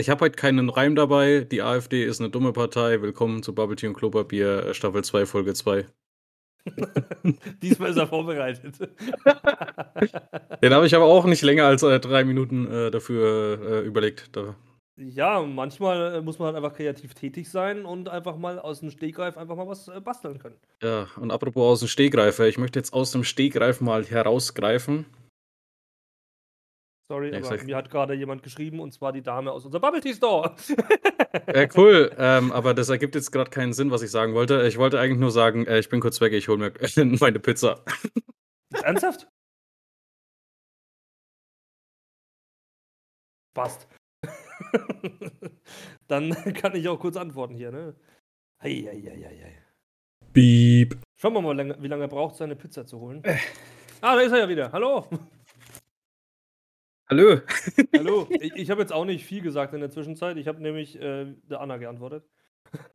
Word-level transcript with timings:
Ich 0.00 0.08
habe 0.08 0.24
heute 0.24 0.36
keinen 0.36 0.70
Reim 0.70 0.96
dabei. 0.96 1.40
Die 1.40 1.60
AfD 1.60 2.02
ist 2.04 2.20
eine 2.20 2.30
dumme 2.30 2.54
Partei. 2.54 3.02
Willkommen 3.02 3.42
zu 3.42 3.54
Bubble 3.54 3.76
Tea 3.76 3.88
und 3.88 3.92
Klopapier, 3.94 4.64
äh, 4.64 4.74
Staffel 4.74 5.04
2, 5.04 5.26
Folge 5.26 5.52
2. 5.52 5.84
Diesmal 7.62 7.90
ist 7.90 7.98
er 7.98 8.06
vorbereitet. 8.06 8.78
Den 10.62 10.72
habe 10.72 10.86
ich 10.86 10.94
aber 10.94 11.04
auch 11.04 11.26
nicht 11.26 11.42
länger 11.42 11.66
als 11.66 11.82
äh, 11.82 12.00
drei 12.00 12.24
Minuten 12.24 12.66
äh, 12.72 12.90
dafür 12.90 13.60
äh, 13.60 13.80
überlegt. 13.86 14.34
Da. 14.34 14.56
Ja, 14.96 15.42
manchmal 15.42 16.14
äh, 16.14 16.22
muss 16.22 16.38
man 16.38 16.46
halt 16.46 16.56
einfach 16.56 16.74
kreativ 16.74 17.12
tätig 17.12 17.50
sein 17.50 17.84
und 17.84 18.08
einfach 18.08 18.38
mal 18.38 18.58
aus 18.58 18.80
dem 18.80 18.90
Stegreif 18.90 19.36
einfach 19.36 19.56
mal 19.56 19.68
was 19.68 19.88
äh, 19.88 20.00
basteln 20.00 20.38
können. 20.38 20.56
Ja, 20.82 21.08
und 21.16 21.30
apropos 21.30 21.72
aus 21.72 21.80
dem 21.80 21.88
Stegreif, 21.88 22.38
ich 22.38 22.56
möchte 22.56 22.78
jetzt 22.78 22.94
aus 22.94 23.12
dem 23.12 23.22
Stegreif 23.22 23.82
mal 23.82 24.02
herausgreifen. 24.04 25.04
Sorry, 27.10 27.32
ja, 27.32 27.38
aber 27.38 27.64
mir 27.64 27.76
hat 27.76 27.90
gerade 27.90 28.14
jemand 28.14 28.44
geschrieben 28.44 28.78
und 28.78 28.92
zwar 28.92 29.10
die 29.10 29.20
Dame 29.20 29.50
aus 29.50 29.64
unserem 29.64 29.82
Bubble 29.82 30.00
Tea 30.00 30.14
Store. 30.14 30.54
Ja, 31.52 31.66
cool. 31.76 32.12
ähm, 32.18 32.52
aber 32.52 32.72
das 32.74 32.88
ergibt 32.88 33.14
jetzt 33.16 33.32
gerade 33.32 33.50
keinen 33.50 33.72
Sinn, 33.72 33.90
was 33.90 34.02
ich 34.02 34.10
sagen 34.12 34.34
wollte. 34.34 34.66
Ich 34.66 34.78
wollte 34.78 34.98
eigentlich 35.00 35.18
nur 35.18 35.32
sagen, 35.32 35.66
äh, 35.66 35.80
ich 35.80 35.88
bin 35.88 36.00
kurz 36.00 36.20
weg, 36.20 36.32
ich 36.32 36.46
hole 36.46 36.58
mir 36.58 36.72
meine 37.20 37.40
Pizza. 37.40 37.84
Ernsthaft? 38.84 39.28
Passt. 43.54 43.88
Dann 46.06 46.30
kann 46.54 46.76
ich 46.76 46.88
auch 46.88 47.00
kurz 47.00 47.16
antworten 47.16 47.54
hier, 47.54 47.72
ne? 47.72 47.96
Hei, 48.62 48.84
hei, 48.86 49.02
hei, 49.02 49.40
hei. 49.44 49.58
Beep. 50.32 50.96
Schauen 51.16 51.34
wir 51.34 51.40
mal, 51.42 51.82
wie 51.82 51.88
lange 51.88 52.04
er 52.04 52.08
braucht, 52.08 52.36
seine 52.36 52.54
Pizza 52.54 52.86
zu 52.86 53.00
holen. 53.00 53.24
Äh. 53.24 53.36
Ah, 54.00 54.14
da 54.14 54.20
ist 54.22 54.32
er 54.32 54.38
ja 54.38 54.48
wieder. 54.48 54.70
Hallo. 54.72 55.06
Hallo. 57.10 57.40
Hallo. 57.92 58.28
Ich, 58.40 58.54
ich 58.54 58.70
habe 58.70 58.80
jetzt 58.80 58.92
auch 58.92 59.04
nicht 59.04 59.24
viel 59.24 59.42
gesagt 59.42 59.74
in 59.74 59.80
der 59.80 59.90
Zwischenzeit. 59.90 60.36
Ich 60.36 60.46
habe 60.46 60.62
nämlich 60.62 60.94
äh, 60.94 61.34
der 61.50 61.60
Anna 61.60 61.76
geantwortet. 61.76 62.24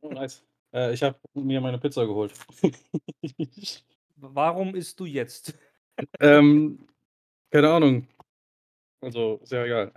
Oh, 0.00 0.08
nice. 0.08 0.42
Äh, 0.72 0.94
ich 0.94 1.02
habe 1.02 1.18
mir 1.34 1.60
meine 1.60 1.78
Pizza 1.78 2.06
geholt. 2.06 2.32
Warum 4.16 4.74
isst 4.74 4.98
du 5.00 5.04
jetzt? 5.04 5.58
Ähm, 6.18 6.86
keine 7.50 7.70
Ahnung. 7.70 8.08
Also, 9.02 9.38
sehr 9.44 9.66
egal. 9.66 9.92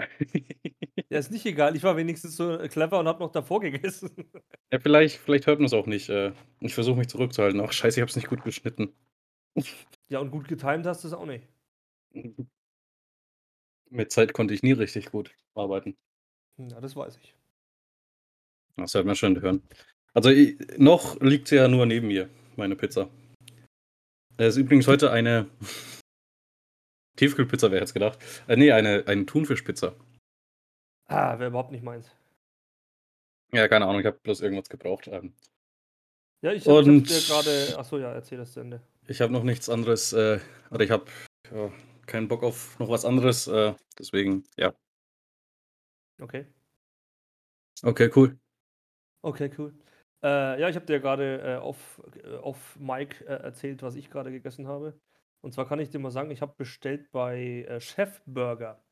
Ja, 1.09 1.17
ist 1.17 1.31
nicht 1.31 1.45
egal. 1.45 1.77
Ich 1.77 1.83
war 1.83 1.95
wenigstens 1.95 2.35
so 2.35 2.57
clever 2.67 2.99
und 2.99 3.07
habe 3.07 3.23
noch 3.23 3.31
davor 3.31 3.61
gegessen. 3.61 4.11
Ja, 4.71 4.79
vielleicht, 4.79 5.17
vielleicht 5.17 5.47
hört 5.47 5.59
man 5.59 5.67
es 5.67 5.73
auch 5.73 5.87
nicht. 5.87 6.09
Äh, 6.09 6.33
ich 6.59 6.75
versuche 6.75 6.97
mich 6.97 7.07
zurückzuhalten. 7.07 7.61
Ach, 7.61 7.71
scheiße, 7.71 7.99
ich 7.99 8.01
habe 8.01 8.09
es 8.09 8.17
nicht 8.17 8.27
gut 8.27 8.43
geschnitten. 8.43 8.93
Ja, 10.09 10.19
und 10.19 10.29
gut 10.29 10.49
getimt 10.49 10.85
hast 10.85 11.05
du 11.05 11.07
es 11.07 11.13
auch 11.13 11.25
nicht. 11.25 11.47
Mit 13.89 14.11
Zeit 14.11 14.33
konnte 14.33 14.53
ich 14.53 14.63
nie 14.63 14.73
richtig 14.73 15.11
gut 15.11 15.35
arbeiten. 15.55 15.97
Ja, 16.57 16.79
das 16.79 16.95
weiß 16.95 17.17
ich. 17.17 17.33
Das 18.75 18.93
hört 18.93 19.05
man 19.05 19.15
schon 19.15 19.41
hören. 19.41 19.63
Also 20.13 20.29
ich, 20.29 20.57
noch 20.77 21.19
liegt 21.21 21.47
sie 21.47 21.55
ja 21.55 21.67
nur 21.67 21.85
neben 21.85 22.07
mir, 22.07 22.29
meine 22.55 22.75
Pizza. 22.75 23.09
Es 24.37 24.55
ist 24.55 24.57
übrigens 24.57 24.87
heute 24.87 25.11
eine 25.11 25.49
Tiefkühlpizza, 27.17 27.71
wäre 27.71 27.81
jetzt 27.81 27.93
gedacht. 27.93 28.19
Äh, 28.47 28.55
nee, 28.55 28.71
eine, 28.71 29.03
eine 29.07 29.25
Thunfischpizza. 29.25 29.95
Ah, 31.07 31.39
wäre 31.39 31.49
überhaupt 31.49 31.71
nicht 31.71 31.83
meins. 31.83 32.11
Ja, 33.51 33.67
keine 33.67 33.85
Ahnung, 33.85 33.99
ich 33.99 34.05
habe 34.05 34.19
bloß 34.21 34.41
irgendwas 34.41 34.69
gebraucht. 34.69 35.07
Ähm. 35.07 35.33
Ja, 36.41 36.53
ich 36.53 36.67
habe 36.67 36.77
hab 36.77 36.83
dir 36.85 37.21
gerade. 37.21 37.77
Achso, 37.77 37.97
ja, 37.97 38.13
erzähl 38.13 38.37
das 38.37 38.53
zu 38.53 38.59
Ende. 38.59 38.81
Ich 39.07 39.21
habe 39.21 39.33
noch 39.33 39.43
nichts 39.43 39.69
anderes, 39.69 40.13
äh, 40.13 40.39
oder 40.69 40.83
ich 40.83 40.91
habe 40.91 41.05
ja, 41.51 41.71
keinen 42.09 42.27
Bock 42.27 42.43
auf 42.43 42.77
noch 42.79 42.89
was 42.89 43.05
anderes. 43.05 43.47
Äh, 43.47 43.73
deswegen, 43.97 44.43
ja. 44.57 44.73
Okay. 46.19 46.45
Okay, 47.83 48.11
cool. 48.15 48.37
Okay, 49.21 49.49
cool. 49.57 49.73
Äh, 50.21 50.59
ja, 50.59 50.67
ich 50.67 50.75
habe 50.75 50.85
dir 50.85 50.99
gerade 50.99 51.41
äh, 51.41 51.55
auf, 51.55 52.01
äh, 52.23 52.35
auf 52.37 52.77
Mike 52.77 53.25
äh, 53.25 53.41
erzählt, 53.41 53.81
was 53.83 53.95
ich 53.95 54.09
gerade 54.09 54.31
gegessen 54.31 54.67
habe. 54.67 54.99
Und 55.41 55.53
zwar 55.53 55.65
kann 55.65 55.79
ich 55.79 55.89
dir 55.89 55.99
mal 55.99 56.11
sagen, 56.11 56.31
ich 56.31 56.41
habe 56.41 56.53
bestellt 56.57 57.09
bei 57.11 57.65
äh, 57.69 57.79
Chef 57.79 58.21
Burger. 58.25 58.83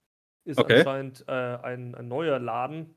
Ist 0.45 0.59
okay. 0.59 0.77
anscheinend 0.77 1.25
äh, 1.27 1.31
ein, 1.31 1.93
ein, 1.95 2.07
neuer 2.07 2.39
Laden. 2.39 2.95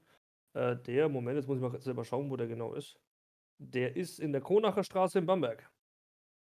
der, 0.54 1.08
Moment, 1.08 1.36
jetzt 1.36 1.46
muss 1.48 1.56
ich 1.58 1.62
mal 1.62 1.80
selber 1.80 2.04
schauen, 2.04 2.30
wo 2.30 2.36
der 2.36 2.46
genau 2.46 2.74
ist. 2.74 3.00
Der 3.58 3.96
ist 3.96 4.20
in 4.20 4.32
der 4.32 4.40
Kronacher 4.40 4.84
Straße 4.84 5.18
in 5.18 5.26
Bamberg. 5.26 5.68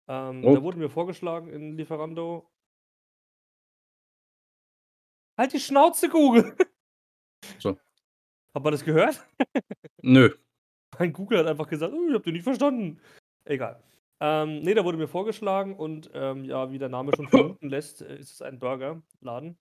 Ähm, 0.08 0.44
oh. 0.44 0.56
Da 0.56 0.62
wurde 0.62 0.78
mir 0.78 0.90
vorgeschlagen 0.90 1.50
in 1.50 1.78
Lieferando 1.78 2.53
Halt 5.38 5.54
die 5.54 5.60
Schnauze, 5.60 6.10
Google! 6.10 6.56
So. 7.60 7.78
Hat 8.54 8.64
man 8.64 8.72
das 8.72 8.86
gehört? 8.86 9.26
Nö. 10.02 10.34
Mein 11.00 11.12
Google 11.12 11.40
hat 11.40 11.48
einfach 11.48 11.68
gesagt, 11.68 11.94
oh, 11.94 12.08
ich 12.08 12.14
hab 12.14 12.24
den 12.24 12.34
nicht 12.34 12.44
verstanden. 12.44 13.02
Egal. 13.46 13.82
Ähm, 14.22 14.62
nee, 14.62 14.74
da 14.74 14.86
wurde 14.86 14.98
mir 14.98 15.08
vorgeschlagen 15.08 15.76
und 15.76 16.10
ähm, 16.14 16.46
ja, 16.46 16.72
wie 16.72 16.78
der 16.78 16.90
Name 16.90 17.12
schon 17.16 17.28
vermuten 17.28 17.68
lässt, 17.70 18.02
äh, 18.02 18.18
ist 18.18 18.32
es 18.32 18.42
ein 18.42 18.60
Burgerladen. 18.60 19.58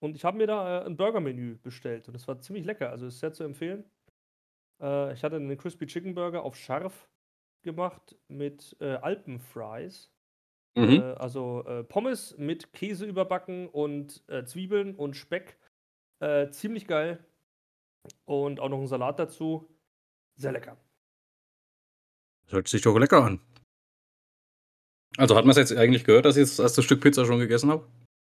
Und 0.00 0.16
ich 0.16 0.24
habe 0.24 0.36
mir 0.36 0.46
da 0.46 0.82
äh, 0.82 0.86
ein 0.86 0.96
Burgermenü 0.96 1.56
bestellt 1.56 2.08
und 2.08 2.14
es 2.14 2.28
war 2.28 2.40
ziemlich 2.40 2.66
lecker, 2.66 2.90
also 2.90 3.06
ist 3.06 3.20
sehr 3.20 3.32
zu 3.32 3.44
empfehlen. 3.44 3.84
Äh, 4.82 5.14
ich 5.14 5.22
hatte 5.24 5.36
einen 5.36 5.56
Crispy 5.56 5.86
Chicken 5.86 6.14
Burger 6.14 6.42
auf 6.42 6.56
scharf 6.56 7.08
gemacht 7.62 8.16
mit 8.28 8.76
äh, 8.80 8.96
Alpenfries. 8.96 10.10
Mhm. 10.76 11.00
Äh, 11.00 11.14
also 11.14 11.64
äh, 11.66 11.84
Pommes 11.84 12.36
mit 12.38 12.72
Käse 12.72 13.06
überbacken 13.06 13.68
und 13.68 14.22
äh, 14.28 14.44
Zwiebeln 14.44 14.94
und 14.94 15.16
Speck. 15.16 15.58
Äh, 16.20 16.50
ziemlich 16.50 16.86
geil. 16.86 17.24
Und 18.24 18.60
auch 18.60 18.68
noch 18.68 18.80
ein 18.80 18.86
Salat 18.86 19.18
dazu. 19.18 19.68
Sehr 20.36 20.52
lecker. 20.52 20.76
Das 22.46 22.54
hört 22.54 22.68
sich 22.68 22.82
doch 22.82 22.98
lecker 22.98 23.24
an. 23.24 23.40
Also 25.16 25.36
hat 25.36 25.44
man 25.44 25.52
es 25.52 25.56
jetzt 25.56 25.72
eigentlich 25.76 26.04
gehört, 26.04 26.24
dass 26.24 26.36
ich 26.36 26.42
das 26.42 26.58
erste 26.58 26.82
Stück 26.82 27.00
Pizza 27.00 27.24
schon 27.24 27.38
gegessen 27.38 27.70
habe? 27.70 27.86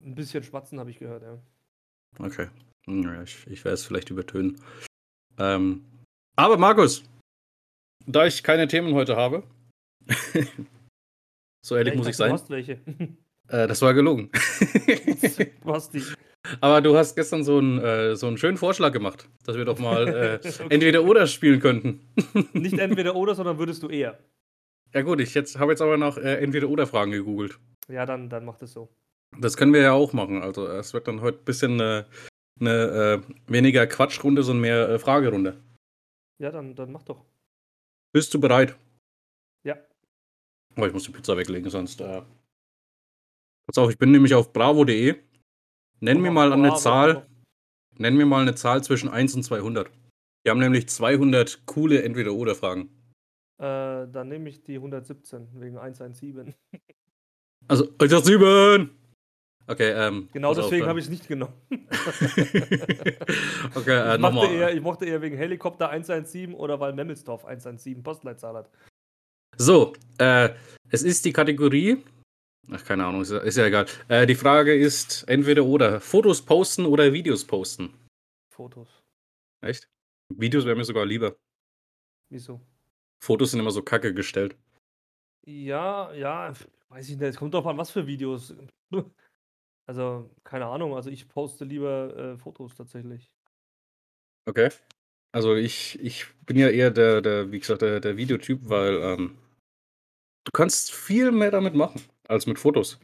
Ein 0.03 0.16
bisschen 0.16 0.44
Schwatzen 0.44 0.79
habe 0.79 0.90
ich 0.90 0.97
gehört, 0.97 1.22
ja. 1.22 1.38
Okay. 2.18 2.50
Ja, 2.88 3.22
ich, 3.22 3.46
ich 3.47 3.63
werde 3.63 3.75
es 3.75 3.85
vielleicht 3.85 4.09
übertönen. 4.09 4.59
Ähm, 5.38 5.85
aber 6.35 6.58
Markus, 6.58 7.03
da 8.08 8.25
ich 8.25 8.44
keine 8.44 8.68
Themen 8.68 8.96
heute 8.96 9.16
habe, 9.16 9.44
So 11.61 11.75
ehrlich 11.75 11.94
ja, 11.94 11.97
muss 11.97 12.07
ich 12.07 12.17
sein. 12.17 12.29
Du 12.29 12.33
hast 12.33 12.49
welche. 12.49 12.79
Äh, 13.47 13.67
das 13.67 13.81
war 13.81 13.94
gelogen. 13.94 14.29
du 14.31 15.73
hast 15.73 15.94
die. 15.94 16.03
Aber 16.61 16.81
du 16.81 16.95
hast 16.95 17.16
gestern 17.16 17.44
so 17.44 17.57
einen, 17.57 17.79
äh, 17.79 18.16
so 18.16 18.27
einen 18.27 18.38
schönen 18.38 18.57
Vorschlag 18.57 18.94
gemacht, 18.94 19.27
dass 19.45 19.57
wir 19.57 19.66
doch 19.66 19.77
mal 19.77 20.07
äh, 20.07 20.35
okay. 20.47 20.67
entweder 20.69 21.03
oder 21.03 21.27
spielen 21.27 21.59
könnten. 21.59 22.07
Nicht 22.53 22.79
entweder 22.79 23.16
oder, 23.16 23.35
sondern 23.35 23.59
würdest 23.59 23.83
du 23.83 23.89
eher. 23.89 24.17
Ja 24.94 25.01
gut, 25.01 25.19
ich 25.19 25.33
jetzt, 25.33 25.59
habe 25.59 25.72
jetzt 25.72 25.81
aber 25.81 25.97
nach 25.97 26.17
äh, 26.17 26.35
entweder 26.38 26.69
oder 26.69 26.88
Fragen 26.88 27.11
gegoogelt. 27.11 27.59
Ja, 27.88 28.05
dann, 28.05 28.29
dann 28.29 28.45
mach 28.45 28.57
das 28.57 28.73
so. 28.73 28.89
Das 29.39 29.55
können 29.55 29.73
wir 29.73 29.81
ja 29.81 29.93
auch 29.93 30.13
machen. 30.13 30.41
Also 30.41 30.67
es 30.67 30.93
wird 30.93 31.07
dann 31.07 31.22
heute 31.22 31.39
ein 31.39 31.45
bisschen 31.45 31.79
eine, 31.79 32.05
eine 32.59 33.23
äh, 33.28 33.51
weniger 33.51 33.88
Quatschrunde, 33.88 34.43
sondern 34.43 34.61
mehr 34.61 34.89
äh, 34.89 34.99
Fragerunde. 34.99 35.61
Ja, 36.39 36.51
dann, 36.51 36.75
dann 36.75 36.91
mach 36.91 37.03
doch. 37.03 37.25
Bist 38.13 38.33
du 38.33 38.39
bereit? 38.39 38.75
Ja. 39.63 39.78
Oh, 40.77 40.85
ich 40.85 40.93
muss 40.93 41.03
die 41.03 41.11
Pizza 41.11 41.37
weglegen, 41.37 41.69
sonst. 41.69 42.01
Äh... 42.01 42.21
Pass 43.67 43.77
auf, 43.77 43.89
ich 43.89 43.97
bin 43.97 44.11
nämlich 44.11 44.33
auf 44.33 44.53
bravo.de. 44.53 45.15
Nenn 45.99 46.17
oh, 46.17 46.21
mir 46.21 46.31
mal 46.31 46.51
eine 46.53 46.75
Zahl. 46.75 47.27
Nenn 47.97 48.15
mir 48.15 48.25
mal 48.25 48.41
eine 48.41 48.55
Zahl 48.55 48.83
zwischen 48.83 49.09
1 49.09 49.35
und 49.35 49.43
200. 49.43 49.91
Wir 50.43 50.51
haben 50.51 50.59
nämlich 50.59 50.89
200 50.89 51.65
coole 51.65 52.01
Entweder-Oder-Fragen. 52.01 52.89
Äh, 53.59 54.07
dann 54.07 54.27
nehme 54.27 54.49
ich 54.49 54.63
die 54.63 54.75
117 54.75 55.47
wegen 55.53 55.77
117. 55.77 56.55
Also 57.67 57.85
117! 57.99 58.89
Okay, 59.67 59.91
ähm. 59.91 60.27
Genau 60.33 60.55
deswegen 60.55 60.87
habe 60.87 60.99
ich 60.99 61.05
es 61.05 61.11
nicht 61.11 61.27
genommen. 61.27 61.53
okay, 63.75 64.15
äh, 64.15 64.17
ich, 64.17 64.51
eher, 64.51 64.73
ich 64.73 64.81
mochte 64.81 65.05
eher 65.05 65.21
wegen 65.21 65.37
Helikopter 65.37 65.89
117 65.89 66.55
oder 66.55 66.79
weil 66.79 66.93
Memmelsdorf 66.93 67.46
117 67.46 68.01
Postleitzahl 68.01 68.55
hat. 68.55 68.72
So, 69.61 69.93
äh, 70.17 70.49
es 70.90 71.03
ist 71.03 71.23
die 71.23 71.31
Kategorie. 71.31 72.03
Ach, 72.72 72.84
keine 72.84 73.05
Ahnung, 73.05 73.22
ist, 73.22 73.29
ist 73.29 73.58
ja 73.58 73.67
egal. 73.67 73.85
Äh, 74.08 74.25
die 74.25 74.34
Frage 74.34 74.73
ist 74.73 75.22
entweder 75.28 75.63
oder: 75.63 76.02
Fotos 76.02 76.41
posten 76.41 76.87
oder 76.87 77.13
Videos 77.13 77.46
posten? 77.46 77.93
Fotos. 78.52 79.03
Echt? 79.63 79.87
Videos 80.34 80.66
wären 80.66 80.79
mir 80.79 80.84
sogar 80.84 81.05
lieber. 81.05 81.35
Wieso? 82.31 82.59
Fotos 83.23 83.52
sind 83.52 83.59
immer 83.59 83.69
so 83.69 83.84
kacke 83.84 84.16
gestellt. 84.16 84.58
Ja, 85.46 86.11
ja, 86.13 86.53
weiß 86.90 87.09
ich 87.09 87.17
nicht. 87.17 87.29
Es 87.29 87.35
kommt 87.35 87.53
drauf 87.53 87.67
an, 87.67 87.78
was 87.78 87.91
für 87.91 88.08
Videos. 88.08 88.55
Also, 89.87 90.29
keine 90.43 90.67
Ahnung. 90.67 90.96
Also, 90.96 91.09
ich 91.09 91.28
poste 91.28 91.66
lieber 91.66 92.16
äh, 92.16 92.37
Fotos 92.37 92.75
tatsächlich. 92.75 93.29
Okay. 94.47 94.69
Also 95.34 95.55
ich, 95.55 95.99
ich 96.02 96.28
bin 96.46 96.58
ja 96.58 96.69
eher 96.69 96.91
der, 96.91 97.22
der 97.22 97.52
wie 97.52 97.59
gesagt, 97.59 97.81
der, 97.81 97.99
der 97.99 98.16
Videotyp, 98.16 98.59
weil 98.69 98.96
ähm, 99.02 99.37
du 100.46 100.52
kannst 100.53 100.91
viel 100.91 101.32
mehr 101.32 101.52
damit 101.52 101.76
machen 101.76 102.02
als 102.28 102.47
mit 102.47 102.59
Fotos. 102.59 102.99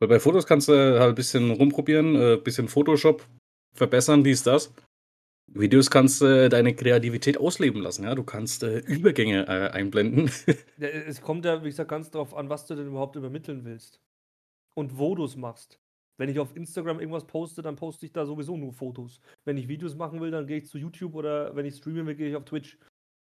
Weil 0.00 0.08
bei 0.08 0.20
Fotos 0.20 0.46
kannst 0.46 0.68
du 0.68 0.72
halt 0.72 1.10
ein 1.10 1.14
bisschen 1.14 1.50
rumprobieren, 1.50 2.16
ein 2.16 2.22
äh, 2.22 2.36
bisschen 2.36 2.68
Photoshop 2.68 3.26
verbessern, 3.74 4.24
dies, 4.24 4.42
das. 4.42 4.72
Videos 5.52 5.90
kannst 5.90 6.20
du 6.20 6.48
deine 6.48 6.74
Kreativität 6.74 7.36
ausleben 7.36 7.82
lassen, 7.82 8.04
ja. 8.04 8.14
Du 8.14 8.22
kannst 8.22 8.62
äh, 8.62 8.78
Übergänge 8.78 9.46
äh, 9.46 9.70
einblenden. 9.70 10.30
Es 10.78 11.20
kommt 11.20 11.44
ja, 11.44 11.62
wie 11.62 11.68
gesagt, 11.68 11.90
ganz 11.90 12.10
darauf 12.10 12.34
an, 12.34 12.48
was 12.48 12.66
du 12.66 12.74
denn 12.74 12.86
überhaupt 12.86 13.16
übermitteln 13.16 13.64
willst. 13.64 14.00
Und 14.74 14.96
wo 14.98 15.14
du 15.14 15.24
es 15.24 15.36
machst. 15.36 15.78
Wenn 16.16 16.28
ich 16.28 16.38
auf 16.38 16.54
Instagram 16.54 17.00
irgendwas 17.00 17.26
poste, 17.26 17.62
dann 17.62 17.76
poste 17.76 18.06
ich 18.06 18.12
da 18.12 18.26
sowieso 18.26 18.56
nur 18.56 18.72
Fotos. 18.72 19.20
Wenn 19.44 19.56
ich 19.56 19.68
Videos 19.68 19.96
machen 19.96 20.20
will, 20.20 20.30
dann 20.30 20.46
gehe 20.46 20.58
ich 20.58 20.66
zu 20.66 20.78
YouTube 20.78 21.14
oder 21.14 21.56
wenn 21.56 21.66
ich 21.66 21.76
streamen 21.76 22.06
will, 22.06 22.14
gehe 22.14 22.28
ich 22.28 22.36
auf 22.36 22.44
Twitch. 22.44 22.78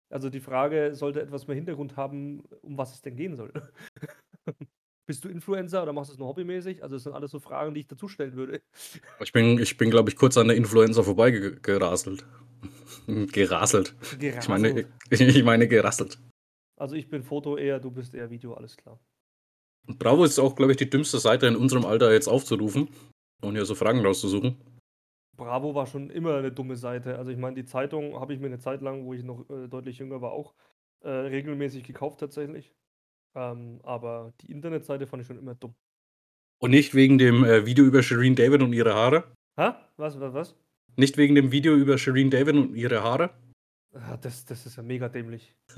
Also 0.08 0.30
die 0.30 0.40
Frage 0.40 0.94
sollte 0.94 1.20
etwas 1.20 1.46
mehr 1.46 1.56
Hintergrund 1.56 1.96
haben, 1.96 2.44
um 2.62 2.78
was 2.78 2.94
es 2.94 3.02
denn 3.02 3.16
gehen 3.16 3.34
soll. 3.34 3.52
Bist 5.06 5.24
du 5.24 5.28
Influencer 5.28 5.84
oder 5.84 5.92
machst 5.92 6.10
du 6.10 6.14
es 6.14 6.18
nur 6.18 6.28
hobbymäßig? 6.28 6.82
Also 6.82 6.96
das 6.96 7.04
sind 7.04 7.12
alles 7.12 7.30
so 7.30 7.38
Fragen, 7.38 7.74
die 7.74 7.80
ich 7.80 7.86
dazu 7.86 8.08
stellen 8.08 8.34
würde. 8.34 8.60
Ich 9.20 9.32
bin, 9.32 9.58
ich 9.60 9.76
bin 9.76 9.90
glaube 9.90 10.10
ich, 10.10 10.16
kurz 10.16 10.36
an 10.36 10.48
der 10.48 10.56
Influencer 10.56 11.04
vorbeigeraselt. 11.04 12.26
Geraselt. 13.06 13.94
Geraselt. 14.18 14.42
Ich 14.42 14.48
meine, 14.48 14.86
ich 15.10 15.44
meine 15.44 15.68
gerasselt. 15.68 16.18
Also 16.76 16.96
ich 16.96 17.08
bin 17.08 17.22
Foto 17.22 17.56
eher, 17.56 17.78
du 17.78 17.90
bist 17.90 18.14
eher 18.14 18.30
Video, 18.30 18.54
alles 18.54 18.76
klar. 18.76 18.98
Bravo 19.86 20.24
ist 20.24 20.40
auch, 20.40 20.56
glaube 20.56 20.72
ich, 20.72 20.78
die 20.78 20.90
dümmste 20.90 21.20
Seite 21.20 21.46
in 21.46 21.54
unserem 21.54 21.84
Alter 21.84 22.12
jetzt 22.12 22.28
aufzurufen 22.28 22.88
und 23.42 23.54
hier 23.54 23.64
so 23.64 23.76
Fragen 23.76 24.04
rauszusuchen. 24.04 24.56
Bravo 25.36 25.74
war 25.74 25.86
schon 25.86 26.10
immer 26.10 26.36
eine 26.36 26.52
dumme 26.52 26.76
Seite. 26.76 27.18
Also 27.18 27.30
ich 27.30 27.38
meine, 27.38 27.56
die 27.56 27.64
Zeitung 27.64 28.18
habe 28.18 28.34
ich 28.34 28.40
mir 28.40 28.46
eine 28.46 28.58
Zeit 28.58 28.82
lang, 28.82 29.04
wo 29.04 29.14
ich 29.14 29.22
noch 29.22 29.48
äh, 29.50 29.68
deutlich 29.68 29.98
jünger 29.98 30.20
war, 30.20 30.32
auch 30.32 30.54
äh, 31.00 31.08
regelmäßig 31.08 31.84
gekauft 31.84 32.20
tatsächlich. 32.20 32.72
Ähm, 33.34 33.80
aber 33.82 34.32
die 34.40 34.50
Internetseite 34.50 35.06
fand 35.06 35.22
ich 35.22 35.26
schon 35.26 35.38
immer 35.38 35.54
dumm. 35.54 35.74
Und 36.58 36.70
nicht 36.70 36.94
wegen 36.94 37.18
dem 37.18 37.44
äh, 37.44 37.66
Video 37.66 37.84
über 37.84 38.02
Shireen 38.02 38.34
David 38.34 38.62
und 38.62 38.72
ihre 38.72 38.94
Haare? 38.94 39.24
Hä? 39.58 39.72
Was, 39.96 40.18
was, 40.18 40.32
was? 40.32 40.56
Nicht 40.96 41.18
wegen 41.18 41.34
dem 41.34 41.52
Video 41.52 41.74
über 41.74 41.98
Shireen 41.98 42.30
David 42.30 42.56
und 42.56 42.74
ihre 42.74 43.02
Haare? 43.02 43.30
Ah, 43.92 44.16
das, 44.16 44.44
das 44.46 44.64
ist 44.64 44.76
ja 44.76 44.82
mega 44.82 45.08
dämlich. 45.08 45.54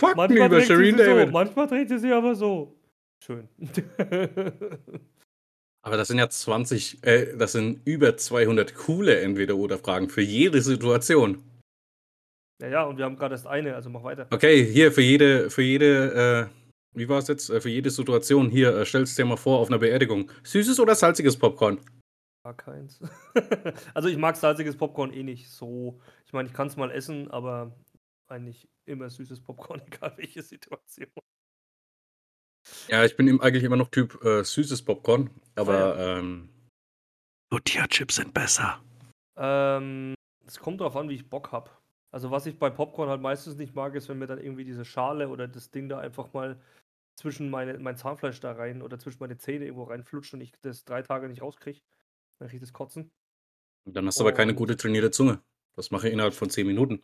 Fakten 0.00 0.16
Manchmal 0.16 0.46
über 0.48 0.60
Shireen 0.60 0.96
David. 0.96 1.28
so, 1.28 1.32
manchmal 1.32 1.68
dreht 1.68 1.88
sie 1.88 1.98
sie 1.98 2.12
aber 2.12 2.34
so. 2.34 2.76
Schön. 3.24 3.48
Aber 5.84 5.98
das 5.98 6.08
sind 6.08 6.18
ja 6.18 6.30
20, 6.30 7.04
äh, 7.04 7.36
das 7.36 7.52
sind 7.52 7.86
über 7.86 8.16
200 8.16 8.74
coole 8.74 9.20
Entweder-Oder-Fragen 9.20 10.08
für 10.08 10.22
jede 10.22 10.62
Situation. 10.62 11.44
ja, 12.58 12.68
ja, 12.68 12.82
und 12.84 12.96
wir 12.96 13.04
haben 13.04 13.16
gerade 13.16 13.34
erst 13.34 13.46
eine, 13.46 13.74
also 13.74 13.90
mach 13.90 14.02
weiter. 14.02 14.26
Okay, 14.30 14.64
hier 14.64 14.92
für 14.92 15.02
jede, 15.02 15.50
für 15.50 15.60
jede, 15.60 16.50
äh, 16.50 16.98
wie 16.98 17.06
war 17.06 17.18
es 17.18 17.28
jetzt? 17.28 17.50
Äh, 17.50 17.60
für 17.60 17.68
jede 17.68 17.90
Situation, 17.90 18.48
hier, 18.48 18.74
äh, 18.74 18.86
stellst 18.86 19.18
dir 19.18 19.26
mal 19.26 19.36
vor 19.36 19.58
auf 19.58 19.68
einer 19.68 19.78
Beerdigung. 19.78 20.30
Süßes 20.42 20.80
oder 20.80 20.94
salziges 20.94 21.38
Popcorn? 21.38 21.78
Gar 22.44 22.56
keins. 22.56 23.02
also 23.94 24.08
ich 24.08 24.16
mag 24.16 24.36
salziges 24.36 24.78
Popcorn 24.78 25.12
eh 25.12 25.22
nicht 25.22 25.50
so. 25.50 26.00
Ich 26.24 26.32
meine, 26.32 26.48
ich 26.48 26.54
kann 26.54 26.68
es 26.68 26.76
mal 26.76 26.90
essen, 26.92 27.30
aber 27.30 27.76
eigentlich 28.28 28.66
immer 28.86 29.10
süßes 29.10 29.42
Popcorn, 29.42 29.82
egal 29.86 30.14
welche 30.16 30.42
Situation. 30.42 31.10
Ja, 32.88 33.04
ich 33.04 33.16
bin 33.16 33.28
im- 33.28 33.40
eigentlich 33.40 33.64
immer 33.64 33.76
noch 33.76 33.88
Typ 33.88 34.22
äh, 34.24 34.42
süßes 34.44 34.82
Popcorn, 34.82 35.30
aber 35.54 35.96
Ah, 35.96 36.18
ähm, 36.18 36.48
Tortilla-Chips 37.50 38.16
sind 38.16 38.34
besser. 38.34 38.82
Ähm, 39.36 40.14
es 40.46 40.58
kommt 40.58 40.80
darauf 40.80 40.96
an, 40.96 41.08
wie 41.08 41.14
ich 41.14 41.28
Bock 41.28 41.52
habe. 41.52 41.70
Also 42.12 42.30
was 42.30 42.46
ich 42.46 42.58
bei 42.58 42.70
Popcorn 42.70 43.08
halt 43.08 43.20
meistens 43.20 43.56
nicht 43.56 43.74
mag, 43.74 43.94
ist, 43.94 44.08
wenn 44.08 44.18
mir 44.18 44.26
dann 44.26 44.38
irgendwie 44.38 44.64
diese 44.64 44.84
Schale 44.84 45.28
oder 45.28 45.48
das 45.48 45.70
Ding 45.70 45.88
da 45.88 45.98
einfach 45.98 46.32
mal 46.32 46.60
zwischen 47.20 47.50
meine, 47.50 47.78
mein 47.78 47.96
Zahnfleisch 47.96 48.40
da 48.40 48.52
rein 48.52 48.82
oder 48.82 48.98
zwischen 48.98 49.18
meine 49.20 49.36
Zähne 49.36 49.64
irgendwo 49.64 49.84
reinflutscht 49.84 50.34
und 50.34 50.40
ich 50.40 50.52
das 50.62 50.84
drei 50.84 51.02
Tage 51.02 51.28
nicht 51.28 51.42
rauskriege. 51.42 51.80
Dann 52.38 52.48
kriege 52.48 52.58
ich 52.58 52.68
das 52.68 52.72
Kotzen. 52.72 53.10
Dann 53.88 54.06
hast 54.06 54.18
du 54.18 54.22
aber 54.24 54.32
keine 54.32 54.52
Und- 54.52 54.56
gute 54.56 54.76
trainierte 54.76 55.10
Zunge. 55.10 55.42
Das 55.76 55.90
mache 55.90 56.06
ich 56.08 56.12
innerhalb 56.14 56.34
von 56.34 56.50
10 56.50 56.66
Minuten. 56.66 57.02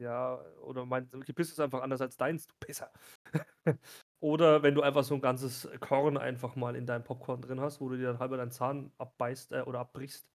Ja, 0.00 0.40
oder 0.62 0.84
mein 0.86 1.08
Gebiss 1.10 1.50
ist 1.50 1.60
einfach 1.60 1.82
anders 1.82 2.00
als 2.00 2.16
deins, 2.16 2.46
du 2.46 2.54
Pisser. 2.60 2.92
oder 4.20 4.62
wenn 4.62 4.74
du 4.74 4.82
einfach 4.82 5.04
so 5.04 5.14
ein 5.14 5.20
ganzes 5.20 5.68
Korn 5.80 6.16
einfach 6.16 6.56
mal 6.56 6.74
in 6.76 6.86
deinem 6.86 7.04
Popcorn 7.04 7.40
drin 7.40 7.60
hast, 7.60 7.80
wo 7.80 7.88
du 7.88 7.96
dir 7.96 8.08
dann 8.08 8.18
halber 8.18 8.36
deinen 8.36 8.50
Zahn 8.50 8.92
abbeißt 8.98 9.52
äh, 9.52 9.62
oder 9.62 9.80
abbrichst. 9.80 10.28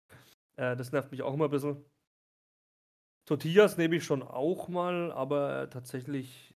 Äh, 0.57 0.77
das 0.77 0.93
nervt 0.93 1.11
mich 1.11 1.23
auch 1.23 1.35
immer 1.35 1.47
ein 1.47 1.51
bisschen. 1.51 1.85
Tortillas 3.25 3.79
nehme 3.79 3.97
ich 3.97 4.05
schon 4.05 4.23
auch 4.23 4.69
mal, 4.69 5.13
aber 5.13 5.71
tatsächlich, 5.71 6.55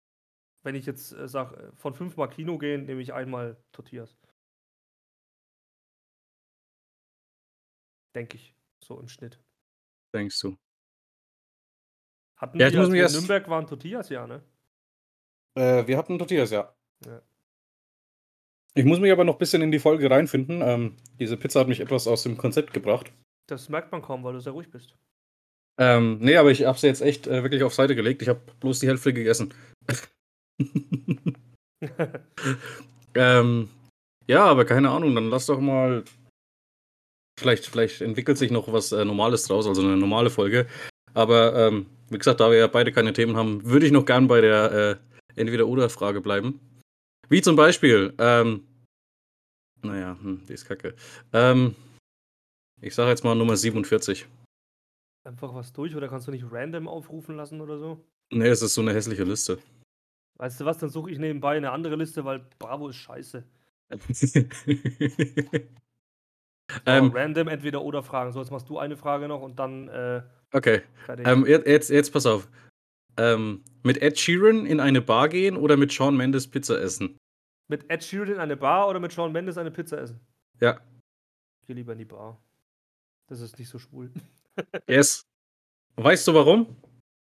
wenn 0.62 0.74
ich 0.74 0.86
jetzt 0.86 1.12
äh, 1.12 1.28
sage, 1.28 1.72
von 1.76 1.94
fünfmal 1.94 2.28
Kino 2.28 2.58
gehen, 2.58 2.84
nehme 2.86 3.00
ich 3.00 3.12
einmal 3.12 3.56
Tortillas. 3.72 4.16
Denke 8.14 8.36
ich, 8.36 8.54
so 8.82 9.00
im 9.00 9.08
Schnitt. 9.08 9.40
Denkst 10.14 10.40
du? 10.40 10.56
Hatten 12.36 12.58
Ja, 12.60 12.70
wir, 12.72 12.80
als 12.80 12.92
wir 12.92 13.06
in 13.06 13.12
Nürnberg 13.12 13.48
waren 13.48 13.66
Tortillas, 13.66 14.08
ja, 14.08 14.26
ne? 14.26 14.42
Äh, 15.56 15.86
wir 15.86 15.96
hatten 15.96 16.18
Tortillas, 16.18 16.50
ja. 16.50 16.74
Ja. 17.06 17.22
Ich 18.74 18.84
muss 18.84 18.98
mich 18.98 19.12
aber 19.12 19.24
noch 19.24 19.36
ein 19.36 19.38
bisschen 19.38 19.62
in 19.62 19.70
die 19.70 19.78
Folge 19.78 20.10
reinfinden. 20.10 20.60
Ähm, 20.62 20.96
diese 21.20 21.36
Pizza 21.36 21.60
hat 21.60 21.68
mich 21.68 21.80
etwas 21.80 22.08
aus 22.08 22.24
dem 22.24 22.36
Konzept 22.36 22.72
gebracht. 22.72 23.12
Das 23.46 23.68
merkt 23.68 23.92
man 23.92 24.02
kaum, 24.02 24.24
weil 24.24 24.32
du 24.32 24.40
sehr 24.40 24.52
ruhig 24.52 24.70
bist. 24.70 24.96
Ähm, 25.78 26.18
nee, 26.20 26.36
aber 26.36 26.50
ich 26.50 26.64
habe 26.64 26.78
sie 26.78 26.86
jetzt 26.86 27.02
echt 27.02 27.26
äh, 27.26 27.42
wirklich 27.42 27.62
auf 27.62 27.74
Seite 27.74 27.94
gelegt. 27.94 28.22
Ich 28.22 28.28
habe 28.28 28.40
bloß 28.60 28.80
die 28.80 28.88
Hälfte 28.88 29.12
gegessen. 29.12 29.54
ähm, 33.14 33.68
ja, 34.26 34.44
aber 34.44 34.64
keine 34.64 34.90
Ahnung, 34.90 35.14
dann 35.14 35.30
lass 35.30 35.46
doch 35.46 35.60
mal. 35.60 36.04
Vielleicht, 37.38 37.66
vielleicht 37.66 38.00
entwickelt 38.00 38.38
sich 38.38 38.52
noch 38.52 38.72
was 38.72 38.92
äh, 38.92 39.04
Normales 39.04 39.44
draus, 39.44 39.66
also 39.66 39.82
eine 39.82 39.96
normale 39.96 40.30
Folge. 40.30 40.66
Aber 41.12 41.54
ähm, 41.54 41.86
wie 42.10 42.18
gesagt, 42.18 42.40
da 42.40 42.50
wir 42.50 42.58
ja 42.58 42.66
beide 42.68 42.92
keine 42.92 43.12
Themen 43.12 43.36
haben, 43.36 43.64
würde 43.64 43.86
ich 43.86 43.92
noch 43.92 44.06
gern 44.06 44.28
bei 44.28 44.40
der 44.40 44.72
äh, 44.72 45.40
Entweder-Oder-Frage 45.40 46.20
bleiben. 46.20 46.60
Wie 47.28 47.42
zum 47.42 47.56
Beispiel, 47.56 48.14
ähm, 48.18 48.66
naja, 49.82 50.16
hm, 50.20 50.44
die 50.46 50.52
ist 50.54 50.66
kacke. 50.66 50.94
Ähm, 51.32 51.74
ich 52.80 52.94
sage 52.94 53.10
jetzt 53.10 53.24
mal 53.24 53.34
Nummer 53.34 53.56
47. 53.56 54.26
Einfach 55.24 55.54
was 55.54 55.72
durch 55.72 55.96
oder 55.96 56.08
kannst 56.08 56.26
du 56.28 56.32
nicht 56.32 56.44
random 56.50 56.86
aufrufen 56.88 57.36
lassen 57.36 57.60
oder 57.60 57.78
so? 57.78 58.04
Nee, 58.30 58.48
es 58.48 58.62
ist 58.62 58.74
so 58.74 58.82
eine 58.82 58.92
hässliche 58.92 59.24
Liste. 59.24 59.58
Weißt 60.36 60.60
du 60.60 60.64
was, 60.64 60.78
dann 60.78 60.90
suche 60.90 61.10
ich 61.10 61.18
nebenbei 61.18 61.56
eine 61.56 61.70
andere 61.70 61.96
Liste, 61.96 62.24
weil 62.24 62.44
Bravo 62.58 62.88
ist 62.88 62.96
scheiße. 62.96 63.44
Ähm, 66.86 67.10
random 67.12 67.48
entweder 67.48 67.82
oder 67.82 68.02
Fragen. 68.02 68.32
So, 68.32 68.40
jetzt 68.40 68.50
machst 68.50 68.68
du 68.68 68.78
eine 68.78 68.96
Frage 68.96 69.28
noch 69.28 69.42
und 69.42 69.58
dann 69.58 69.88
äh, 69.88 70.22
okay, 70.52 70.82
ähm, 71.18 71.46
jetzt, 71.46 71.90
jetzt 71.90 72.12
pass 72.12 72.26
auf. 72.26 72.48
Ähm, 73.16 73.62
mit 73.82 74.02
Ed 74.02 74.18
Sheeran 74.18 74.66
in 74.66 74.80
eine 74.80 75.00
Bar 75.00 75.28
gehen 75.28 75.56
oder 75.56 75.76
mit 75.76 75.92
Shawn 75.92 76.16
Mendes 76.16 76.48
Pizza 76.48 76.80
essen? 76.80 77.16
mit 77.68 77.90
Ed 77.90 78.04
Sheeran 78.04 78.28
in 78.34 78.38
eine 78.38 78.56
Bar 78.56 78.88
oder 78.88 79.00
mit 79.00 79.12
Shawn 79.12 79.32
Mendes 79.32 79.58
eine 79.58 79.70
Pizza 79.70 80.00
essen? 80.00 80.20
Ja. 80.60 80.80
Ich 81.60 81.66
gehe 81.66 81.76
lieber 81.76 81.92
in 81.92 81.98
die 81.98 82.04
Bar. 82.04 82.40
Das 83.28 83.40
ist 83.40 83.58
nicht 83.58 83.68
so 83.68 83.78
schwul. 83.78 84.10
Yes. 84.86 85.26
Weißt 85.96 86.28
du 86.28 86.34
warum? 86.34 86.76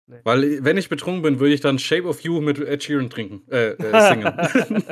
Nee. 0.05 0.19
Weil, 0.23 0.63
wenn 0.63 0.77
ich 0.77 0.87
betrunken 0.87 1.23
bin, 1.23 1.39
würde 1.39 1.55
ich 1.55 1.61
dann 1.61 1.79
Shape 1.79 2.07
of 2.07 2.21
You 2.21 2.41
mit 2.41 2.59
Ed 2.59 2.83
Sheeran 2.83 3.09
trinken, 3.09 3.41
äh, 3.49 3.71
äh 3.71 4.09
singen. 4.09 4.27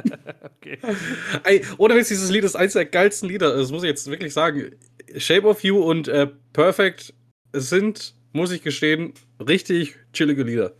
okay. 0.58 0.80
Ey, 1.44 1.64
ohne 1.78 1.96
Witz, 1.96 2.08
dieses 2.08 2.32
Lied 2.32 2.44
ist 2.44 2.56
eines 2.56 2.74
der 2.74 2.86
geilsten 2.86 3.30
Lieder. 3.30 3.56
Das 3.56 3.72
muss 3.72 3.84
ich 3.84 3.90
jetzt 3.90 4.10
wirklich 4.10 4.34
sagen. 4.34 4.76
Shape 5.18 5.46
of 5.46 5.64
You 5.64 5.84
und 5.84 6.08
äh, 6.08 6.32
Perfect 6.52 7.14
sind, 7.54 8.16
muss 8.36 8.52
ich 8.52 8.62
gestehen, 8.62 9.14
richtig 9.40 9.96
chillige 10.14 10.44
Lieder. 10.44 10.74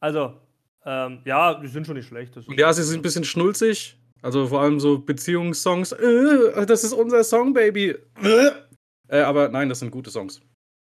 Also, 0.00 0.40
ähm, 0.86 1.20
ja, 1.24 1.54
die 1.60 1.66
sind 1.66 1.86
schon 1.86 1.96
nicht 1.96 2.06
schlecht. 2.06 2.34
Ja, 2.56 2.72
sie 2.72 2.82
sind 2.82 3.00
ein 3.00 3.02
bisschen 3.02 3.24
schnulzig. 3.24 3.98
Also 4.22 4.46
vor 4.46 4.60
allem 4.60 4.80
so 4.80 4.98
Beziehungssongs. 4.98 5.92
Äh, 5.92 6.66
das 6.66 6.84
ist 6.84 6.92
unser 6.92 7.24
Song, 7.24 7.52
Baby. 7.52 7.96
Äh. 8.22 9.20
Aber 9.22 9.48
nein, 9.48 9.68
das 9.68 9.80
sind 9.80 9.90
gute 9.90 10.10
Songs. 10.10 10.40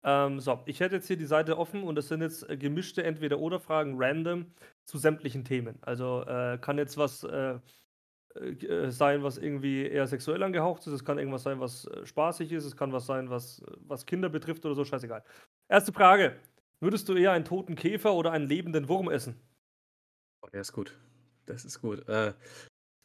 Ähm, 0.04 0.40
so, 0.40 0.62
ich 0.66 0.80
hätte 0.80 0.94
jetzt 0.94 1.08
hier 1.08 1.16
die 1.16 1.26
Seite 1.26 1.58
offen 1.58 1.82
und 1.82 1.96
das 1.96 2.08
sind 2.08 2.22
jetzt 2.22 2.48
äh, 2.48 2.56
gemischte 2.56 3.02
Entweder-Oder-Fragen, 3.02 3.94
random, 3.96 4.46
zu 4.84 4.98
sämtlichen 4.98 5.44
Themen. 5.44 5.76
Also 5.82 6.22
äh, 6.22 6.58
kann 6.58 6.78
jetzt 6.78 6.96
was 6.96 7.24
äh, 7.24 7.58
äh, 8.36 8.90
sein, 8.90 9.22
was 9.22 9.38
irgendwie 9.38 9.86
eher 9.86 10.06
sexuell 10.06 10.42
angehaucht 10.42 10.86
ist, 10.86 10.92
es 10.92 11.04
kann 11.04 11.18
irgendwas 11.18 11.42
sein, 11.42 11.60
was 11.60 11.88
spaßig 12.04 12.52
ist, 12.52 12.64
es 12.64 12.76
kann 12.76 12.92
was 12.92 13.06
sein, 13.06 13.30
was, 13.30 13.62
was 13.80 14.06
Kinder 14.06 14.28
betrifft 14.28 14.64
oder 14.64 14.74
so, 14.74 14.84
scheißegal. 14.84 15.24
Erste 15.68 15.92
Frage. 15.92 16.36
Würdest 16.80 17.08
du 17.08 17.14
eher 17.14 17.32
einen 17.32 17.44
toten 17.44 17.74
Käfer 17.74 18.12
oder 18.14 18.32
einen 18.32 18.46
lebenden 18.48 18.88
Wurm 18.88 19.10
essen? 19.10 19.36
Oh, 20.42 20.48
der 20.52 20.60
ist 20.60 20.72
gut. 20.72 20.96
Das 21.46 21.64
ist 21.64 21.80
gut. 21.80 22.06
Äh, 22.08 22.32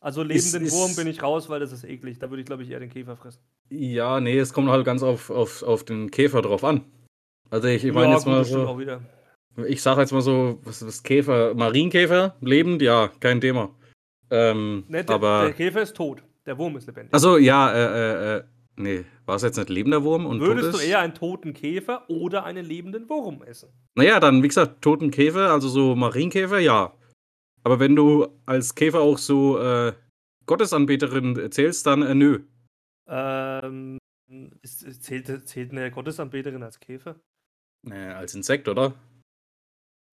Also 0.01 0.23
lebenden 0.23 0.65
ist- 0.65 0.73
Wurm 0.73 0.95
bin 0.95 1.07
ich 1.07 1.21
raus, 1.23 1.49
weil 1.49 1.59
das 1.59 1.71
ist 1.71 1.83
eklig. 1.83 2.19
Da 2.19 2.29
würde 2.29 2.41
ich, 2.41 2.45
glaube 2.45 2.63
ich, 2.63 2.69
eher 2.69 2.79
den 2.79 2.89
Käfer 2.89 3.15
fressen. 3.15 3.41
ja, 3.69 4.19
nee, 4.19 4.37
es 4.37 4.51
kommt 4.53 4.69
halt 4.69 4.85
ganz 4.85 5.01
auf, 5.03 5.29
auf, 5.29 5.63
auf 5.63 5.83
den 5.85 6.11
Käfer 6.11 6.41
drauf 6.41 6.63
an. 6.63 6.83
Also 7.49 7.67
ich, 7.67 7.83
ich 7.85 7.93
meine 7.93 8.07
ja, 8.07 8.13
jetzt 8.15 8.25
gut, 8.25 8.33
mal 8.33 8.45
so, 8.45 8.81
ich 9.65 9.81
sage 9.81 10.01
jetzt 10.01 10.11
mal 10.11 10.21
so, 10.21 10.59
was 10.63 10.81
ist 10.81 11.03
Käfer? 11.03 11.53
Marienkäfer? 11.53 12.35
Lebend? 12.41 12.81
Ja, 12.81 13.09
kein 13.19 13.39
Thema. 13.41 13.73
Ähm, 14.29 14.85
Ne, 14.87 15.03
der, 15.03 15.15
aber, 15.15 15.43
der 15.45 15.53
Käfer 15.53 15.81
ist 15.81 15.95
tot. 15.95 16.23
Der 16.45 16.57
Wurm 16.57 16.75
ist 16.77 16.87
lebendig. 16.87 17.13
also 17.13 17.37
ja, 17.37 17.71
äh, 17.71 17.77
äh, 17.77 18.37
äh, 18.37 18.43
Nee, 18.77 19.05
war 19.25 19.35
es 19.35 19.41
jetzt 19.41 19.57
nicht 19.57 19.69
lebender 19.69 20.03
Wurm 20.03 20.25
und 20.25 20.39
Würdest 20.39 20.73
du 20.73 20.77
eher 20.79 20.99
einen 20.99 21.13
toten 21.13 21.53
Käfer 21.53 22.09
oder 22.09 22.45
einen 22.45 22.65
lebenden 22.65 23.09
Wurm 23.09 23.43
essen? 23.43 23.69
Naja, 23.95 24.19
dann, 24.19 24.41
wie 24.43 24.47
gesagt, 24.47 24.81
toten 24.81 25.11
Käfer, 25.11 25.51
also 25.51 25.67
so 25.67 25.95
Marienkäfer, 25.95 26.59
ja. 26.59 26.93
Aber 27.63 27.79
wenn 27.79 27.95
du 27.95 28.27
als 28.45 28.73
Käfer 28.73 29.01
auch 29.01 29.17
so 29.17 29.59
äh, 29.59 29.93
Gottesanbeterin 30.45 31.51
zählst, 31.51 31.85
dann 31.85 32.01
äh, 32.01 32.15
nö. 32.15 32.39
Ähm, 33.07 33.97
ist, 34.61 35.03
zählt, 35.03 35.47
zählt 35.47 35.71
eine 35.71 35.91
Gottesanbeterin 35.91 36.63
als 36.63 36.79
Käfer? 36.79 37.19
Äh, 37.87 38.13
als 38.13 38.33
Insekt, 38.33 38.67
oder? 38.67 38.95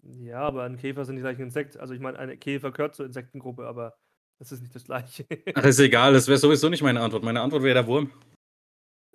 Ja, 0.02 0.40
aber 0.40 0.64
ein 0.64 0.76
Käfer 0.76 1.04
sind 1.04 1.16
nicht 1.16 1.22
gleich 1.22 1.38
ein 1.38 1.44
Insekt. 1.44 1.76
Also 1.76 1.94
ich 1.94 2.00
meine, 2.00 2.18
ein 2.18 2.38
Käfer 2.38 2.70
gehört 2.70 2.94
zur 2.94 3.06
Insektengruppe, 3.06 3.66
aber 3.66 3.96
das 4.38 4.52
ist 4.52 4.62
nicht 4.62 4.74
das 4.74 4.84
gleiche. 4.84 5.26
Ach, 5.54 5.64
ist 5.64 5.80
egal, 5.80 6.12
das 6.12 6.28
wäre 6.28 6.38
sowieso 6.38 6.68
nicht 6.68 6.82
meine 6.82 7.00
Antwort. 7.00 7.24
Meine 7.24 7.40
Antwort 7.40 7.62
wäre 7.62 7.74
der 7.74 7.86
Wurm. 7.86 8.10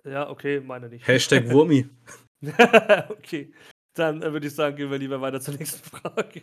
Ja, 0.06 0.28
okay, 0.28 0.60
meine 0.60 0.88
nicht. 0.88 1.06
Hashtag 1.06 1.48
Wurmi. 1.50 1.88
okay, 3.08 3.52
dann 3.94 4.22
äh, 4.22 4.32
würde 4.32 4.46
ich 4.46 4.54
sagen, 4.54 4.76
gehen 4.76 4.90
wir 4.90 4.98
lieber 4.98 5.20
weiter 5.20 5.40
zur 5.40 5.54
nächsten 5.54 5.82
Frage. 5.96 6.42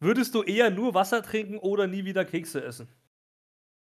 Würdest 0.00 0.34
du 0.34 0.42
eher 0.42 0.70
nur 0.70 0.94
Wasser 0.94 1.22
trinken 1.22 1.58
oder 1.58 1.86
nie 1.86 2.04
wieder 2.04 2.24
Kekse 2.24 2.62
essen? 2.64 2.88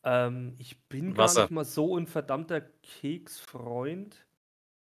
Ähm, 0.06 0.56
ich 0.58 0.78
bin 0.90 1.14
gar 1.14 1.26
Wasser. 1.26 1.42
nicht 1.44 1.52
mal 1.52 1.66
so 1.66 1.98
ein 1.98 2.08
verdammter 2.08 2.62
Keksfreund. 2.82 4.26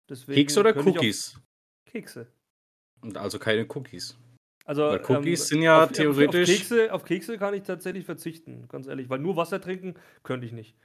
Deswegen 0.10 0.36
Keks 0.36 0.58
oder 0.58 0.76
Cookies? 0.76 1.40
Kekse. 1.90 2.28
Und 3.02 3.18
Also 3.18 3.40
keine 3.40 3.66
Cookies. 3.70 4.18
Also, 4.66 4.84
Weil 4.84 5.00
Cookies 5.06 5.42
ähm, 5.42 5.48
sind 5.48 5.62
ja 5.64 5.84
auf- 5.84 5.92
theoretisch- 5.92 6.50
Auf 6.50 6.56
Kekse, 6.58 6.94
auf 6.94 7.04
Kekse 7.04 7.38
kann 7.38 7.54
ich 7.54 7.64
tatsächlich 7.64 8.06
verzichten, 8.06 8.68
ganz 8.68 8.88
ehrlich, 8.88 9.10
weil 9.10 9.20
nur 9.20 9.36
Wasser 9.36 9.60
trinken 9.60 9.96
könnte 10.24 10.46
ich 10.46 10.54
nicht. 10.54 10.76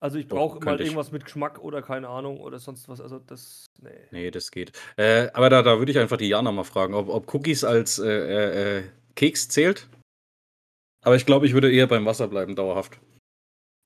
Also 0.00 0.18
ich 0.18 0.28
brauche 0.28 0.56
mal 0.56 0.60
könnte 0.60 0.82
ich. 0.82 0.90
irgendwas 0.90 1.10
mit 1.10 1.24
Geschmack 1.24 1.58
oder 1.58 1.82
keine 1.82 2.08
Ahnung 2.08 2.40
oder 2.40 2.58
sonst 2.58 2.88
was. 2.88 3.00
Also 3.00 3.18
das. 3.18 3.66
Nee. 3.80 3.90
Nee, 4.12 4.30
das 4.30 4.50
geht. 4.50 4.72
Äh, 4.96 5.28
aber 5.32 5.50
da, 5.50 5.62
da 5.62 5.78
würde 5.78 5.90
ich 5.90 5.98
einfach 5.98 6.16
die 6.16 6.28
Jana 6.28 6.52
mal 6.52 6.64
fragen, 6.64 6.94
ob, 6.94 7.08
ob 7.08 7.32
Cookies 7.34 7.64
als 7.64 7.98
äh, 7.98 8.06
äh, 8.08 8.78
äh, 8.78 8.82
Keks 9.16 9.48
zählt. 9.48 9.88
Aber 11.02 11.16
ich 11.16 11.26
glaube, 11.26 11.46
ich 11.46 11.52
würde 11.52 11.72
eher 11.72 11.86
beim 11.86 12.06
Wasser 12.06 12.28
bleiben, 12.28 12.54
dauerhaft. 12.54 12.98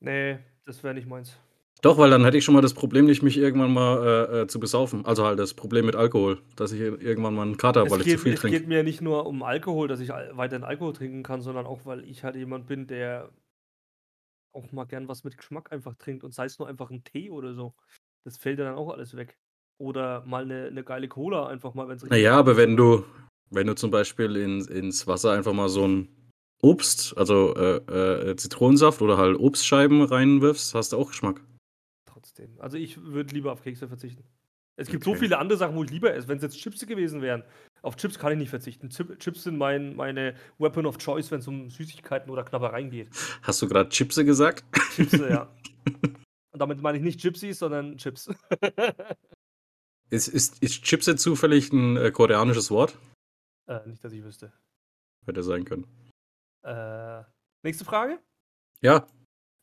Nee, 0.00 0.38
das 0.66 0.82
wäre 0.82 0.94
nicht 0.94 1.06
meins. 1.06 1.38
Doch, 1.82 1.98
weil 1.98 2.10
dann 2.10 2.24
hätte 2.24 2.38
ich 2.38 2.44
schon 2.44 2.54
mal 2.54 2.60
das 2.60 2.74
Problem 2.74 3.06
nicht, 3.06 3.22
mich 3.22 3.36
irgendwann 3.36 3.72
mal 3.72 4.28
äh, 4.30 4.40
äh, 4.42 4.46
zu 4.46 4.60
besaufen. 4.60 5.04
Also 5.04 5.26
halt 5.26 5.38
das 5.38 5.54
Problem 5.54 5.84
mit 5.86 5.96
Alkohol, 5.96 6.40
dass 6.54 6.70
ich 6.70 6.80
irgendwann 6.80 7.34
mal 7.34 7.42
einen 7.42 7.56
Kater 7.56 7.80
habe, 7.80 7.88
es 7.88 7.92
weil 7.92 8.00
ich 8.00 8.06
geht, 8.06 8.18
zu 8.18 8.22
viel 8.22 8.34
es 8.34 8.40
trinke. 8.40 8.58
geht 8.58 8.68
mir 8.68 8.84
nicht 8.84 9.00
nur 9.00 9.26
um 9.26 9.42
Alkohol, 9.42 9.88
dass 9.88 9.98
ich 9.98 10.10
weiterhin 10.10 10.62
Alkohol 10.64 10.92
trinken 10.92 11.24
kann, 11.24 11.40
sondern 11.40 11.66
auch, 11.66 11.84
weil 11.84 12.04
ich 12.04 12.22
halt 12.22 12.36
jemand 12.36 12.66
bin, 12.68 12.86
der 12.86 13.30
auch 14.52 14.70
mal 14.72 14.84
gern 14.84 15.08
was 15.08 15.24
mit 15.24 15.36
Geschmack 15.36 15.72
einfach 15.72 15.94
trinkt 15.94 16.24
und 16.24 16.34
sei 16.34 16.46
es 16.46 16.58
nur 16.58 16.68
einfach 16.68 16.90
ein 16.90 17.04
Tee 17.04 17.30
oder 17.30 17.54
so. 17.54 17.74
Das 18.24 18.36
fällt 18.36 18.58
ja 18.58 18.64
dann 18.64 18.76
auch 18.76 18.90
alles 18.90 19.16
weg. 19.16 19.38
Oder 19.78 20.24
mal 20.24 20.42
eine, 20.42 20.66
eine 20.66 20.84
geile 20.84 21.08
Cola 21.08 21.48
einfach 21.48 21.74
mal, 21.74 21.88
wenn 21.88 21.96
es 21.96 22.04
Naja, 22.04 22.36
aber 22.36 22.56
wenn 22.56 22.76
du, 22.76 23.04
wenn 23.50 23.66
du 23.66 23.74
zum 23.74 23.90
Beispiel 23.90 24.36
in, 24.36 24.60
ins 24.66 25.06
Wasser 25.06 25.32
einfach 25.32 25.52
mal 25.52 25.68
so 25.68 25.86
ein 25.86 26.08
Obst, 26.62 27.16
also 27.18 27.54
äh, 27.56 28.30
äh, 28.30 28.36
Zitronensaft 28.36 29.02
oder 29.02 29.18
halt 29.18 29.36
Obstscheiben 29.38 30.02
reinwirfst, 30.02 30.74
hast 30.74 30.92
du 30.92 30.98
auch 30.98 31.08
Geschmack. 31.08 31.40
Trotzdem. 32.06 32.60
Also 32.60 32.76
ich 32.76 33.02
würde 33.02 33.34
lieber 33.34 33.52
auf 33.52 33.62
Kekse 33.62 33.88
verzichten. 33.88 34.24
Es 34.76 34.88
gibt 34.88 35.04
so 35.04 35.10
Okay. 35.10 35.20
viele 35.20 35.38
andere 35.38 35.58
Sachen, 35.58 35.76
wo 35.76 35.84
ich 35.84 35.90
lieber 35.90 36.14
esse. 36.14 36.28
Wenn 36.28 36.38
es 36.38 36.42
jetzt 36.42 36.58
Chips 36.58 36.84
gewesen 36.86 37.20
wären, 37.20 37.42
auf 37.82 37.96
Chips 37.96 38.18
kann 38.18 38.32
ich 38.32 38.38
nicht 38.38 38.48
verzichten. 38.50 38.88
Chip, 38.90 39.18
Chips 39.18 39.42
sind 39.44 39.58
mein, 39.58 39.94
meine 39.96 40.34
Weapon 40.58 40.86
of 40.86 40.98
Choice, 40.98 41.30
wenn 41.30 41.40
es 41.40 41.48
um 41.48 41.68
Süßigkeiten 41.68 42.30
oder 42.30 42.42
Knabbereien 42.44 42.90
geht. 42.90 43.10
Hast 43.42 43.60
du 43.60 43.68
gerade 43.68 43.90
Chipse 43.90 44.24
gesagt? 44.24 44.64
Chips, 44.94 45.12
ja. 45.12 45.54
Und 46.52 46.58
damit 46.58 46.80
meine 46.82 46.98
ich 46.98 47.04
nicht 47.04 47.20
Gypsies, 47.20 47.58
sondern 47.58 47.96
Chips. 47.98 48.30
Ist, 50.10 50.28
ist, 50.28 50.62
ist 50.62 50.82
Chipse 50.84 51.16
zufällig 51.16 51.72
ein 51.72 51.96
äh, 51.96 52.10
koreanisches 52.10 52.70
Wort? 52.70 52.98
äh, 53.66 53.80
nicht, 53.88 54.04
dass 54.04 54.12
ich 54.12 54.22
wüsste. 54.22 54.52
Hätte 55.24 55.42
sein 55.42 55.64
können. 55.64 55.86
Äh, 56.64 57.22
nächste 57.62 57.86
Frage. 57.86 58.18
Ja, 58.82 59.06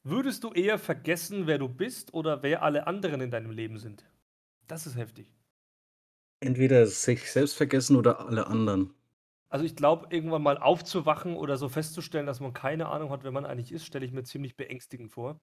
Würdest 0.04 0.44
du 0.44 0.52
eher 0.52 0.80
vergessen, 0.80 1.46
wer 1.46 1.60
du 1.60 1.68
bist 1.70 2.16
oder 2.16 2.42
wer 2.42 2.64
alle 2.64 2.88
anderen 2.88 3.22
in 3.22 3.30
deinem 3.30 3.52
Leben 3.52 3.78
sind? 3.78 4.10
Das 4.70 4.86
ist 4.88 4.96
heftig. 4.96 5.34
entweder 6.42 6.86
sich 6.88 7.30
selbst 7.32 7.58
vergessen 7.58 7.98
oder 7.98 8.22
alle 8.22 8.48
anderen. 8.48 8.94
Also 9.50 9.66
ich 9.66 9.76
glaube, 9.76 10.08
irgendwann 10.16 10.44
mal 10.44 10.58
aufzuwachen 10.58 11.36
oder 11.36 11.58
so 11.58 11.68
festzustellen, 11.68 12.26
dass 12.28 12.40
man 12.40 12.54
keine 12.54 12.88
Ahnung 12.88 13.10
hat, 13.10 13.24
wer 13.24 13.32
man 13.32 13.46
eigentlich 13.46 13.72
ist, 13.74 13.86
stelle 13.86 14.06
ich 14.06 14.12
mir 14.14 14.24
ziemlich 14.24 14.56
beängstigend 14.56 15.12
vor. 15.12 15.42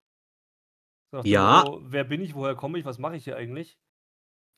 So 1.12 1.20
Ja. 1.24 1.64
Motto, 1.64 1.82
wer 1.84 2.04
bin 2.04 2.20
ich, 2.22 2.34
woher 2.34 2.54
komme 2.54 2.78
ich, 2.78 2.84
was 2.84 2.98
mache 2.98 3.16
ich 3.16 3.24
hier 3.24 3.36
eigentlich? 3.36 3.78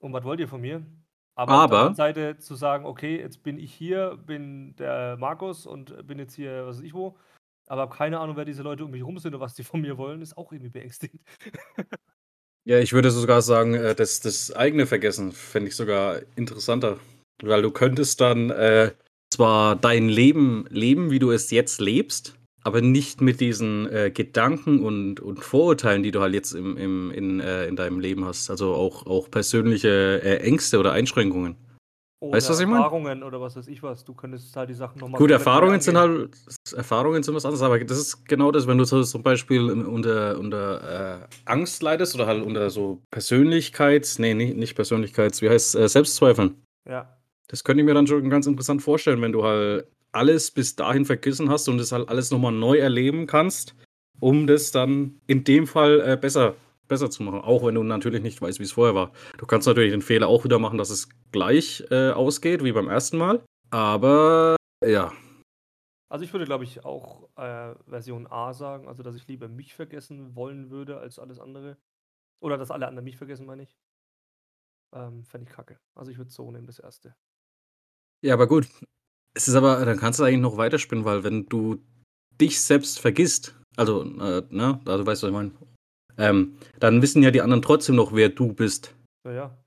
Und 0.01 0.13
was 0.13 0.23
wollt 0.25 0.39
ihr 0.39 0.49
von 0.49 0.61
mir? 0.61 0.87
Aber, 1.35 1.53
auf 1.55 1.57
der 1.57 1.65
Aber- 1.65 1.79
anderen 1.79 1.95
Seite 1.95 2.39
zu 2.39 2.55
sagen, 2.55 2.85
okay, 2.85 3.19
jetzt 3.19 3.43
bin 3.43 3.59
ich 3.59 3.73
hier, 3.73 4.17
bin 4.19 4.77
der 4.77 5.17
Markus 5.17 5.67
und 5.67 6.07
bin 6.07 6.19
jetzt 6.19 6.35
hier, 6.35 6.67
was 6.67 6.77
weiß 6.79 6.85
ich 6.85 6.95
wo, 6.95 7.17
aber 7.67 7.83
habe 7.83 7.97
keine 7.97 8.21
Ahnung, 8.21 8.37
wer 8.37 8.45
diese 8.45 8.63
Leute 8.63 8.85
um 8.85 8.91
mich 8.91 9.03
rum 9.05 9.19
sind 9.19 9.35
und 9.35 9.41
was 9.41 9.55
die 9.55 9.65
von 9.65 9.81
mir 9.81 9.97
wollen, 9.99 10.21
ist 10.23 10.37
auch 10.37 10.53
irgendwie 10.53 10.71
beängstigend. 10.71 11.23
Ja, 12.69 12.79
ich 12.81 12.93
würde 12.93 13.11
sogar 13.11 13.41
sagen, 13.41 13.73
äh, 13.73 13.95
das, 13.95 14.21
das 14.21 14.53
eigene 14.53 14.85
Vergessen 14.87 15.33
fände 15.33 15.71
ich 15.71 15.75
sogar 15.75 16.21
interessanter. 16.37 16.99
Weil 17.43 17.63
du 17.63 17.71
könntest 17.71 18.21
dann 18.21 18.51
äh, 18.51 18.91
zwar 19.33 19.75
dein 19.75 20.11
Leben 20.11 20.67
leben, 20.69 21.11
wie 21.11 21.19
du 21.19 21.31
es 21.31 21.51
jetzt 21.51 21.81
lebst, 21.81 22.35
aber 22.63 22.83
nicht 22.83 23.23
mit 23.23 23.41
diesen 23.41 23.91
äh, 23.91 24.11
Gedanken 24.11 24.83
und, 24.83 25.19
und 25.19 25.43
Vorurteilen, 25.43 26.03
die 26.03 26.11
du 26.11 26.21
halt 26.21 26.35
jetzt 26.35 26.53
im, 26.53 26.77
im, 26.77 27.11
in, 27.11 27.41
äh, 27.41 27.67
in 27.69 27.77
deinem 27.77 28.01
Leben 28.01 28.27
hast. 28.27 28.51
Also 28.51 28.75
auch, 28.75 29.07
auch 29.07 29.31
persönliche 29.31 30.21
äh, 30.23 30.37
Ängste 30.41 30.79
oder 30.79 30.93
Einschränkungen. 30.93 31.57
Oder 32.21 32.33
Weißt 32.37 32.49
du, 32.49 32.53
was 32.53 32.61
ich 32.61 32.67
meine? 32.67 32.79
Erfahrungen 32.79 33.23
oder 33.23 33.41
was 33.41 33.55
weiß 33.55 33.69
ich 33.69 33.81
was. 33.83 34.05
Du 34.05 34.13
könntest 34.13 34.57
halt 34.57 34.69
die 34.69 34.75
Sachen 34.75 34.99
nochmal. 34.99 35.19
Gut, 35.19 35.31
Erfahrungen 35.31 35.81
sind 35.81 35.97
halt 35.97 36.31
Erfahrungen 36.75 37.23
sind 37.23 37.35
was 37.35 37.45
anderes, 37.45 37.63
aber 37.63 37.79
das 37.79 37.97
ist 37.97 38.27
genau 38.27 38.51
das, 38.51 38.67
wenn 38.67 38.77
du 38.77 38.85
so 38.85 39.05
zum 39.05 39.23
Beispiel 39.23 39.71
unter, 39.71 40.37
unter 40.37 41.21
äh, 41.23 41.27
Angst 41.45 41.81
leidest 41.83 42.17
oder 42.17 42.27
halt 42.27 42.43
unter 42.43 42.71
so 42.71 43.03
Persönlichkeits, 43.13 44.19
nee, 44.19 44.35
nicht, 44.35 44.57
nicht 44.57 44.75
Persönlichkeits, 44.75 45.43
wie 45.43 45.49
heißt 45.49 45.77
äh, 45.77 45.89
Selbstzweifeln. 45.89 46.61
Ja. 46.89 47.17
Das 47.47 47.63
könnte 47.63 47.83
ich 47.83 47.87
mir 47.87 47.95
dann 47.95 48.09
schon 48.09 48.29
ganz 48.29 48.47
interessant 48.47 48.83
vorstellen, 48.83 49.23
wenn 49.23 49.33
du 49.33 49.45
halt 49.45 49.87
alles 50.11 50.51
bis 50.51 50.75
dahin 50.75 51.05
vergessen 51.05 51.51
hast 51.51 51.69
und 51.69 51.79
das 51.79 51.93
halt 51.93 52.09
alles 52.09 52.33
nochmal 52.33 52.53
neu 52.53 52.79
erleben 52.79 53.27
kannst, 53.27 53.77
um 54.19 54.49
das 54.49 54.73
dann 54.73 55.21
in 55.29 55.45
dem 55.45 55.69
Fall 55.69 56.01
äh, 56.01 56.17
besser, 56.17 56.57
besser 56.88 57.11
zu 57.11 57.23
machen. 57.23 57.40
Auch 57.40 57.64
wenn 57.64 57.75
du 57.75 57.83
natürlich 57.83 58.23
nicht 58.23 58.40
weißt, 58.40 58.59
wie 58.59 58.64
es 58.64 58.73
vorher 58.73 58.95
war. 58.95 59.12
Du 59.37 59.47
kannst 59.47 59.66
natürlich 59.66 59.92
den 59.92 60.02
Fehler 60.02 60.28
auch 60.28 60.45
wieder 60.45 60.59
machen, 60.59 60.78
dass 60.78 60.90
es 60.90 61.09
gleich 61.33 61.85
äh, 61.90 62.11
ausgeht 62.11 62.64
wie 62.64 62.73
beim 62.73 62.88
ersten 62.88 63.18
Mal. 63.18 63.45
Aber 63.71 64.57
ja, 64.85 65.12
Also 66.11 66.25
ich 66.25 66.33
würde, 66.33 66.47
glaube 66.47 66.64
ich, 66.64 66.85
auch 66.85 67.28
äh, 67.37 67.75
Version 67.87 68.26
A 68.26 68.54
sagen, 68.54 68.88
also 68.88 69.02
dass 69.02 69.14
ich 69.14 69.26
lieber 69.28 69.49
mich 69.49 69.75
vergessen 69.75 70.35
wollen 70.35 70.71
würde 70.71 70.99
als 70.99 71.18
alles 71.18 71.38
andere. 71.38 71.76
Oder 72.40 72.57
dass 72.57 72.71
alle 72.71 72.87
anderen 72.87 73.04
mich 73.04 73.16
vergessen, 73.16 73.47
meine 73.47 73.64
ich. 73.64 73.76
Ähm, 74.95 75.25
Fände 75.25 75.49
ich 75.49 75.54
kacke. 75.54 75.78
Also 75.95 76.11
ich 76.11 76.18
würde 76.18 76.30
so 76.30 76.50
nehmen, 76.50 76.66
das 76.66 76.78
erste. 76.78 77.14
Ja, 78.25 78.35
aber 78.35 78.47
gut. 78.47 78.66
Es 79.35 79.49
ist 79.49 79.54
aber, 79.54 79.85
dann 79.85 79.99
kannst 79.99 80.18
du 80.18 80.25
eigentlich 80.25 80.40
noch 80.40 80.57
weiterspinnen, 80.57 81.04
weil 81.04 81.25
wenn 81.25 81.47
du 81.47 81.85
dich 82.40 82.61
selbst 82.62 82.99
vergisst, 83.00 83.54
also, 83.76 84.02
äh, 84.02 84.42
ne, 84.50 84.80
also 84.87 85.04
weißt 85.07 85.23
du, 85.23 85.26
was 85.26 85.30
ich 85.30 85.33
meine, 85.33 85.52
ähm, 86.19 86.59
dann 86.81 87.01
wissen 87.01 87.23
ja 87.23 87.31
die 87.31 87.41
anderen 87.41 87.63
trotzdem 87.63 87.97
noch, 87.97 88.13
wer 88.13 88.29
du 88.29 88.53
bist. 88.53 88.95
Ja, 89.25 89.33
ja. 89.33 89.59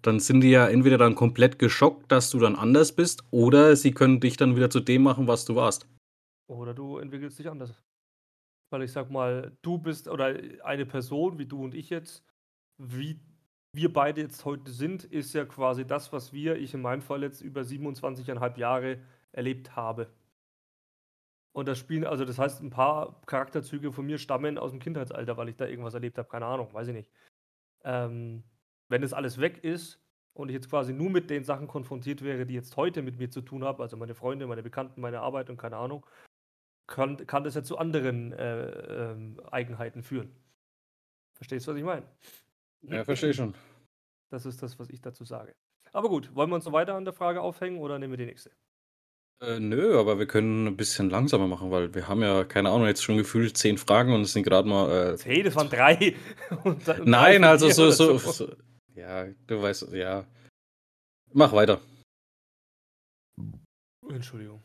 Dann 0.00 0.20
sind 0.20 0.42
die 0.42 0.50
ja 0.50 0.68
entweder 0.68 0.96
dann 0.96 1.16
komplett 1.16 1.58
geschockt, 1.58 2.10
dass 2.12 2.30
du 2.30 2.38
dann 2.38 2.54
anders 2.54 2.94
bist, 2.94 3.24
oder 3.30 3.74
sie 3.74 3.90
können 3.90 4.20
dich 4.20 4.36
dann 4.36 4.56
wieder 4.56 4.70
zu 4.70 4.80
dem 4.80 5.02
machen, 5.02 5.26
was 5.26 5.44
du 5.44 5.56
warst. 5.56 5.88
Oder 6.48 6.72
du 6.72 6.98
entwickelst 6.98 7.38
dich 7.38 7.50
anders. 7.50 7.74
Weil 8.70 8.82
ich 8.82 8.92
sag 8.92 9.10
mal, 9.10 9.52
du 9.62 9.78
bist, 9.78 10.08
oder 10.08 10.36
eine 10.62 10.86
Person 10.86 11.38
wie 11.38 11.46
du 11.46 11.62
und 11.64 11.74
ich 11.74 11.90
jetzt, 11.90 12.22
wie 12.78 13.18
wir 13.72 13.92
beide 13.92 14.20
jetzt 14.20 14.44
heute 14.44 14.70
sind, 14.70 15.04
ist 15.04 15.34
ja 15.34 15.44
quasi 15.44 15.84
das, 15.84 16.12
was 16.12 16.32
wir, 16.32 16.56
ich 16.56 16.74
in 16.74 16.80
meinem 16.80 17.02
Fall 17.02 17.22
jetzt 17.22 17.40
über 17.40 17.62
27,5 17.62 18.56
Jahre 18.58 18.98
erlebt 19.32 19.74
habe. 19.76 20.08
Und 21.52 21.66
das 21.66 21.78
spielen, 21.78 22.04
also 22.04 22.24
das 22.24 22.38
heißt, 22.38 22.62
ein 22.62 22.70
paar 22.70 23.20
Charakterzüge 23.26 23.92
von 23.92 24.06
mir 24.06 24.18
stammen 24.18 24.58
aus 24.58 24.70
dem 24.70 24.80
Kindheitsalter, 24.80 25.36
weil 25.36 25.48
ich 25.48 25.56
da 25.56 25.66
irgendwas 25.66 25.94
erlebt 25.94 26.18
habe, 26.18 26.28
keine 26.28 26.46
Ahnung, 26.46 26.72
weiß 26.72 26.88
ich 26.88 26.94
nicht. 26.94 27.10
Ähm, 27.84 28.44
wenn 28.88 29.02
das 29.02 29.12
alles 29.12 29.38
weg 29.40 29.64
ist 29.64 30.00
und 30.34 30.50
ich 30.50 30.54
jetzt 30.54 30.70
quasi 30.70 30.92
nur 30.92 31.10
mit 31.10 31.30
den 31.30 31.44
Sachen 31.44 31.66
konfrontiert 31.66 32.22
wäre, 32.22 32.46
die 32.46 32.54
jetzt 32.54 32.76
heute 32.76 33.02
mit 33.02 33.18
mir 33.18 33.30
zu 33.30 33.40
tun 33.40 33.64
haben, 33.64 33.82
also 33.82 33.96
meine 33.96 34.14
Freunde, 34.14 34.46
meine 34.46 34.62
Bekannten, 34.62 35.00
meine 35.00 35.20
Arbeit 35.20 35.50
und 35.50 35.56
keine 35.56 35.76
Ahnung, 35.76 36.06
kann, 36.86 37.26
kann 37.26 37.44
das 37.44 37.54
ja 37.54 37.62
zu 37.62 37.78
anderen 37.78 38.32
äh, 38.32 39.12
ähm, 39.12 39.40
Eigenheiten 39.50 40.02
führen. 40.02 40.34
Verstehst 41.34 41.66
du, 41.66 41.72
was 41.72 41.78
ich 41.78 41.84
meine? 41.84 42.06
Ja, 42.82 43.04
verstehe 43.04 43.34
schon. 43.34 43.54
Das 44.30 44.46
ist 44.46 44.62
das, 44.62 44.78
was 44.78 44.90
ich 44.90 45.00
dazu 45.00 45.24
sage. 45.24 45.54
Aber 45.92 46.08
gut, 46.08 46.34
wollen 46.34 46.50
wir 46.50 46.56
uns 46.56 46.64
noch 46.64 46.72
weiter 46.72 46.94
an 46.94 47.04
der 47.04 47.14
Frage 47.14 47.40
aufhängen 47.40 47.78
oder 47.78 47.98
nehmen 47.98 48.12
wir 48.12 48.18
die 48.18 48.26
nächste? 48.26 48.50
Äh, 49.40 49.60
nö, 49.60 49.98
aber 49.98 50.18
wir 50.18 50.26
können 50.26 50.66
ein 50.66 50.76
bisschen 50.76 51.10
langsamer 51.10 51.46
machen, 51.46 51.70
weil 51.70 51.94
wir 51.94 52.08
haben 52.08 52.22
ja, 52.22 52.42
keine 52.44 52.70
Ahnung, 52.70 52.86
jetzt 52.88 53.04
schon 53.04 53.16
gefühlt 53.16 53.56
zehn 53.56 53.78
Fragen 53.78 54.12
und 54.12 54.22
es 54.22 54.32
sind 54.32 54.42
gerade 54.42 54.68
mal. 54.68 55.12
Äh, 55.12 55.16
Zehn, 55.16 55.44
das 55.44 55.54
waren 55.54 55.70
drei. 55.70 56.16
Und 56.64 56.86
dann, 56.88 57.04
Nein, 57.04 57.42
drei 57.42 57.48
also 57.48 57.70
so, 57.70 57.90
so, 57.90 58.18
so, 58.18 58.48
Ja, 58.96 59.26
du 59.46 59.62
weißt, 59.62 59.92
ja. 59.92 60.24
Mach 61.32 61.52
weiter. 61.52 61.80
Entschuldigung. 64.08 64.60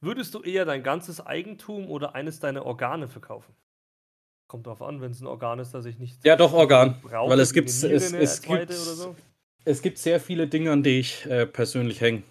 Würdest 0.00 0.32
du 0.34 0.42
eher 0.42 0.64
dein 0.64 0.82
ganzes 0.82 1.20
Eigentum 1.20 1.90
oder 1.90 2.14
eines 2.14 2.40
deiner 2.40 2.64
Organe 2.64 3.06
verkaufen? 3.06 3.54
Kommt 4.48 4.66
darauf 4.66 4.80
an, 4.80 5.02
wenn 5.02 5.10
es 5.10 5.20
ein 5.20 5.26
Organ 5.26 5.58
ist, 5.58 5.74
das 5.74 5.84
ich 5.84 5.98
nicht. 5.98 6.24
Ja, 6.24 6.36
doch, 6.36 6.54
Organ. 6.54 7.00
Brauche, 7.02 7.30
weil 7.30 7.40
es 7.40 7.52
gibt, 7.52 7.68
es, 7.68 7.82
es, 7.82 8.40
gibt, 8.40 8.72
so. 8.72 9.14
es 9.64 9.82
gibt 9.82 9.98
sehr 9.98 10.20
viele 10.20 10.46
Dinge, 10.48 10.72
an 10.72 10.82
die 10.82 11.00
ich 11.00 11.26
äh, 11.26 11.44
persönlich 11.46 12.00
hänge. 12.00 12.22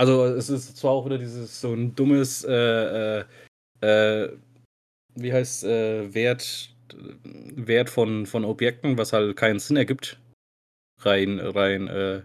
Also, 0.00 0.24
es 0.24 0.48
ist 0.48 0.78
zwar 0.78 0.92
auch 0.92 1.04
wieder 1.04 1.18
dieses 1.18 1.60
so 1.60 1.74
ein 1.74 1.94
dummes, 1.94 2.42
äh, 2.44 3.20
äh, 3.20 3.24
äh 3.82 4.32
wie 5.14 5.30
heißt 5.30 5.64
äh, 5.64 6.14
Wert, 6.14 6.74
Wert 7.22 7.90
von, 7.90 8.24
von 8.24 8.46
Objekten, 8.46 8.96
was 8.96 9.12
halt 9.12 9.36
keinen 9.36 9.58
Sinn 9.58 9.76
ergibt. 9.76 10.18
Rein, 11.02 11.38
rein 11.38 11.88
äh, 11.88 12.22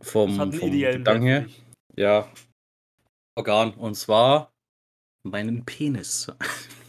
vom, 0.00 0.36
vom 0.36 0.50
Gedanken 0.50 1.26
her. 1.26 1.46
Ja, 1.94 2.32
Organ. 3.36 3.74
Und 3.74 3.94
zwar 3.94 4.50
meinen 5.24 5.66
Penis. 5.66 6.32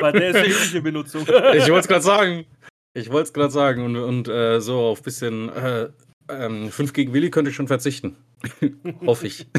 Bei 0.00 0.12
der 0.12 0.44
ähnliche 0.44 0.80
Benutzung. 0.80 1.22
ich 1.22 1.28
wollte 1.28 1.78
es 1.80 1.88
gerade 1.88 2.02
sagen. 2.02 2.46
Ich 2.94 3.10
wollte 3.10 3.24
es 3.24 3.32
gerade 3.32 3.50
sagen. 3.50 3.84
Und, 3.84 3.96
und 3.96 4.28
äh, 4.28 4.60
so 4.60 4.78
auf 4.78 5.02
bisschen 5.02 5.48
äh, 5.48 5.88
ähm, 6.30 6.70
5 6.70 6.92
gegen 6.92 7.12
Willi 7.12 7.30
könnte 7.30 7.50
ich 7.50 7.56
schon 7.56 7.68
verzichten. 7.68 8.16
Hoffe 9.06 9.26
ich. 9.26 9.46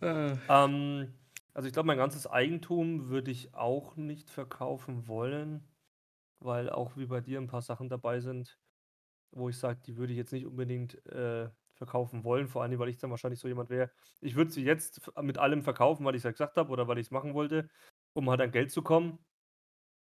ähm, 0.00 1.14
also 1.52 1.66
ich 1.66 1.72
glaube, 1.72 1.86
mein 1.86 1.98
ganzes 1.98 2.26
Eigentum 2.26 3.08
würde 3.08 3.30
ich 3.30 3.54
auch 3.54 3.96
nicht 3.96 4.30
verkaufen 4.30 5.06
wollen, 5.06 5.64
weil 6.40 6.70
auch 6.70 6.96
wie 6.96 7.06
bei 7.06 7.20
dir 7.20 7.40
ein 7.40 7.46
paar 7.46 7.62
Sachen 7.62 7.88
dabei 7.88 8.20
sind, 8.20 8.58
wo 9.32 9.48
ich 9.48 9.58
sage, 9.58 9.80
die 9.86 9.96
würde 9.96 10.12
ich 10.12 10.18
jetzt 10.18 10.32
nicht 10.32 10.46
unbedingt 10.46 11.04
äh, 11.06 11.48
verkaufen 11.74 12.24
wollen, 12.24 12.48
vor 12.48 12.62
allem, 12.62 12.78
weil 12.78 12.88
ich 12.88 12.98
dann 12.98 13.10
wahrscheinlich 13.10 13.40
so 13.40 13.48
jemand 13.48 13.70
wäre. 13.70 13.90
Ich 14.20 14.36
würde 14.36 14.50
sie 14.50 14.64
jetzt 14.64 15.00
mit 15.20 15.38
allem 15.38 15.62
verkaufen, 15.62 16.04
weil 16.04 16.14
ich 16.14 16.20
es 16.20 16.24
ja 16.24 16.30
gesagt 16.30 16.56
habe 16.56 16.70
oder 16.70 16.88
weil 16.88 16.98
ich 16.98 17.06
es 17.06 17.10
machen 17.10 17.34
wollte, 17.34 17.68
um 18.14 18.30
halt 18.30 18.40
an 18.40 18.52
Geld 18.52 18.70
zu 18.70 18.82
kommen. 18.82 19.18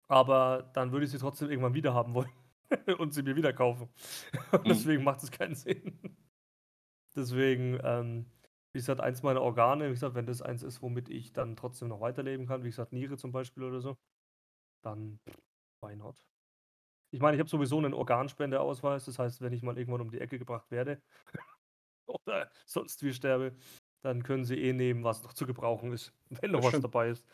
Aber 0.08 0.70
dann 0.74 0.92
würde 0.92 1.06
ich 1.06 1.12
sie 1.12 1.18
trotzdem 1.18 1.50
irgendwann 1.50 1.74
wieder 1.74 1.94
haben 1.94 2.14
wollen 2.14 2.32
und 3.00 3.14
sie 3.14 3.24
mir 3.24 3.36
wieder 3.36 3.54
kaufen. 3.54 3.90
Und 4.52 4.64
mhm. 4.64 4.70
deswegen 4.70 5.04
macht 5.04 5.24
es 5.24 5.32
keinen 5.32 5.56
Sinn. 5.56 6.00
deswegen, 7.16 7.80
ähm, 7.84 8.26
wie 8.74 8.80
gesagt, 8.80 9.02
eins 9.02 9.24
meiner 9.24 9.42
Organe, 9.42 9.88
wie 9.88 9.94
gesagt, 9.94 10.16
wenn 10.16 10.26
das 10.26 10.42
eins 10.42 10.64
ist, 10.64 10.82
womit 10.82 11.10
ich 11.10 11.34
dann 11.34 11.56
trotzdem 11.56 11.88
noch 11.88 12.02
weiterleben 12.02 12.46
kann, 12.46 12.64
wie 12.64 12.70
gesagt, 12.70 12.94
Niere 12.94 13.18
zum 13.18 13.32
Beispiel 13.32 13.64
oder 13.64 13.80
so, 13.80 13.98
dann 14.84 15.20
why 15.82 15.96
not? 15.96 16.26
Ich 17.12 17.22
meine, 17.22 17.38
ich 17.38 17.40
habe 17.40 17.50
sowieso 17.50 17.78
einen 17.78 17.94
Organspendeausweis. 17.94 19.06
Das 19.06 19.20
heißt, 19.20 19.42
wenn 19.42 19.54
ich 19.54 19.64
mal 19.64 19.78
irgendwann 19.78 20.02
um 20.02 20.12
die 20.12 20.20
Ecke 20.20 20.38
gebracht 20.38 20.70
werde 20.72 21.02
oder 22.08 22.52
sonst 22.66 23.02
wie 23.04 23.14
sterbe, 23.14 23.56
dann 24.02 24.22
können 24.22 24.46
sie 24.46 24.62
eh 24.62 24.74
nehmen, 24.74 25.04
was 25.04 25.24
noch 25.24 25.34
zu 25.34 25.46
gebrauchen 25.46 25.94
ist, 25.94 26.14
wenn 26.30 26.52
noch 26.52 26.64
was 26.64 26.80
dabei 26.82 27.10
ist. 27.10 27.26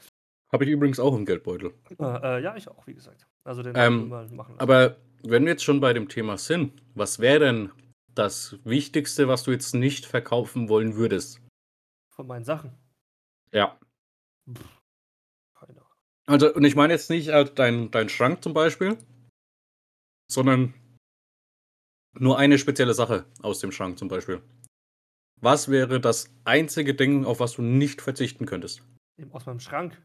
Habe 0.54 0.66
ich 0.66 0.72
übrigens 0.72 1.00
auch 1.00 1.16
im 1.16 1.26
Geldbeutel. 1.26 1.74
Äh, 1.98 2.04
äh, 2.04 2.44
ja, 2.44 2.56
ich 2.56 2.68
auch, 2.68 2.86
wie 2.86 2.94
gesagt. 2.94 3.26
Also 3.44 3.64
den 3.64 3.74
ähm, 3.76 4.10
mal 4.10 4.28
machen 4.30 4.56
lassen. 4.56 4.60
Aber 4.60 4.98
wenn 5.24 5.44
wir 5.44 5.52
jetzt 5.52 5.64
schon 5.64 5.80
bei 5.80 5.94
dem 5.94 6.10
Thema 6.10 6.38
sind, 6.38 6.82
was 6.94 7.20
wäre 7.20 7.40
denn 7.40 7.72
das 8.14 8.58
Wichtigste, 8.66 9.28
was 9.28 9.44
du 9.44 9.52
jetzt 9.52 9.74
nicht 9.74 10.06
verkaufen 10.06 10.68
wollen 10.68 10.96
würdest? 10.96 11.42
Von 12.14 12.28
meinen 12.28 12.44
Sachen? 12.44 12.78
Ja. 13.54 13.80
Pff, 14.52 14.80
keine 15.58 15.80
Ahnung. 15.80 15.92
Also, 16.26 16.54
und 16.54 16.66
ich 16.66 16.76
meine 16.76 16.94
jetzt 16.94 17.10
nicht 17.10 17.30
halt 17.30 17.58
dein, 17.58 17.90
dein 17.92 18.10
Schrank 18.10 18.44
zum 18.44 18.54
Beispiel, 18.54 18.98
sondern 20.30 20.74
nur 22.14 22.38
eine 22.38 22.58
spezielle 22.58 22.94
Sache 22.94 23.26
aus 23.42 23.60
dem 23.60 23.72
Schrank 23.72 23.98
zum 23.98 24.10
Beispiel. 24.10 24.42
Was 25.40 25.70
wäre 25.70 26.00
das 26.02 26.30
einzige 26.44 26.94
Ding, 26.94 27.26
auf 27.26 27.40
was 27.40 27.54
du 27.54 27.62
nicht 27.62 28.02
verzichten 28.02 28.46
könntest? 28.46 28.84
Aus 29.32 29.46
meinem 29.46 29.60
Schrank? 29.60 30.02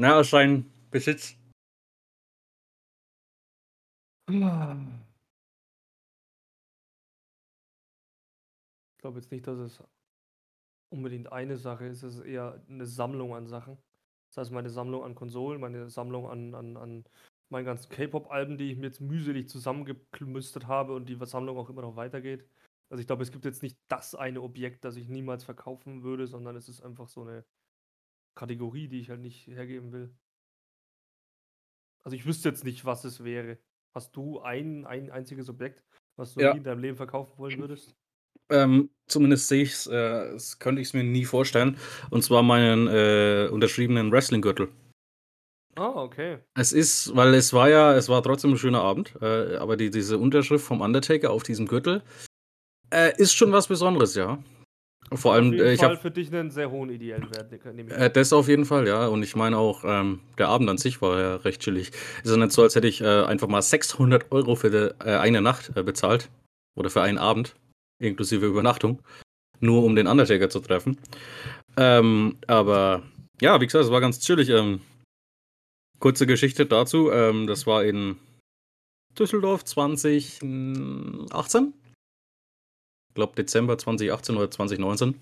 Na, 0.00 0.16
aus 0.16 0.30
deinem 0.30 0.64
Besitz. 0.90 1.36
Ich 4.26 4.34
glaube 9.02 9.18
jetzt 9.18 9.30
nicht, 9.30 9.46
dass 9.46 9.58
es 9.58 9.84
unbedingt 10.88 11.30
eine 11.30 11.58
Sache 11.58 11.84
ist. 11.84 12.02
Es 12.02 12.14
ist 12.14 12.24
eher 12.24 12.64
eine 12.66 12.86
Sammlung 12.86 13.34
an 13.34 13.46
Sachen. 13.46 13.76
Das 14.30 14.38
heißt, 14.38 14.52
meine 14.52 14.70
Sammlung 14.70 15.04
an 15.04 15.14
Konsolen, 15.14 15.60
meine 15.60 15.90
Sammlung 15.90 16.30
an, 16.30 16.54
an, 16.54 16.78
an 16.78 17.04
meinen 17.50 17.66
ganzen 17.66 17.90
K-Pop-Alben, 17.90 18.56
die 18.56 18.72
ich 18.72 18.78
mir 18.78 18.86
jetzt 18.86 19.02
mühselig 19.02 19.50
zusammengeklüstert 19.50 20.66
habe 20.66 20.94
und 20.94 21.10
die 21.10 21.16
Versammlung 21.16 21.58
auch 21.58 21.68
immer 21.68 21.82
noch 21.82 21.96
weitergeht. 21.96 22.48
Also 22.88 23.02
ich 23.02 23.06
glaube, 23.06 23.22
es 23.22 23.32
gibt 23.32 23.44
jetzt 23.44 23.62
nicht 23.62 23.76
das 23.88 24.14
eine 24.14 24.40
Objekt, 24.40 24.82
das 24.86 24.96
ich 24.96 25.10
niemals 25.10 25.44
verkaufen 25.44 26.02
würde, 26.04 26.26
sondern 26.26 26.56
es 26.56 26.70
ist 26.70 26.80
einfach 26.80 27.08
so 27.08 27.20
eine 27.20 27.44
Kategorie, 28.34 28.88
die 28.88 29.00
ich 29.00 29.10
halt 29.10 29.20
nicht 29.20 29.46
hergeben 29.46 29.92
will. 29.92 30.14
Also 32.02 32.16
ich 32.16 32.26
wüsste 32.26 32.48
jetzt 32.48 32.64
nicht, 32.64 32.84
was 32.84 33.04
es 33.04 33.24
wäre. 33.24 33.58
Hast 33.94 34.16
du 34.16 34.40
ein, 34.40 34.86
ein 34.86 35.10
einziges 35.10 35.48
Objekt, 35.48 35.84
was 36.16 36.34
du 36.34 36.40
ja. 36.40 36.52
in 36.52 36.62
deinem 36.62 36.80
Leben 36.80 36.96
verkaufen 36.96 37.36
wollen 37.38 37.58
würdest? 37.58 37.94
Ähm, 38.48 38.90
zumindest 39.06 39.48
sehe 39.48 39.62
ich 39.62 39.72
es, 39.72 39.86
äh, 39.86 40.36
könnte 40.58 40.80
ich 40.80 40.88
es 40.88 40.94
mir 40.94 41.04
nie 41.04 41.24
vorstellen. 41.24 41.76
Und 42.10 42.22
zwar 42.22 42.42
meinen 42.42 42.88
äh, 42.88 43.48
unterschriebenen 43.50 44.10
Wrestling-Gürtel. 44.10 44.68
Ah, 45.76 46.02
okay. 46.02 46.38
Es 46.54 46.72
ist, 46.72 47.14
weil 47.14 47.34
es 47.34 47.52
war 47.52 47.68
ja, 47.68 47.94
es 47.94 48.08
war 48.08 48.22
trotzdem 48.22 48.52
ein 48.52 48.58
schöner 48.58 48.82
Abend, 48.82 49.14
äh, 49.22 49.56
aber 49.56 49.76
die, 49.76 49.90
diese 49.90 50.18
Unterschrift 50.18 50.64
vom 50.64 50.80
Undertaker 50.80 51.30
auf 51.30 51.42
diesem 51.42 51.66
Gürtel 51.66 52.02
äh, 52.92 53.16
ist 53.16 53.34
schon 53.34 53.52
was 53.52 53.68
Besonderes, 53.68 54.14
ja. 54.14 54.42
Vor 55.12 55.34
allem, 55.34 55.48
auf 55.48 55.60
äh, 55.60 55.72
ich 55.72 55.82
habe 55.82 55.96
für 55.96 56.10
dich 56.10 56.32
einen 56.32 56.50
sehr 56.50 56.70
hohen 56.70 56.90
ideellen 56.90 57.28
Wert. 57.34 57.52
Äh, 57.90 58.10
das 58.10 58.32
auf 58.32 58.48
jeden 58.48 58.64
Fall, 58.64 58.86
ja. 58.86 59.08
Und 59.08 59.22
ich 59.22 59.34
meine 59.34 59.58
auch, 59.58 59.82
ähm, 59.84 60.20
der 60.38 60.48
Abend 60.48 60.70
an 60.70 60.78
sich 60.78 61.02
war 61.02 61.18
ja 61.18 61.36
recht 61.36 61.62
chillig. 61.62 61.90
Ist 62.22 62.30
ja 62.30 62.36
nicht 62.36 62.52
so, 62.52 62.62
als 62.62 62.76
hätte 62.76 62.86
ich 62.86 63.00
äh, 63.00 63.24
einfach 63.24 63.48
mal 63.48 63.62
600 63.62 64.30
Euro 64.30 64.54
für 64.54 64.70
die, 64.70 65.04
äh, 65.04 65.16
eine 65.16 65.40
Nacht 65.40 65.76
äh, 65.76 65.82
bezahlt 65.82 66.30
oder 66.78 66.90
für 66.90 67.02
einen 67.02 67.18
Abend, 67.18 67.56
inklusive 68.00 68.46
Übernachtung, 68.46 69.00
nur 69.58 69.82
um 69.82 69.96
den 69.96 70.06
Undertaker 70.06 70.48
zu 70.48 70.60
treffen. 70.60 70.96
Ähm, 71.76 72.36
aber 72.46 73.02
ja, 73.40 73.60
wie 73.60 73.66
gesagt, 73.66 73.84
es 73.84 73.90
war 73.90 74.00
ganz 74.00 74.20
chillig. 74.20 74.48
Ähm, 74.50 74.80
Kurze 76.00 76.26
Geschichte 76.26 76.64
dazu. 76.64 77.12
Ähm, 77.12 77.46
das 77.46 77.66
war 77.66 77.84
in 77.84 78.16
Düsseldorf 79.18 79.66
2018. 79.66 81.74
Ich 83.20 83.22
glaube 83.22 83.36
Dezember 83.36 83.76
2018 83.76 84.36
oder 84.36 84.50
2019. 84.50 85.14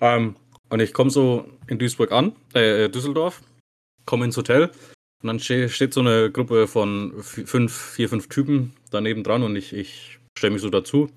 Ähm, 0.00 0.36
und 0.70 0.80
ich 0.80 0.92
komme 0.92 1.10
so 1.10 1.48
in 1.66 1.80
Duisburg 1.80 2.12
an, 2.12 2.36
äh, 2.52 2.88
Düsseldorf, 2.88 3.42
komme 4.06 4.24
ins 4.24 4.36
Hotel 4.36 4.70
und 5.20 5.26
dann 5.26 5.40
ste 5.40 5.68
steht 5.68 5.92
so 5.94 6.00
eine 6.00 6.30
Gruppe 6.30 6.68
von 6.68 7.12
fünf, 7.22 7.76
vier, 7.94 8.08
fünf 8.08 8.28
Typen 8.28 8.72
daneben 8.92 9.24
dran 9.24 9.42
und 9.42 9.56
ich, 9.56 9.72
ich 9.72 10.20
stelle 10.38 10.52
mich 10.52 10.62
so 10.62 10.70
dazu. 10.70 11.10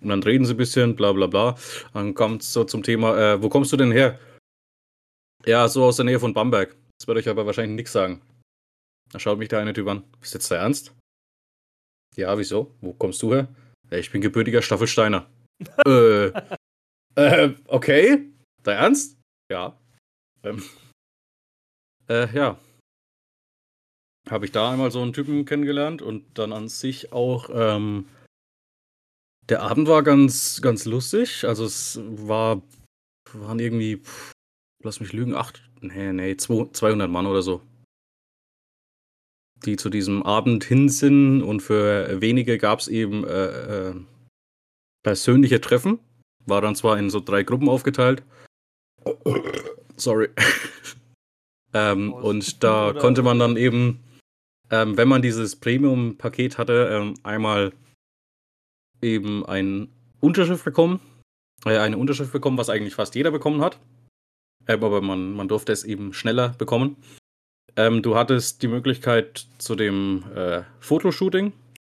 Und 0.00 0.08
dann 0.08 0.24
reden 0.24 0.44
sie 0.44 0.54
ein 0.54 0.56
bisschen, 0.56 0.96
bla 0.96 1.12
bla 1.12 1.28
bla. 1.28 1.56
Dann 1.94 2.12
kommt 2.14 2.42
es 2.42 2.52
so 2.52 2.64
zum 2.64 2.82
Thema, 2.82 3.16
äh, 3.16 3.40
wo 3.40 3.48
kommst 3.48 3.70
du 3.72 3.76
denn 3.76 3.92
her? 3.92 4.18
Ja, 5.46 5.68
so 5.68 5.84
aus 5.84 5.94
der 5.94 6.06
Nähe 6.06 6.18
von 6.18 6.34
Bamberg. 6.34 6.74
Das 6.98 7.06
wird 7.06 7.18
euch 7.18 7.28
aber 7.28 7.46
wahrscheinlich 7.46 7.76
nichts 7.76 7.92
sagen. 7.92 8.20
Da 9.12 9.20
schaut 9.20 9.38
mich 9.38 9.48
der 9.48 9.60
eine 9.60 9.74
Typ 9.74 9.86
an. 9.86 10.02
Ist 10.22 10.34
jetzt 10.34 10.50
der 10.50 10.58
Ernst? 10.58 10.92
Ja, 12.16 12.36
wieso? 12.36 12.74
Wo 12.80 12.94
kommst 12.94 13.22
du 13.22 13.32
her? 13.32 13.46
Ja, 13.92 13.98
ich 13.98 14.10
bin 14.10 14.22
gebürtiger 14.22 14.62
Staffelsteiner. 14.62 15.28
äh, 15.86 16.26
äh, 17.16 17.54
okay. 17.66 18.32
Der 18.64 18.74
Ernst? 18.74 19.18
Ja. 19.50 19.78
Ähm, 20.42 20.62
äh, 22.08 22.32
ja. 22.34 22.58
Habe 24.30 24.44
ich 24.44 24.52
da 24.52 24.70
einmal 24.70 24.90
so 24.90 25.02
einen 25.02 25.12
Typen 25.12 25.44
kennengelernt 25.44 26.00
und 26.00 26.38
dann 26.38 26.52
an 26.52 26.68
sich 26.68 27.12
auch, 27.12 27.50
ähm, 27.52 28.08
der 29.48 29.62
Abend 29.62 29.88
war 29.88 30.02
ganz, 30.02 30.62
ganz 30.62 30.84
lustig. 30.84 31.44
Also 31.44 31.64
es 31.64 32.00
war, 32.02 32.62
waren 33.32 33.58
irgendwie, 33.58 33.96
pff, 33.96 34.32
lass 34.84 35.00
mich 35.00 35.12
lügen, 35.12 35.34
acht, 35.34 35.68
nee, 35.80 36.12
nee, 36.12 36.36
200 36.36 37.10
Mann 37.10 37.26
oder 37.26 37.42
so 37.42 37.62
die 39.64 39.76
zu 39.76 39.90
diesem 39.90 40.22
Abend 40.22 40.64
hin 40.64 40.88
sind 40.88 41.42
und 41.42 41.60
für 41.60 42.20
wenige 42.20 42.58
gab 42.58 42.80
es 42.80 42.88
eben 42.88 43.24
äh, 43.24 43.90
äh, 43.90 43.94
persönliche 45.02 45.60
Treffen. 45.60 45.98
War 46.46 46.60
dann 46.60 46.74
zwar 46.74 46.98
in 46.98 47.10
so 47.10 47.20
drei 47.20 47.42
Gruppen 47.42 47.68
aufgeteilt. 47.68 48.22
Sorry. 49.96 50.28
ähm, 51.74 52.12
und 52.12 52.62
da 52.62 52.92
konnte 52.92 53.22
man 53.22 53.38
dann 53.38 53.56
eben, 53.56 54.00
ähm, 54.70 54.96
wenn 54.96 55.08
man 55.08 55.22
dieses 55.22 55.56
Premium-Paket 55.56 56.58
hatte, 56.58 56.88
ähm, 56.92 57.14
einmal 57.22 57.72
eben 59.00 59.44
ein 59.46 59.88
Unterschrift 60.20 60.64
bekommen, 60.64 61.00
äh, 61.64 61.78
eine 61.78 61.98
Unterschrift 61.98 62.32
bekommen, 62.32 62.58
was 62.58 62.70
eigentlich 62.70 62.94
fast 62.94 63.14
jeder 63.14 63.30
bekommen 63.30 63.60
hat. 63.60 63.78
Äh, 64.66 64.74
aber 64.74 65.00
man, 65.00 65.32
man 65.32 65.48
durfte 65.48 65.72
es 65.72 65.84
eben 65.84 66.12
schneller 66.12 66.50
bekommen. 66.50 66.96
Ähm, 67.76 68.02
du 68.02 68.16
hattest 68.16 68.62
die 68.62 68.68
Möglichkeit 68.68 69.46
zu 69.58 69.74
dem 69.74 70.24
äh, 70.34 70.62
Fotoshooting, 70.80 71.52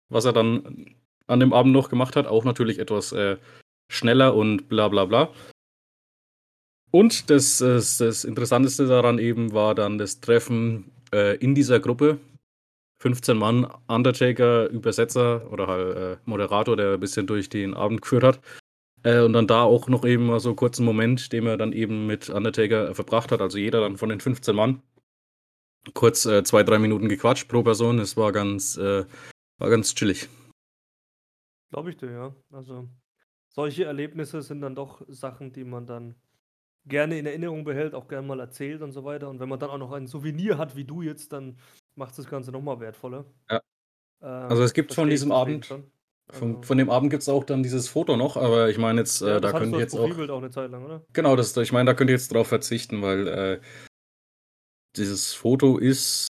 was 0.09 0.25
er 0.25 0.33
dann 0.33 0.95
an 1.27 1.39
dem 1.39 1.53
Abend 1.53 1.73
noch 1.73 1.89
gemacht 1.89 2.15
hat, 2.15 2.27
auch 2.27 2.43
natürlich 2.43 2.79
etwas 2.79 3.11
äh, 3.11 3.37
schneller 3.91 4.35
und 4.35 4.69
bla 4.69 4.87
bla 4.87 5.05
bla. 5.05 5.29
Und 6.91 7.29
das, 7.29 7.57
das, 7.57 7.97
das, 7.97 8.23
Interessanteste 8.23 8.87
daran 8.87 9.19
eben 9.19 9.53
war 9.53 9.75
dann 9.75 9.97
das 9.97 10.21
Treffen 10.21 10.91
äh, 11.13 11.35
in 11.37 11.53
dieser 11.53 11.79
Gruppe. 11.79 12.17
15 12.99 13.37
Mann, 13.37 13.67
Undertaker, 13.87 14.69
Übersetzer 14.69 15.51
oder 15.51 15.67
halt 15.67 15.97
äh, 15.97 16.17
Moderator, 16.25 16.75
der 16.75 16.93
ein 16.93 16.99
bisschen 16.99 17.27
durch 17.27 17.49
den 17.49 17.73
Abend 17.73 18.01
geführt 18.01 18.23
hat. 18.23 18.39
Äh, 19.03 19.21
und 19.21 19.33
dann 19.33 19.47
da 19.47 19.63
auch 19.63 19.87
noch 19.87 20.05
eben 20.05 20.39
so 20.39 20.49
einen 20.49 20.55
kurzen 20.55 20.85
Moment, 20.85 21.31
den 21.31 21.45
er 21.45 21.57
dann 21.57 21.73
eben 21.73 22.07
mit 22.07 22.29
Undertaker 22.29 22.95
verbracht 22.95 23.31
hat. 23.31 23.41
Also 23.41 23.57
jeder 23.57 23.81
dann 23.81 23.97
von 23.97 24.09
den 24.09 24.19
15 24.19 24.55
Mann. 24.55 24.81
Kurz 25.93 26.25
äh, 26.25 26.43
zwei, 26.43 26.63
drei 26.63 26.79
Minuten 26.79 27.07
gequatscht 27.07 27.47
pro 27.47 27.61
Person. 27.63 27.99
Es 27.99 28.17
war 28.17 28.31
ganz, 28.31 28.77
äh, 28.77 29.05
war 29.59 29.69
ganz 29.69 29.93
chillig. 29.93 30.27
Glaube 31.69 31.89
ich 31.89 31.97
dir, 31.97 32.11
ja. 32.11 32.35
Also 32.51 32.87
solche 33.49 33.85
Erlebnisse 33.85 34.41
sind 34.41 34.61
dann 34.61 34.75
doch 34.75 35.01
Sachen, 35.07 35.51
die 35.51 35.63
man 35.63 35.85
dann 35.85 36.15
gerne 36.85 37.17
in 37.17 37.25
Erinnerung 37.25 37.63
behält, 37.63 37.93
auch 37.93 38.07
gerne 38.07 38.27
mal 38.27 38.39
erzählt 38.39 38.81
und 38.81 38.91
so 38.91 39.03
weiter. 39.03 39.29
Und 39.29 39.39
wenn 39.39 39.49
man 39.49 39.59
dann 39.59 39.69
auch 39.69 39.77
noch 39.77 39.91
ein 39.91 40.07
Souvenir 40.07 40.57
hat 40.57 40.75
wie 40.75 40.85
du 40.85 41.01
jetzt, 41.01 41.33
dann 41.33 41.57
macht 41.95 42.17
das 42.17 42.27
Ganze 42.27 42.51
nochmal 42.51 42.79
wertvoller. 42.79 43.25
Ja. 43.49 43.61
Ähm, 44.21 44.27
also 44.49 44.63
es 44.63 44.73
gibt 44.73 44.93
von 44.93 45.09
diesem 45.09 45.31
Abend, 45.31 45.65
von, 45.65 45.91
also 46.27 46.61
von, 46.61 46.77
dem 46.77 46.89
Abend 46.89 47.09
gibt 47.09 47.23
es 47.23 47.29
auch 47.29 47.43
dann 47.43 47.63
dieses 47.63 47.87
Foto 47.87 48.17
noch, 48.17 48.37
aber 48.37 48.69
ich 48.69 48.77
meine 48.77 49.01
jetzt, 49.01 49.21
ja, 49.21 49.37
äh, 49.37 49.41
da 49.41 49.51
könnt 49.51 49.73
ihr 49.73 49.79
jetzt 49.79 49.95
auch, 49.95 50.09
auch 50.09 50.37
eine 50.37 50.49
Zeit 50.49 50.71
lang, 50.71 50.85
oder? 50.85 51.05
Genau, 51.13 51.35
das, 51.35 51.55
ich 51.57 51.71
meine, 51.71 51.85
da 51.85 51.93
könnt 51.93 52.09
ihr 52.09 52.15
jetzt 52.15 52.33
drauf 52.33 52.47
verzichten, 52.47 53.01
weil 53.01 53.27
äh, 53.27 53.61
dieses 54.95 55.33
Foto 55.33 55.77
ist, 55.77 56.27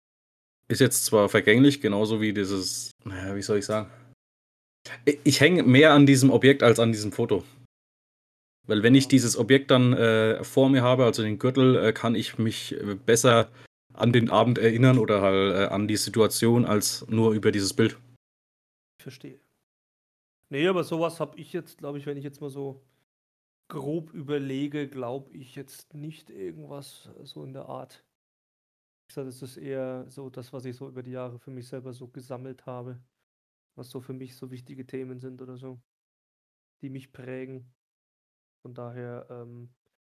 ist 0.67 0.79
jetzt 0.79 1.05
zwar 1.05 1.29
vergänglich, 1.29 1.81
genauso 1.81 2.21
wie 2.21 2.33
dieses, 2.33 2.91
naja, 3.03 3.35
wie 3.35 3.41
soll 3.41 3.59
ich 3.59 3.65
sagen? 3.65 3.89
Ich 5.23 5.39
hänge 5.39 5.63
mehr 5.63 5.93
an 5.93 6.05
diesem 6.05 6.29
Objekt 6.29 6.63
als 6.63 6.79
an 6.79 6.91
diesem 6.91 7.11
Foto. 7.11 7.43
Weil 8.65 8.83
wenn 8.83 8.95
ich 8.95 9.07
dieses 9.07 9.37
Objekt 9.37 9.71
dann 9.71 9.93
äh, 9.93 10.43
vor 10.43 10.69
mir 10.69 10.83
habe, 10.83 11.03
also 11.05 11.21
den 11.21 11.39
Gürtel, 11.39 11.75
äh, 11.77 11.93
kann 11.93 12.15
ich 12.15 12.37
mich 12.37 12.73
äh, 12.73 12.95
besser 12.95 13.49
an 13.93 14.13
den 14.13 14.29
Abend 14.29 14.57
erinnern 14.57 14.97
oder 14.97 15.21
halt 15.21 15.55
äh, 15.55 15.65
an 15.73 15.87
die 15.87 15.97
Situation 15.97 16.65
als 16.65 17.05
nur 17.09 17.33
über 17.33 17.51
dieses 17.51 17.73
Bild. 17.73 17.99
Ich 18.97 19.03
verstehe. 19.03 19.39
Nee, 20.49 20.67
aber 20.67 20.83
sowas 20.83 21.19
habe 21.19 21.37
ich 21.39 21.51
jetzt, 21.51 21.79
glaube 21.79 21.97
ich, 21.97 22.05
wenn 22.05 22.17
ich 22.17 22.23
jetzt 22.23 22.39
mal 22.39 22.49
so 22.49 22.81
grob 23.69 24.13
überlege, 24.13 24.87
glaube 24.87 25.31
ich 25.35 25.55
jetzt 25.55 25.93
nicht 25.93 26.29
irgendwas 26.29 27.09
so 27.23 27.43
in 27.43 27.53
der 27.53 27.67
Art. 27.67 28.03
Ich 29.09 29.15
sage, 29.15 29.27
das 29.27 29.41
ist 29.41 29.57
eher 29.57 30.05
so 30.09 30.29
das, 30.29 30.53
was 30.53 30.65
ich 30.65 30.75
so 30.75 30.87
über 30.87 31.03
die 31.03 31.11
Jahre 31.11 31.39
für 31.39 31.51
mich 31.51 31.67
selber 31.67 31.93
so 31.93 32.07
gesammelt 32.07 32.65
habe, 32.65 32.99
was 33.75 33.89
so 33.89 34.01
für 34.01 34.13
mich 34.13 34.35
so 34.35 34.51
wichtige 34.51 34.85
Themen 34.85 35.19
sind 35.19 35.41
oder 35.41 35.57
so, 35.57 35.81
die 36.81 36.89
mich 36.89 37.11
prägen. 37.11 37.73
Von 38.61 38.73
daher, 38.73 39.27
ähm, 39.29 39.73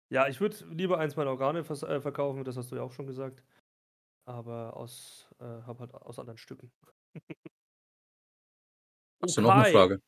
ja, 0.10 0.28
ich 0.28 0.40
würde 0.40 0.66
lieber 0.70 1.00
eins 1.00 1.16
meiner 1.16 1.32
Organe 1.32 1.64
vers 1.64 1.84
äh, 1.84 2.02
verkaufen, 2.02 2.44
das 2.44 2.58
hast 2.58 2.72
du 2.72 2.76
ja 2.76 2.84
auch 2.84 2.94
schon 2.94 3.08
gesagt. 3.08 3.44
Aber 4.26 4.76
aus, 4.76 5.30
äh, 5.40 5.44
hab 5.44 5.80
halt 5.80 5.94
aus 5.94 6.20
anderen 6.20 6.38
Stücken. 6.38 6.72
Hast 9.24 9.38
du 9.38 9.42
noch 9.42 9.50
eine 9.50 9.72
Frage? 9.72 10.02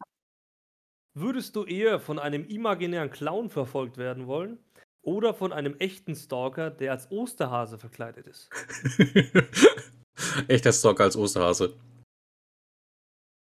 Würdest 1.15 1.55
du 1.55 1.65
eher 1.65 1.99
von 1.99 2.19
einem 2.19 2.45
imaginären 2.45 3.09
Clown 3.09 3.49
verfolgt 3.49 3.97
werden 3.97 4.27
wollen 4.27 4.59
oder 5.01 5.33
von 5.33 5.51
einem 5.51 5.75
echten 5.77 6.15
Stalker, 6.15 6.69
der 6.69 6.91
als 6.91 7.09
Osterhase 7.11 7.79
verkleidet 7.79 8.27
ist? 8.27 8.49
Echter 10.47 10.71
Stalker 10.71 11.05
als 11.05 11.17
Osterhase. 11.17 11.75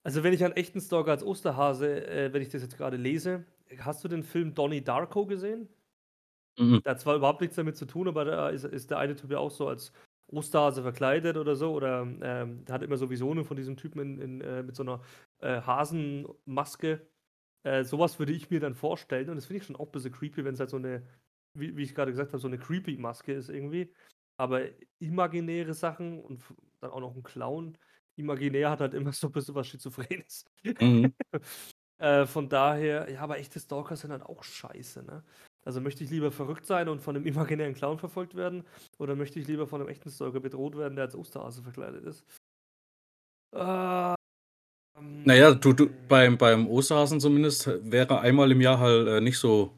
Also 0.05 0.23
wenn 0.23 0.33
ich 0.33 0.45
einen 0.45 0.53
echten 0.53 0.79
Stalker 0.79 1.09
als 1.09 1.23
Osterhase, 1.23 2.05
äh, 2.05 2.31
wenn 2.31 2.43
ich 2.43 2.49
das 2.49 2.61
jetzt 2.61 2.77
gerade 2.77 2.95
lese, 2.95 3.43
hast 3.79 4.03
du 4.03 4.07
den 4.07 4.21
Film 4.21 4.53
Donnie 4.53 4.83
Darko 4.83 5.25
gesehen? 5.25 5.67
Mhm. 6.59 6.81
Der 6.83 6.91
hat 6.91 6.99
zwar 6.99 7.15
überhaupt 7.15 7.41
nichts 7.41 7.55
damit 7.55 7.75
zu 7.75 7.87
tun, 7.87 8.07
aber 8.07 8.23
da 8.23 8.49
ist, 8.49 8.65
ist 8.65 8.91
der 8.91 8.99
eine 8.99 9.15
Typ 9.15 9.31
ja 9.31 9.39
auch 9.39 9.49
so 9.49 9.67
als 9.67 9.91
Osterhase 10.27 10.83
verkleidet 10.83 11.37
oder 11.37 11.55
so. 11.55 11.73
Oder 11.73 12.07
ähm, 12.21 12.65
hat 12.69 12.83
immer 12.83 12.97
so 12.97 13.09
Visionen 13.09 13.45
von 13.45 13.57
diesem 13.57 13.77
Typen 13.77 13.99
in, 13.99 14.21
in, 14.21 14.41
äh, 14.41 14.61
mit 14.61 14.75
so 14.75 14.83
einer 14.83 15.01
äh, 15.39 15.61
Hasenmaske. 15.61 17.07
Äh, 17.63 17.83
sowas 17.83 18.19
würde 18.19 18.31
ich 18.31 18.51
mir 18.51 18.59
dann 18.59 18.75
vorstellen. 18.75 19.29
Und 19.31 19.37
das 19.37 19.47
finde 19.47 19.61
ich 19.61 19.65
schon 19.65 19.75
auch 19.75 19.87
ein 19.87 19.91
bisschen 19.91 20.13
creepy, 20.13 20.45
wenn 20.45 20.53
es 20.53 20.59
halt 20.59 20.69
so 20.69 20.77
eine, 20.77 21.01
wie, 21.57 21.75
wie 21.75 21.83
ich 21.83 21.95
gerade 21.95 22.11
gesagt 22.11 22.29
habe, 22.29 22.39
so 22.39 22.47
eine 22.47 22.59
creepy 22.59 22.97
Maske 22.97 23.33
ist 23.33 23.49
irgendwie. 23.49 23.91
Aber 24.37 24.61
imaginäre 24.99 25.73
Sachen 25.73 26.21
und 26.21 26.43
dann 26.79 26.91
auch 26.91 26.99
noch 26.99 27.15
ein 27.15 27.23
Clown. 27.23 27.75
Imaginär 28.17 28.69
hat 28.69 28.81
halt 28.81 28.93
immer 28.93 29.11
so 29.11 29.27
ein 29.27 29.33
bisschen 29.33 29.55
was 29.55 29.67
Schizophrenes. 29.67 30.45
Mhm. 30.79 31.13
Äh, 31.97 32.25
von 32.25 32.49
daher, 32.49 33.09
ja, 33.09 33.21
aber 33.21 33.37
echte 33.37 33.57
Stalker 33.57 33.95
sind 33.95 34.11
halt 34.11 34.23
auch 34.23 34.43
scheiße, 34.43 35.03
ne? 35.03 35.23
Also 35.63 35.79
möchte 35.79 36.03
ich 36.03 36.09
lieber 36.09 36.31
verrückt 36.31 36.65
sein 36.65 36.89
und 36.89 37.01
von 37.01 37.15
einem 37.15 37.25
imaginären 37.25 37.73
Clown 37.73 37.97
verfolgt 37.99 38.35
werden 38.35 38.65
oder 38.97 39.15
möchte 39.15 39.39
ich 39.39 39.47
lieber 39.47 39.65
von 39.65 39.79
einem 39.79 39.89
echten 39.89 40.11
Stalker 40.11 40.41
bedroht 40.41 40.77
werden, 40.77 40.95
der 40.95 41.05
als 41.05 41.15
Osterhase 41.15 41.63
verkleidet 41.63 42.03
ist? 42.03 42.25
Äh, 43.55 44.15
naja, 44.97 45.53
du, 45.53 45.73
du, 45.73 45.89
beim, 46.07 46.37
beim 46.37 46.67
Osterhasen 46.67 47.19
zumindest 47.19 47.67
wäre 47.89 48.19
einmal 48.19 48.51
im 48.51 48.61
Jahr 48.61 48.79
halt 48.79 49.07
äh, 49.07 49.21
nicht 49.21 49.37
so 49.37 49.73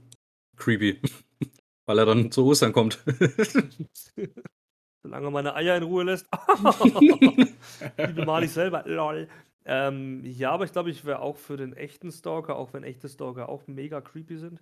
creepy, 0.57 0.99
weil 1.85 1.99
er 1.99 2.05
dann 2.05 2.31
zu 2.31 2.45
Ostern 2.45 2.73
kommt. 2.73 3.03
Solange 5.07 5.31
meine 5.31 5.55
Eier 5.55 5.77
in 5.77 5.83
Ruhe 5.83 6.03
lässt. 6.03 6.27
Die 7.97 8.13
bemal 8.13 8.43
ich 8.43 8.51
selber. 8.51 8.83
Lol. 8.85 9.29
Ähm, 9.63 10.21
ja, 10.25 10.51
aber 10.51 10.65
ich 10.65 10.73
glaube, 10.73 10.89
ich 10.89 11.05
wäre 11.05 11.19
auch 11.19 11.37
für 11.37 11.55
den 11.55 11.71
echten 11.71 12.11
Stalker, 12.11 12.57
auch 12.57 12.73
wenn 12.73 12.83
echte 12.83 13.07
Stalker 13.07 13.47
auch 13.47 13.67
mega 13.67 14.01
creepy 14.01 14.35
sind. 14.35 14.59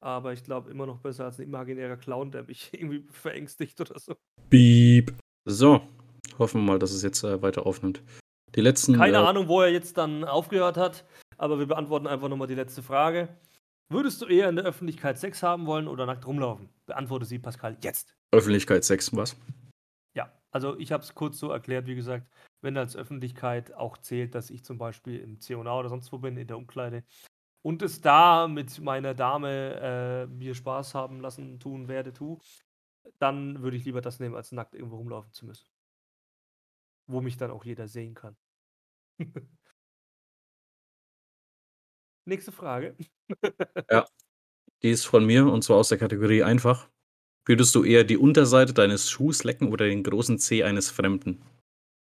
Aber 0.00 0.32
ich 0.32 0.44
glaube 0.44 0.70
immer 0.70 0.86
noch 0.86 1.00
besser 1.00 1.24
als 1.24 1.40
ein 1.40 1.48
imaginärer 1.48 1.96
Clown, 1.96 2.30
der 2.30 2.44
mich 2.44 2.70
irgendwie 2.72 3.04
verängstigt 3.10 3.80
oder 3.80 3.98
so. 3.98 4.14
Beep. 4.48 5.12
So, 5.44 5.80
hoffen 6.38 6.60
wir 6.60 6.72
mal, 6.72 6.78
dass 6.78 6.92
es 6.92 7.02
jetzt 7.02 7.24
äh, 7.24 7.42
weiter 7.42 7.66
aufnimmt. 7.66 8.04
Die 8.54 8.60
letzten. 8.60 8.94
Keine 8.94 9.16
äh, 9.16 9.20
Ahnung, 9.20 9.48
wo 9.48 9.62
er 9.62 9.72
jetzt 9.72 9.98
dann 9.98 10.22
aufgehört 10.22 10.76
hat, 10.76 11.04
aber 11.38 11.58
wir 11.58 11.66
beantworten 11.66 12.06
einfach 12.06 12.28
nochmal 12.28 12.46
die 12.46 12.54
letzte 12.54 12.84
Frage. 12.84 13.28
Würdest 13.90 14.22
du 14.22 14.26
eher 14.26 14.48
in 14.48 14.56
der 14.56 14.64
Öffentlichkeit 14.64 15.18
Sex 15.18 15.42
haben 15.42 15.66
wollen 15.66 15.88
oder 15.88 16.06
nackt 16.06 16.26
rumlaufen? 16.26 16.70
Beantworte 16.86 17.26
sie, 17.26 17.38
Pascal, 17.38 17.76
jetzt. 17.82 18.16
Öffentlichkeit 18.32 18.84
Sex, 18.84 19.14
was? 19.16 19.36
Ja, 20.14 20.32
also 20.50 20.78
ich 20.78 20.92
habe 20.92 21.02
es 21.02 21.14
kurz 21.14 21.38
so 21.38 21.50
erklärt, 21.50 21.86
wie 21.86 21.96
gesagt 21.96 22.26
wenn 22.62 22.76
als 22.76 22.96
Öffentlichkeit 22.96 23.72
auch 23.74 23.96
zählt, 23.98 24.34
dass 24.34 24.50
ich 24.50 24.64
zum 24.64 24.78
Beispiel 24.78 25.18
im 25.20 25.40
C&A 25.40 25.78
oder 25.78 25.88
sonst 25.88 26.12
wo 26.12 26.18
bin, 26.18 26.36
in 26.36 26.46
der 26.46 26.58
Umkleide 26.58 27.04
und 27.62 27.82
es 27.82 28.00
da 28.00 28.48
mit 28.48 28.78
meiner 28.80 29.14
Dame 29.14 29.80
äh, 29.80 30.26
mir 30.26 30.54
Spaß 30.54 30.94
haben 30.94 31.20
lassen, 31.20 31.58
tun 31.60 31.88
werde, 31.88 32.12
tu, 32.12 32.38
dann 33.18 33.62
würde 33.62 33.76
ich 33.76 33.84
lieber 33.84 34.00
das 34.00 34.20
nehmen, 34.20 34.34
als 34.34 34.52
nackt 34.52 34.74
irgendwo 34.74 34.96
rumlaufen 34.96 35.32
zu 35.32 35.46
müssen. 35.46 35.68
Wo 37.06 37.20
mich 37.20 37.36
dann 37.36 37.50
auch 37.50 37.64
jeder 37.64 37.88
sehen 37.88 38.14
kann. 38.14 38.36
Nächste 42.24 42.52
Frage. 42.52 42.96
ja, 43.90 44.06
die 44.82 44.90
ist 44.90 45.04
von 45.04 45.24
mir 45.24 45.46
und 45.46 45.62
zwar 45.62 45.76
aus 45.76 45.88
der 45.88 45.98
Kategorie 45.98 46.42
einfach. 46.42 46.88
Würdest 47.46 47.74
du 47.74 47.84
eher 47.84 48.04
die 48.04 48.16
Unterseite 48.16 48.74
deines 48.74 49.10
Schuhs 49.10 49.44
lecken 49.44 49.72
oder 49.72 49.86
den 49.86 50.02
großen 50.02 50.38
Zeh 50.38 50.62
eines 50.62 50.90
Fremden? 50.90 51.42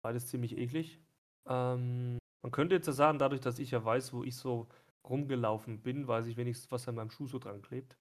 Beides 0.03 0.27
ziemlich 0.29 0.57
eklig. 0.57 0.99
Ähm, 1.47 2.18
man 2.42 2.53
könnte 2.53 2.75
jetzt 2.75 2.87
ja 2.87 2.92
sagen, 2.92 3.18
dadurch, 3.18 3.40
dass 3.40 3.59
ich 3.59 3.71
ja 3.71 3.85
weiß, 3.85 4.12
wo 4.12 4.25
ich 4.25 4.37
so 4.37 4.68
rumgelaufen 5.05 5.83
bin, 5.83 6.07
weiß 6.07 6.27
ich 6.27 6.37
wenigstens, 6.37 6.71
was 6.71 6.88
an 6.88 6.94
meinem 6.94 7.11
Schuh 7.11 7.27
so 7.27 7.38
dran 7.38 7.62
klebt. 7.62 7.97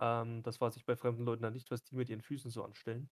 Ähm, 0.00 0.42
das 0.42 0.60
weiß 0.60 0.76
ich 0.76 0.84
bei 0.84 0.96
fremden 0.96 1.24
Leuten 1.24 1.42
dann 1.42 1.52
nicht, 1.52 1.70
was 1.70 1.82
die 1.84 1.96
mit 1.96 2.08
ihren 2.08 2.22
Füßen 2.22 2.50
so 2.50 2.64
anstellen. 2.64 3.08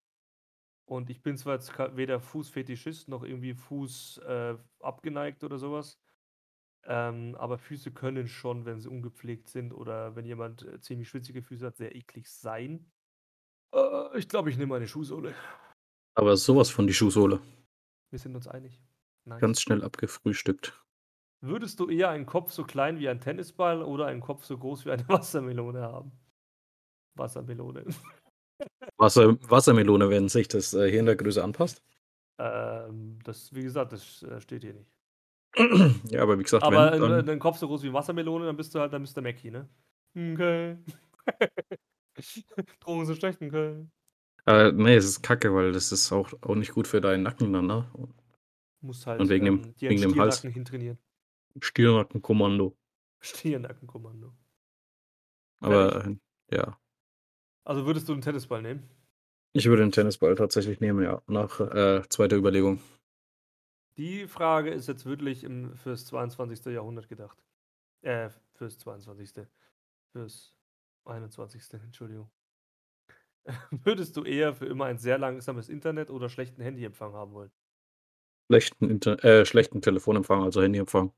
Und 0.86 1.10
ich 1.10 1.22
bin 1.22 1.36
zwar 1.36 1.54
jetzt 1.54 1.76
weder 1.96 2.18
Fußfetischist 2.18 3.08
noch 3.08 3.22
irgendwie 3.22 3.54
Fuß 3.54 4.18
äh, 4.26 4.56
abgeneigt 4.80 5.44
oder 5.44 5.58
sowas. 5.58 5.98
Ähm, 6.84 7.34
aber 7.36 7.58
Füße 7.58 7.90
können 7.90 8.28
schon, 8.28 8.64
wenn 8.64 8.80
sie 8.80 8.88
ungepflegt 8.88 9.48
sind 9.48 9.72
oder 9.72 10.16
wenn 10.16 10.24
jemand 10.24 10.62
äh, 10.62 10.80
ziemlich 10.80 11.08
schwitzige 11.08 11.42
Füße 11.42 11.66
hat, 11.66 11.76
sehr 11.76 11.94
eklig 11.94 12.30
sein. 12.30 12.90
Äh, 13.74 14.18
ich 14.18 14.28
glaube, 14.28 14.50
ich 14.50 14.56
nehme 14.56 14.76
eine 14.76 14.88
Schuhsohle. 14.88 15.34
Aber 16.14 16.36
sowas 16.36 16.70
von 16.70 16.86
die 16.86 16.94
Schuhsohle. 16.94 17.40
Wir 18.10 18.18
sind 18.18 18.34
uns 18.34 18.48
einig. 18.48 18.80
Nice. 19.24 19.40
Ganz 19.40 19.60
schnell 19.60 19.84
abgefrühstückt. 19.84 20.80
Würdest 21.40 21.78
du 21.78 21.88
eher 21.88 22.08
einen 22.08 22.26
Kopf 22.26 22.50
so 22.50 22.64
klein 22.64 22.98
wie 22.98 23.08
ein 23.08 23.20
Tennisball 23.20 23.82
oder 23.82 24.06
einen 24.06 24.20
Kopf 24.20 24.44
so 24.44 24.58
groß 24.58 24.86
wie 24.86 24.90
eine 24.90 25.08
Wassermelone 25.08 25.82
haben? 25.82 26.12
Wassermelone. 27.14 27.84
Wasser, 28.96 29.38
Wassermelone, 29.48 30.10
wenn 30.10 30.28
sich 30.28 30.48
das 30.48 30.74
äh, 30.74 30.90
hier 30.90 31.00
in 31.00 31.06
der 31.06 31.16
Größe 31.16 31.42
anpasst? 31.44 31.82
Ähm, 32.38 33.18
das, 33.22 33.54
wie 33.54 33.62
gesagt, 33.62 33.92
das 33.92 34.22
äh, 34.22 34.40
steht 34.40 34.62
hier 34.62 34.74
nicht. 34.74 34.97
ja, 36.10 36.22
aber 36.22 36.38
wie 36.38 36.42
gesagt, 36.44 36.64
Aber 36.64 37.00
wenn, 37.00 37.00
dann, 37.00 37.26
dein 37.26 37.38
Kopf 37.38 37.58
so 37.58 37.66
groß 37.68 37.82
wie 37.82 37.92
Wassermelone, 37.92 38.46
dann 38.46 38.56
bist 38.56 38.74
du 38.74 38.80
halt, 38.80 38.92
dann 38.92 39.02
bist 39.02 39.16
du 39.16 39.22
Mackie, 39.22 39.50
ne? 39.50 39.68
Okay. 40.16 40.76
Drogen 42.80 43.06
sind 43.06 43.16
schlecht 43.18 43.40
in 43.40 43.50
Köln. 43.50 43.92
äh, 44.46 44.72
nee, 44.72 44.96
es 44.96 45.04
ist 45.04 45.22
kacke, 45.22 45.54
weil 45.54 45.72
das 45.72 45.92
ist 45.92 46.10
auch, 46.12 46.32
auch 46.42 46.54
nicht 46.54 46.72
gut 46.72 46.86
für 46.88 47.00
deinen 47.00 47.22
Nacken 47.22 47.52
dann, 47.52 47.66
ne? 47.66 47.86
Musst 48.80 49.06
halt 49.06 49.20
Und 49.20 49.28
wegen 49.30 49.44
dem- 49.44 49.62
ähm, 49.62 49.74
dir 49.76 49.90
wegen 49.90 50.02
einen 50.02 50.10
dem 50.12 50.20
Hals. 50.20 50.40
Hintrainieren. 50.42 50.98
Stirnackenkommando. 51.62 52.74
Stiernackenkommando. 53.20 54.34
Aber 55.60 56.04
äh, 56.04 56.16
ja, 56.56 56.78
Also 57.64 57.86
würdest 57.86 58.08
du 58.08 58.14
einen 58.14 58.22
Tennisball 58.22 58.62
nehmen? 58.62 58.82
ich 59.52 59.66
würde 59.66 59.82
den 59.82 59.92
Tennisball 59.92 60.34
tatsächlich 60.36 60.80
nehmen, 60.80 61.02
ja, 61.04 61.20
nach 61.26 61.60
äh, 61.60 62.02
zweiter 62.08 62.36
Überlegung. 62.36 62.80
Die 63.98 64.28
Frage 64.28 64.70
ist 64.70 64.86
jetzt 64.86 65.06
wirklich 65.06 65.42
im, 65.42 65.74
fürs 65.76 66.06
22. 66.06 66.66
Jahrhundert 66.66 67.08
gedacht. 67.08 67.36
Äh, 68.02 68.30
fürs 68.54 68.78
22. 68.78 69.44
Fürs 70.12 70.56
21. 71.04 71.62
Entschuldigung. 71.82 72.30
Würdest 73.70 74.16
du 74.16 74.22
eher 74.22 74.54
für 74.54 74.66
immer 74.66 74.84
ein 74.84 74.98
sehr 74.98 75.18
langsames 75.18 75.68
Internet 75.68 76.10
oder 76.10 76.28
schlechten 76.28 76.62
Handyempfang 76.62 77.12
haben 77.12 77.32
wollen? 77.32 77.50
Schlechten, 78.50 78.88
Inter 78.88 79.22
äh, 79.24 79.44
schlechten 79.44 79.82
Telefonempfang, 79.82 80.42
also 80.42 80.62
Handyempfang. 80.62 81.12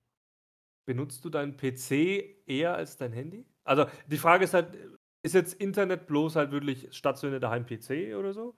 Benutzt 0.86 1.24
du 1.24 1.28
deinen 1.28 1.56
PC 1.56 2.46
eher 2.46 2.74
als 2.74 2.96
dein 2.96 3.12
Handy? 3.12 3.46
Also 3.62 3.86
die 4.06 4.16
Frage 4.16 4.44
ist 4.44 4.54
halt, 4.54 4.76
ist 5.22 5.34
jetzt 5.34 5.54
Internet 5.54 6.06
bloß 6.06 6.34
halt 6.34 6.50
wirklich 6.50 6.88
stationär 6.96 7.40
daheim 7.40 7.66
PC 7.66 8.16
oder 8.16 8.32
so? 8.32 8.56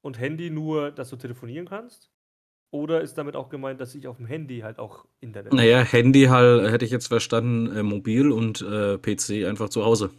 Und 0.00 0.18
Handy 0.18 0.48
nur, 0.48 0.90
dass 0.90 1.10
du 1.10 1.16
telefonieren 1.16 1.68
kannst? 1.68 2.10
Oder 2.70 3.00
ist 3.00 3.16
damit 3.16 3.34
auch 3.34 3.48
gemeint, 3.48 3.80
dass 3.80 3.94
ich 3.94 4.06
auf 4.06 4.18
dem 4.18 4.26
Handy 4.26 4.60
halt 4.60 4.78
auch 4.78 5.06
Internet 5.20 5.52
Naja, 5.54 5.80
Handy 5.80 6.24
halt, 6.24 6.70
hätte 6.70 6.84
ich 6.84 6.90
jetzt 6.90 7.08
verstanden, 7.08 7.74
äh, 7.74 7.82
mobil 7.82 8.30
und 8.30 8.60
äh, 8.60 8.98
PC 8.98 9.46
einfach 9.48 9.70
zu 9.70 9.84
Hause. 9.84 10.10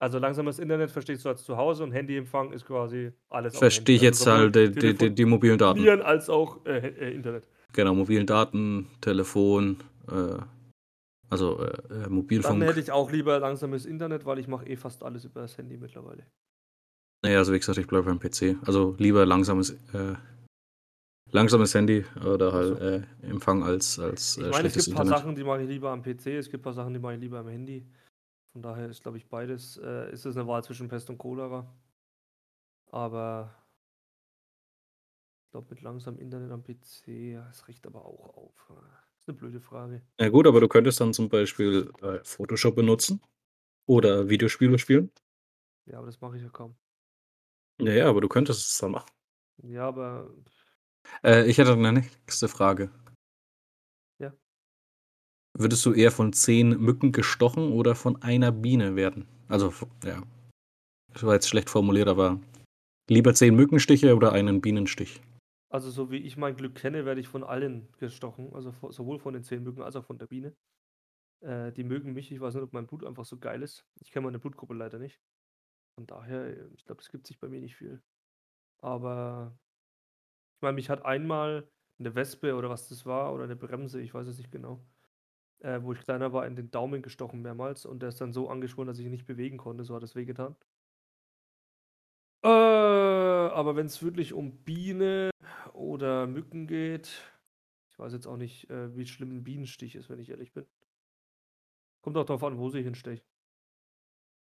Also 0.00 0.18
langsames 0.18 0.58
Internet 0.58 0.90
verstehst 0.90 1.24
du 1.24 1.28
als 1.28 1.42
zu 1.42 1.56
Hause 1.56 1.82
und 1.82 1.92
Handyempfang 1.92 2.52
ist 2.52 2.64
quasi 2.66 3.12
alles 3.30 3.56
Verstehe 3.56 3.96
ich 3.96 4.02
jetzt 4.02 4.20
Also 4.20 4.32
halt 4.32 4.54
sowohl 4.54 4.70
die, 4.70 4.80
die, 4.80 4.94
die, 4.94 5.14
die 5.14 5.24
mobilen 5.24 5.58
Daten. 5.58 5.80
Telefonieren 5.80 6.06
als 6.06 6.30
auch 6.30 6.64
äh, 6.66 6.78
äh, 6.86 7.14
Internet. 7.14 7.48
Genau, 7.72 7.94
mobilen 7.94 8.26
Daten, 8.26 8.86
Telefon, 9.00 9.78
äh, 10.08 10.38
also 11.30 11.60
äh, 11.60 11.64
äh, 11.66 12.02
Dann 12.02 12.12
Mobilfunk. 12.12 12.62
hätte 12.62 12.80
ich 12.80 12.92
auch 12.92 13.10
lieber 13.10 13.38
langsames 13.40 13.86
Internet, 13.86 14.24
weil 14.24 14.38
ich 14.38 14.48
mache 14.48 14.66
eh 14.66 14.76
fast 14.76 15.02
alles 15.02 15.24
über 15.24 15.40
das 15.40 15.58
Handy 15.58 15.76
mittlerweile. 15.76 16.24
Naja, 17.22 17.38
also 17.38 17.52
wie 17.52 17.58
gesagt, 17.58 17.78
ich 17.78 17.86
bleibe 17.86 18.04
beim 18.04 18.20
PC. 18.20 18.56
Also 18.64 18.94
lieber 18.98 19.26
langsames, 19.26 19.70
äh, 19.92 20.14
langsames 21.30 21.74
Handy 21.74 22.04
oder 22.24 22.52
halt 22.52 22.80
äh, 22.80 23.02
Empfang 23.22 23.62
als, 23.62 23.98
als 23.98 24.36
Ich 24.36 24.44
äh, 24.44 24.50
meine, 24.50 24.68
es 24.68 24.74
gibt 24.74 24.88
ein 24.88 24.94
paar 24.94 25.04
Internet. 25.04 25.22
Sachen, 25.22 25.34
die 25.34 25.44
mache 25.44 25.62
ich 25.62 25.68
lieber 25.68 25.90
am 25.90 26.02
PC, 26.02 26.26
es 26.26 26.50
gibt 26.50 26.62
ein 26.62 26.64
paar 26.64 26.72
Sachen, 26.72 26.92
die 26.94 27.00
mache 27.00 27.14
ich 27.14 27.20
lieber 27.20 27.38
am 27.38 27.48
Handy. 27.48 27.86
Von 28.52 28.62
daher 28.62 28.88
ist, 28.88 29.02
glaube 29.02 29.18
ich, 29.18 29.28
beides, 29.28 29.76
äh, 29.76 30.12
ist 30.12 30.24
es 30.24 30.36
eine 30.36 30.46
Wahl 30.46 30.64
zwischen 30.64 30.88
Pest 30.88 31.10
und 31.10 31.18
Cholera. 31.18 31.72
Aber 32.90 33.54
ich 35.44 35.50
glaube, 35.50 35.66
mit 35.70 35.82
langsamem 35.82 36.20
Internet 36.20 36.50
am 36.50 36.62
PC, 36.62 37.32
ja, 37.32 37.48
es 37.50 37.68
riecht 37.68 37.86
aber 37.86 38.04
auch 38.04 38.36
auf. 38.36 38.66
Das 38.68 39.20
ist 39.20 39.28
eine 39.28 39.36
blöde 39.36 39.60
Frage. 39.60 40.02
Ja 40.18 40.28
gut, 40.30 40.46
aber 40.46 40.60
du 40.60 40.68
könntest 40.68 41.00
dann 41.00 41.12
zum 41.12 41.28
Beispiel 41.28 41.90
äh, 42.02 42.18
Photoshop 42.24 42.74
benutzen 42.74 43.20
oder 43.86 44.28
Videospiele 44.28 44.78
spielen. 44.78 45.10
Ja, 45.86 45.98
aber 45.98 46.06
das 46.06 46.20
mache 46.20 46.36
ich 46.36 46.42
ja 46.42 46.48
kaum. 46.48 46.76
Ja, 47.80 47.92
ja, 47.92 48.08
aber 48.08 48.20
du 48.20 48.28
könntest 48.28 48.72
es 48.72 48.78
dann 48.78 48.92
machen. 48.92 49.10
Ja, 49.62 49.88
aber 49.88 50.30
Äh, 51.22 51.48
ich 51.48 51.58
hätte 51.58 51.72
eine 51.72 51.92
nächste 51.92 52.48
Frage. 52.48 52.90
Ja. 54.18 54.32
Würdest 55.56 55.84
du 55.86 55.92
eher 55.92 56.10
von 56.10 56.32
zehn 56.32 56.70
Mücken 56.80 57.12
gestochen 57.12 57.72
oder 57.72 57.94
von 57.94 58.22
einer 58.22 58.52
Biene 58.52 58.96
werden? 58.96 59.26
Also, 59.48 59.72
ja. 60.04 60.22
Das 61.12 61.22
war 61.22 61.34
jetzt 61.34 61.48
schlecht 61.48 61.70
formuliert, 61.70 62.08
aber 62.08 62.40
lieber 63.08 63.34
zehn 63.34 63.56
Mückenstiche 63.56 64.14
oder 64.14 64.32
einen 64.32 64.60
Bienenstich? 64.60 65.20
Also, 65.70 65.90
so 65.90 66.10
wie 66.10 66.18
ich 66.18 66.36
mein 66.36 66.56
Glück 66.56 66.74
kenne, 66.74 67.04
werde 67.04 67.20
ich 67.20 67.28
von 67.28 67.44
allen 67.44 67.88
gestochen. 67.98 68.52
Also 68.54 68.72
sowohl 68.90 69.18
von 69.18 69.34
den 69.34 69.42
zehn 69.42 69.62
Mücken 69.62 69.82
als 69.82 69.96
auch 69.96 70.04
von 70.04 70.18
der 70.18 70.26
Biene. 70.26 70.54
Äh, 71.40 71.72
die 71.72 71.84
mögen 71.84 72.12
mich. 72.12 72.32
Ich 72.32 72.40
weiß 72.40 72.54
nicht, 72.54 72.62
ob 72.62 72.72
mein 72.72 72.86
Blut 72.86 73.04
einfach 73.04 73.24
so 73.24 73.38
geil 73.38 73.62
ist. 73.62 73.84
Ich 74.00 74.10
kenne 74.10 74.24
meine 74.24 74.38
Blutgruppe 74.38 74.74
leider 74.74 74.98
nicht. 74.98 75.20
Von 75.96 76.06
daher, 76.06 76.46
äh, 76.46 76.68
ich 76.74 76.84
glaube, 76.84 77.02
es 77.02 77.10
gibt 77.10 77.26
sich 77.26 77.38
bei 77.38 77.48
mir 77.48 77.60
nicht 77.60 77.76
viel. 77.76 78.02
Aber 78.80 79.58
ich 80.58 80.62
meine, 80.62 80.74
mich 80.74 80.90
hat 80.90 81.04
einmal 81.04 81.68
eine 82.00 82.16
Wespe 82.16 82.56
oder 82.56 82.68
was 82.68 82.88
das 82.88 83.06
war 83.06 83.32
oder 83.32 83.44
eine 83.44 83.54
Bremse, 83.54 84.00
ich 84.00 84.12
weiß 84.12 84.26
es 84.26 84.38
nicht 84.38 84.50
genau, 84.50 84.84
äh, 85.60 85.80
wo 85.82 85.92
ich 85.92 86.00
kleiner 86.00 86.32
war, 86.32 86.46
in 86.46 86.56
den 86.56 86.70
Daumen 86.72 87.02
gestochen 87.02 87.42
mehrmals 87.42 87.86
und 87.86 88.00
der 88.02 88.10
ist 88.10 88.20
dann 88.20 88.32
so 88.32 88.48
angeschwollen, 88.50 88.88
dass 88.88 88.98
ich 88.98 89.06
ihn 89.06 89.12
nicht 89.12 89.26
bewegen 89.26 89.58
konnte. 89.58 89.84
So 89.84 89.94
hat 89.94 90.02
es 90.02 90.16
wehgetan. 90.16 90.56
Äh, 92.44 92.48
aber 92.48 93.76
wenn 93.76 93.86
es 93.86 94.02
wirklich 94.02 94.32
um 94.32 94.64
Biene 94.64 95.30
oder 95.72 96.26
Mücken 96.26 96.66
geht, 96.66 97.22
ich 97.90 97.98
weiß 97.98 98.12
jetzt 98.12 98.26
auch 98.26 98.36
nicht, 98.36 98.70
äh, 98.70 98.96
wie 98.96 99.06
schlimm 99.06 99.30
ein 99.38 99.44
Bienenstich 99.44 99.96
ist, 99.96 100.08
wenn 100.10 100.20
ich 100.20 100.30
ehrlich 100.30 100.52
bin. 100.52 100.66
Kommt 102.02 102.16
auch 102.16 102.24
darauf 102.24 102.42
an, 102.44 102.58
wo 102.58 102.68
sie 102.70 102.82
hinstechen. 102.82 103.24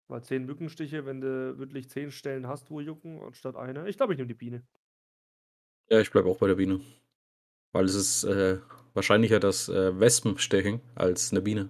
Weil 0.09 0.23
zehn 0.23 0.45
Mückenstiche, 0.45 1.05
wenn 1.05 1.21
du 1.21 1.57
wirklich 1.57 1.89
zehn 1.89 2.11
Stellen 2.11 2.47
hast, 2.47 2.71
wo 2.71 2.79
jucken, 2.79 3.21
anstatt 3.21 3.55
einer. 3.55 3.87
Ich 3.87 3.97
glaube, 3.97 4.13
ich 4.13 4.17
nehme 4.17 4.27
die 4.27 4.33
Biene. 4.33 4.63
Ja, 5.89 5.99
ich 5.99 6.11
bleibe 6.11 6.29
auch 6.29 6.37
bei 6.37 6.47
der 6.47 6.55
Biene. 6.55 6.81
Weil 7.71 7.85
es 7.85 7.95
ist 7.95 8.23
äh, 8.23 8.59
wahrscheinlicher 8.93 9.39
das 9.39 9.69
äh, 9.69 9.97
Wespenstechen 9.99 10.81
als 10.95 11.31
eine 11.31 11.41
Biene. 11.41 11.69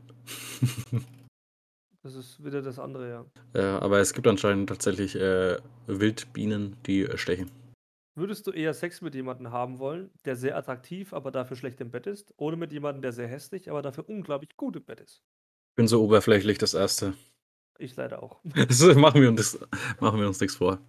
Das 2.04 2.16
ist 2.16 2.42
wieder 2.42 2.62
das 2.62 2.80
andere, 2.80 3.10
ja. 3.10 3.26
äh, 3.54 3.66
aber 3.80 4.00
es 4.00 4.14
gibt 4.14 4.28
anscheinend 4.28 4.70
tatsächlich 4.70 5.16
äh, 5.16 5.58
Wildbienen, 5.88 6.78
die 6.86 7.02
äh, 7.02 7.18
stechen. 7.18 7.52
Würdest 8.16 8.48
du 8.48 8.52
eher 8.52 8.74
Sex 8.74 9.02
mit 9.02 9.14
jemandem 9.14 9.52
haben 9.52 9.78
wollen, 9.78 10.10
der 10.24 10.38
sehr 10.38 10.56
attraktiv, 10.56 11.12
aber 11.12 11.32
dafür 11.32 11.58
schlecht 11.58 11.82
im 11.82 11.92
Bett 11.92 12.08
ist? 12.08 12.34
Oder 12.38 12.56
mit 12.56 12.72
jemandem, 12.72 13.02
der 13.02 13.12
sehr 13.12 13.28
hässlich, 13.28 13.70
aber 13.70 13.82
dafür 13.82 14.08
unglaublich 14.08 14.56
gut 14.56 14.78
im 14.78 14.86
Bett 14.86 15.02
ist? 15.02 15.22
Ich 15.72 15.76
bin 15.76 15.90
so 15.90 16.02
oberflächlich 16.02 16.58
das 16.58 16.74
Erste. 16.74 17.14
Ich 17.78 17.96
leider 17.98 18.24
auch. 18.24 18.40
Das 18.56 18.82
machen, 18.96 19.22
wir 19.22 19.28
uns, 19.28 19.60
machen 20.00 20.20
wir 20.20 20.28
uns 20.28 20.40
nichts 20.40 20.56
vor. 20.56 20.80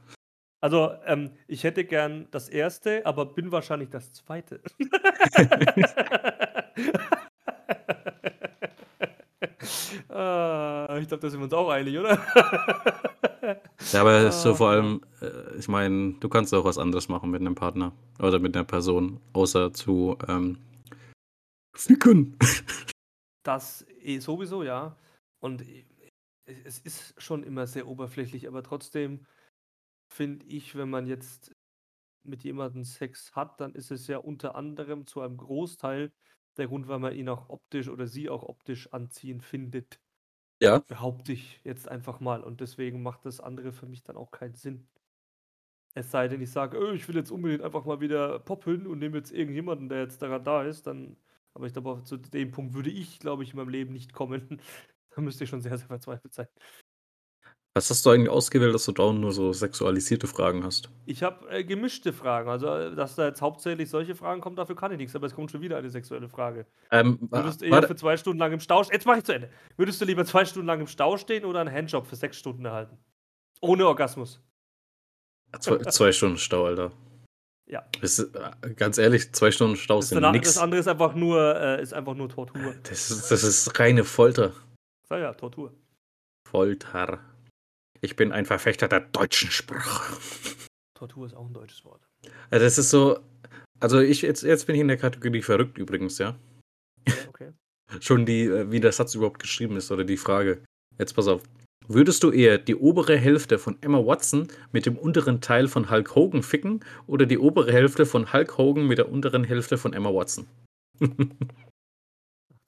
Also, 0.60 0.92
ähm, 1.06 1.30
ich 1.46 1.62
hätte 1.62 1.84
gern 1.84 2.26
das 2.32 2.48
erste, 2.48 3.06
aber 3.06 3.26
bin 3.26 3.52
wahrscheinlich 3.52 3.90
das 3.90 4.12
zweite. 4.12 4.60
ah, 10.08 10.98
ich 11.00 11.06
glaube, 11.06 11.20
da 11.20 11.30
sind 11.30 11.38
wir 11.38 11.44
uns 11.44 11.52
auch 11.52 11.68
einig, 11.68 11.96
oder? 11.96 12.18
Ja, 13.92 14.00
aber 14.00 14.26
ist 14.26 14.42
so 14.42 14.50
Ah, 14.50 14.54
vor 14.54 14.70
allem, 14.70 15.00
äh, 15.20 15.56
ich 15.58 15.68
meine, 15.68 16.14
du 16.14 16.28
kannst 16.28 16.52
auch 16.52 16.64
was 16.64 16.76
anderes 16.76 17.08
machen 17.08 17.30
mit 17.30 17.40
einem 17.40 17.54
Partner 17.54 17.92
oder 18.18 18.40
mit 18.40 18.56
einer 18.56 18.64
Person, 18.64 19.20
außer 19.32 19.72
zu 19.72 20.18
ähm, 20.28 20.58
ficken. 21.74 22.36
Das 23.44 23.86
eh 24.02 24.18
sowieso, 24.18 24.62
ja. 24.62 24.94
Und 25.40 25.62
eh, 25.62 25.86
es 26.44 26.80
ist 26.80 27.14
schon 27.16 27.44
immer 27.44 27.66
sehr 27.66 27.86
oberflächlich, 27.86 28.46
aber 28.48 28.62
trotzdem 28.62 29.24
finde 30.08 30.46
ich, 30.46 30.74
wenn 30.76 30.90
man 30.90 31.06
jetzt 31.06 31.54
mit 32.24 32.42
jemandem 32.44 32.84
Sex 32.84 33.34
hat, 33.34 33.60
dann 33.60 33.74
ist 33.74 33.90
es 33.90 34.06
ja 34.06 34.18
unter 34.18 34.54
anderem 34.54 35.06
zu 35.06 35.20
einem 35.20 35.36
Großteil 35.36 36.12
der 36.56 36.66
Grund, 36.68 36.88
weil 36.88 36.98
man 36.98 37.14
ihn 37.14 37.28
auch 37.28 37.48
optisch 37.48 37.88
oder 37.88 38.06
sie 38.06 38.28
auch 38.28 38.42
optisch 38.42 38.92
anziehend 38.92 39.44
findet. 39.44 40.00
Ja. 40.60 40.78
Behaupte 40.80 41.32
ich 41.32 41.60
jetzt 41.64 41.88
einfach 41.88 42.20
mal. 42.20 42.42
Und 42.42 42.60
deswegen 42.60 43.02
macht 43.02 43.24
das 43.24 43.40
andere 43.40 43.72
für 43.72 43.86
mich 43.86 44.02
dann 44.02 44.16
auch 44.16 44.30
keinen 44.30 44.56
Sinn. 44.56 44.88
Es 45.94 46.10
sei 46.10 46.28
denn, 46.28 46.40
ich 46.40 46.50
sage, 46.50 46.78
oh, 46.78 46.92
ich 46.92 47.08
will 47.08 47.16
jetzt 47.16 47.30
unbedingt 47.30 47.62
einfach 47.62 47.84
mal 47.84 48.00
wieder 48.00 48.38
poppeln 48.40 48.86
und 48.86 48.98
nehme 48.98 49.16
jetzt 49.16 49.32
irgendjemanden, 49.32 49.88
der 49.88 50.00
jetzt 50.00 50.20
daran 50.22 50.44
da 50.44 50.62
ist, 50.62 50.86
dann. 50.86 51.16
Aber 51.54 51.66
ich 51.66 51.72
glaube, 51.72 52.02
zu 52.04 52.16
dem 52.16 52.50
Punkt 52.52 52.74
würde 52.74 52.90
ich, 52.90 53.18
glaube 53.18 53.42
ich, 53.42 53.50
in 53.50 53.56
meinem 53.56 53.68
Leben 53.68 53.92
nicht 53.92 54.12
kommen. 54.12 54.60
da 55.10 55.20
müsste 55.20 55.44
ich 55.44 55.50
schon 55.50 55.60
sehr, 55.60 55.76
sehr 55.78 55.88
verzweifelt 55.88 56.34
sein. 56.34 56.48
Was 57.78 57.90
hast 57.90 58.04
du 58.04 58.10
eigentlich 58.10 58.28
ausgewählt, 58.28 58.74
dass 58.74 58.86
du 58.86 58.90
dauernd 58.90 59.20
nur 59.20 59.30
so 59.30 59.52
sexualisierte 59.52 60.26
Fragen 60.26 60.64
hast? 60.64 60.90
Ich 61.06 61.22
habe 61.22 61.48
äh, 61.48 61.62
gemischte 61.62 62.12
Fragen. 62.12 62.50
Also, 62.50 62.66
äh, 62.66 62.92
dass 62.96 63.14
da 63.14 63.26
jetzt 63.28 63.40
hauptsächlich 63.40 63.88
solche 63.88 64.16
Fragen 64.16 64.40
kommen, 64.40 64.56
dafür 64.56 64.74
kann 64.74 64.90
ich 64.90 64.98
nichts. 64.98 65.14
Aber 65.14 65.26
es 65.28 65.32
kommt 65.36 65.52
schon 65.52 65.60
wieder 65.60 65.76
eine 65.76 65.88
sexuelle 65.88 66.28
Frage. 66.28 66.66
Ähm, 66.90 67.20
Würdest 67.30 67.60
du 67.60 67.66
eher 67.66 67.84
für 67.84 67.94
zwei 67.94 68.16
Stunden 68.16 68.40
lang 68.40 68.50
im 68.50 68.58
Stau 68.58 68.82
stehen? 68.82 68.94
Jetzt 68.94 69.06
mache 69.06 69.18
ich 69.18 69.24
zu 69.24 69.32
Ende. 69.32 69.48
Würdest 69.76 70.00
du 70.00 70.06
lieber 70.06 70.24
zwei 70.24 70.44
Stunden 70.44 70.66
lang 70.66 70.80
im 70.80 70.88
Stau 70.88 71.18
stehen 71.18 71.44
oder 71.44 71.60
einen 71.60 71.72
Handjob 71.72 72.04
für 72.04 72.16
sechs 72.16 72.36
Stunden 72.36 72.64
erhalten? 72.64 72.98
Ohne 73.60 73.86
Orgasmus. 73.86 74.42
zwei, 75.60 75.76
zwei 75.78 76.10
Stunden 76.10 76.38
Stau, 76.38 76.64
Alter. 76.64 76.90
Ja. 77.70 77.84
Das 78.00 78.18
ist, 78.18 78.34
äh, 78.34 78.74
ganz 78.74 78.96
ehrlich, 78.96 79.32
zwei 79.34 79.50
Stunden 79.52 79.76
Stau 79.76 79.96
Das, 79.98 80.08
sind 80.08 80.22
das 80.22 80.32
nix. 80.32 80.56
andere 80.56 80.80
ist 80.80 80.88
einfach 80.88 81.14
nur, 81.14 81.54
äh, 81.54 81.82
ist 81.82 81.92
einfach 81.92 82.14
nur 82.14 82.28
Tortur. 82.30 82.74
Das 82.82 83.10
ist, 83.10 83.30
das 83.30 83.44
ist 83.44 83.78
reine 83.78 84.04
Folter. 84.04 84.52
Sag 85.06 85.20
ja, 85.20 85.34
Tortur. 85.34 85.74
Folter. 86.48 87.20
Ich 88.00 88.16
bin 88.16 88.32
ein 88.32 88.46
Verfechter 88.46 88.88
der 88.88 89.00
deutschen 89.00 89.50
Sprache. 89.50 90.16
Tortur 90.94 91.26
ist 91.26 91.34
auch 91.34 91.46
ein 91.46 91.52
deutsches 91.52 91.84
Wort. 91.84 92.02
Also 92.50 92.64
das 92.64 92.78
ist 92.78 92.90
so, 92.90 93.18
also 93.80 94.00
ich 94.00 94.22
jetzt, 94.22 94.42
jetzt 94.42 94.66
bin 94.66 94.74
ich 94.74 94.80
in 94.80 94.88
der 94.88 94.96
Kategorie 94.96 95.42
verrückt 95.42 95.78
übrigens, 95.78 96.18
ja. 96.18 96.36
schon 98.00 98.26
die, 98.26 98.44
äh, 98.44 98.70
wie 98.70 98.80
der 98.80 98.92
Satz 98.92 99.14
überhaupt 99.14 99.40
geschrieben 99.40 99.76
ist 99.76 99.90
oder 99.90 100.04
die 100.04 100.16
Frage. 100.16 100.62
Jetzt 100.98 101.14
pass 101.14 101.28
auf. 101.28 101.42
Würdest 101.90 102.22
du 102.22 102.30
eher 102.30 102.58
die 102.58 102.74
obere 102.74 103.16
Hälfte 103.16 103.58
von 103.58 103.78
Emma 103.80 104.04
Watson 104.04 104.48
mit 104.72 104.84
dem 104.84 104.98
unteren 104.98 105.40
Teil 105.40 105.68
von 105.68 105.88
Hulk 105.88 106.14
Hogan 106.14 106.42
ficken 106.42 106.84
oder 107.06 107.24
die 107.24 107.38
obere 107.38 107.72
Hälfte 107.72 108.04
von 108.04 108.30
Hulk 108.32 108.58
Hogan 108.58 108.86
mit 108.86 108.98
der 108.98 109.08
unteren 109.08 109.44
Hälfte 109.44 109.78
von 109.78 109.94
Emma 109.94 110.12
Watson? 110.12 110.46
Ach 111.00 111.06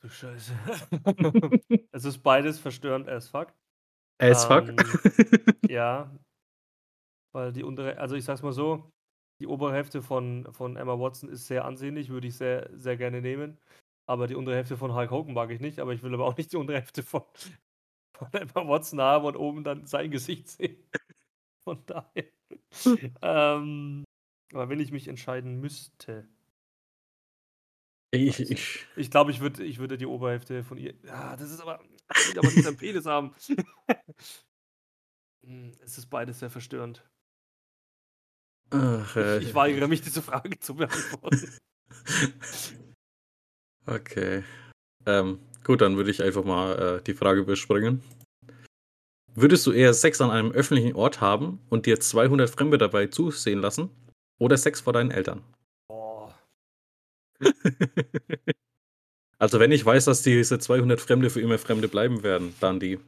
du 0.00 0.08
Scheiße. 0.08 0.54
es 1.92 2.04
ist 2.06 2.22
beides 2.22 2.58
verstörend 2.58 3.08
as 3.08 3.28
fuck. 3.28 3.52
As 4.20 4.44
fuck? 4.44 4.68
Ähm, 4.68 4.76
ja. 5.68 6.10
Weil 7.32 7.52
die 7.52 7.62
untere, 7.62 7.98
also 7.98 8.16
ich 8.16 8.24
sag's 8.24 8.42
mal 8.42 8.52
so, 8.52 8.90
die 9.40 9.46
obere 9.46 9.72
Hälfte 9.72 10.02
von, 10.02 10.46
von 10.52 10.76
Emma 10.76 10.98
Watson 10.98 11.28
ist 11.28 11.46
sehr 11.46 11.64
ansehnlich, 11.64 12.10
würde 12.10 12.26
ich 12.26 12.36
sehr, 12.36 12.68
sehr 12.76 12.96
gerne 12.96 13.22
nehmen. 13.22 13.58
Aber 14.06 14.26
die 14.26 14.34
untere 14.34 14.56
Hälfte 14.56 14.76
von 14.76 14.94
Hulk 14.94 15.10
Hogan 15.10 15.34
mag 15.34 15.50
ich 15.50 15.60
nicht, 15.60 15.78
aber 15.78 15.92
ich 15.92 16.02
will 16.02 16.12
aber 16.12 16.26
auch 16.26 16.36
nicht 16.36 16.52
die 16.52 16.56
untere 16.56 16.78
Hälfte 16.78 17.02
von, 17.02 17.22
von 18.16 18.28
Emma 18.32 18.68
Watson 18.68 19.00
haben 19.00 19.24
und 19.24 19.36
oben 19.36 19.64
dann 19.64 19.86
sein 19.86 20.10
Gesicht 20.10 20.48
sehen. 20.48 20.76
Von 21.62 21.84
daher. 21.84 22.24
ähm, 23.20 24.02
aber 24.52 24.68
wenn 24.70 24.80
ich 24.80 24.92
mich 24.92 25.08
entscheiden 25.08 25.60
müsste. 25.60 26.26
Ich, 28.12 28.40
ich, 28.40 28.86
Ich 28.96 29.10
glaube, 29.10 29.30
ich 29.30 29.40
würde 29.40 29.62
ich 29.62 29.78
würde 29.78 29.98
die 29.98 30.06
Oberhälfte 30.06 30.64
von 30.64 30.78
ihr. 30.78 30.94
Ja, 31.04 31.36
das 31.36 31.50
ist 31.50 31.60
aber. 31.60 31.80
Ich 32.14 32.30
will 32.30 32.38
aber 32.38 32.50
nicht 32.50 32.64
seinen 32.64 32.76
Penis 32.76 33.06
haben. 33.06 33.34
Hm, 35.42 35.72
es 35.82 35.96
ist 35.96 36.10
beides 36.10 36.40
sehr 36.40 36.50
verstörend. 36.50 37.02
ach, 38.68 39.16
äh, 39.16 39.38
Ich, 39.38 39.48
ich 39.48 39.54
weigere 39.54 39.88
mich, 39.88 40.02
diese 40.02 40.20
Frage 40.20 40.58
zu 40.58 40.74
beantworten. 40.74 41.58
Okay. 43.86 44.44
Ähm, 45.06 45.40
gut, 45.64 45.80
dann 45.80 45.96
würde 45.96 46.10
ich 46.10 46.22
einfach 46.22 46.44
mal 46.44 46.98
äh, 46.98 47.02
die 47.02 47.14
Frage 47.14 47.40
überspringen. 47.40 48.02
Würdest 49.34 49.66
du 49.66 49.72
eher 49.72 49.94
Sex 49.94 50.20
an 50.20 50.30
einem 50.30 50.52
öffentlichen 50.52 50.94
Ort 50.94 51.20
haben 51.20 51.60
und 51.70 51.86
dir 51.86 51.98
200 51.98 52.50
Fremde 52.50 52.78
dabei 52.78 53.06
zusehen 53.06 53.60
lassen 53.60 53.90
oder 54.38 54.56
Sex 54.56 54.82
vor 54.82 54.92
deinen 54.92 55.10
Eltern? 55.10 55.42
Boah. 55.88 56.38
also 59.40 59.58
wenn 59.58 59.72
ich 59.72 59.84
weiß, 59.84 60.04
dass 60.04 60.22
diese 60.22 60.58
200 60.58 61.00
Fremde 61.00 61.30
für 61.30 61.40
immer 61.40 61.58
Fremde 61.58 61.88
bleiben 61.88 62.22
werden, 62.22 62.54
dann 62.60 62.78
die. 62.78 63.00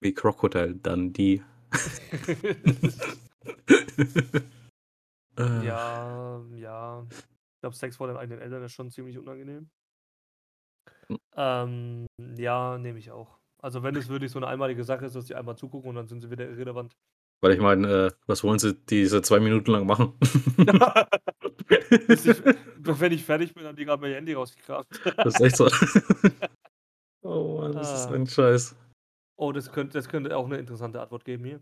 Wie 0.00 0.14
Crocodile, 0.14 0.74
dann 0.76 1.12
die. 1.12 1.42
Äh, 5.38 5.64
ja, 5.64 6.42
ja. 6.56 7.06
Ich 7.08 7.60
glaube, 7.60 7.74
Sex 7.74 7.96
vor 7.96 8.08
den 8.08 8.16
eigenen 8.18 8.40
Eltern 8.40 8.62
ist 8.62 8.72
schon 8.72 8.90
ziemlich 8.90 9.16
unangenehm. 9.16 9.70
Hm. 11.06 11.18
Ähm, 11.34 12.06
ja, 12.36 12.76
nehme 12.76 12.98
ich 12.98 13.10
auch. 13.10 13.38
Also 13.62 13.82
wenn 13.82 13.96
es 13.96 14.08
wirklich 14.08 14.30
so 14.30 14.38
eine 14.38 14.48
einmalige 14.48 14.84
Sache 14.84 15.06
ist, 15.06 15.14
dass 15.14 15.26
die 15.26 15.34
einmal 15.34 15.56
zugucken 15.56 15.88
und 15.88 15.94
dann 15.94 16.08
sind 16.08 16.20
sie 16.20 16.30
wieder 16.30 16.46
irrelevant. 16.46 16.94
Weil 17.40 17.52
ich 17.52 17.60
meine, 17.60 17.88
äh, 17.88 18.10
was 18.26 18.44
wollen 18.44 18.58
sie 18.58 18.74
diese 18.74 19.22
zwei 19.22 19.40
Minuten 19.40 19.70
lang 19.70 19.86
machen? 19.86 20.12
Bis 22.06 22.26
ich, 22.26 22.42
wenn 22.78 23.12
ich 23.12 23.24
fertig 23.24 23.54
bin, 23.54 23.64
haben 23.64 23.76
die 23.76 23.84
gerade 23.84 24.00
mein 24.00 24.12
Handy 24.12 24.32
rausgekramt. 24.32 24.86
das 25.16 25.34
ist 25.34 25.40
echt 25.40 25.56
so. 25.56 25.68
oh 27.22 27.60
Mann, 27.60 27.72
das 27.72 27.92
ist 27.92 28.06
Ah. 28.08 28.14
ein 28.14 28.26
Scheiß. 28.26 28.76
Oh, 29.36 29.52
das 29.52 29.72
könnte, 29.72 29.94
das 29.98 30.08
könnte 30.08 30.36
auch 30.36 30.46
eine 30.46 30.58
interessante 30.58 31.00
Antwort 31.00 31.24
geben 31.24 31.44
hier. 31.44 31.60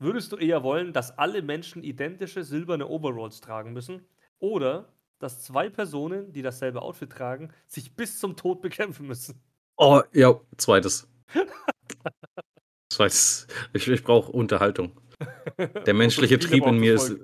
Würdest 0.00 0.30
du 0.32 0.36
eher 0.36 0.62
wollen, 0.62 0.92
dass 0.92 1.18
alle 1.18 1.42
Menschen 1.42 1.82
identische 1.82 2.44
silberne 2.44 2.86
Overalls 2.86 3.40
tragen 3.40 3.72
müssen? 3.72 4.06
Oder 4.38 4.92
dass 5.18 5.42
zwei 5.42 5.68
Personen, 5.68 6.32
die 6.32 6.42
dasselbe 6.42 6.80
Outfit 6.82 7.10
tragen, 7.10 7.52
sich 7.66 7.96
bis 7.96 8.20
zum 8.20 8.36
Tod 8.36 8.60
bekämpfen 8.62 9.06
müssen? 9.08 9.40
Oh, 9.76 10.00
ja, 10.12 10.40
zweites. 10.56 11.08
zweites. 12.92 13.46
Ich, 13.72 13.88
ich 13.88 14.04
brauche 14.04 14.30
Unterhaltung. 14.30 14.92
Der 15.86 15.94
menschliche 15.94 16.38
Trieb 16.38 16.64
in 16.66 16.78
mir 16.78 16.94
ist. 16.94 17.16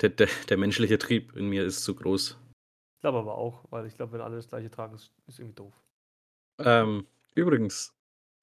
Der, 0.00 0.10
der, 0.10 0.28
der 0.48 0.56
menschliche 0.56 0.98
Trieb 0.98 1.34
in 1.36 1.48
mir 1.48 1.64
ist 1.64 1.84
zu 1.84 1.94
groß. 1.94 2.36
Ich 2.96 3.00
glaube 3.00 3.18
aber 3.18 3.36
auch, 3.36 3.64
weil 3.70 3.86
ich 3.86 3.94
glaube, 3.94 4.12
wenn 4.12 4.20
alle 4.20 4.36
das 4.36 4.48
gleiche 4.48 4.70
tragen, 4.70 4.94
ist, 4.94 5.12
ist 5.26 5.38
irgendwie 5.38 5.54
doof. 5.56 5.74
Ähm, 6.58 7.06
übrigens, 7.34 7.92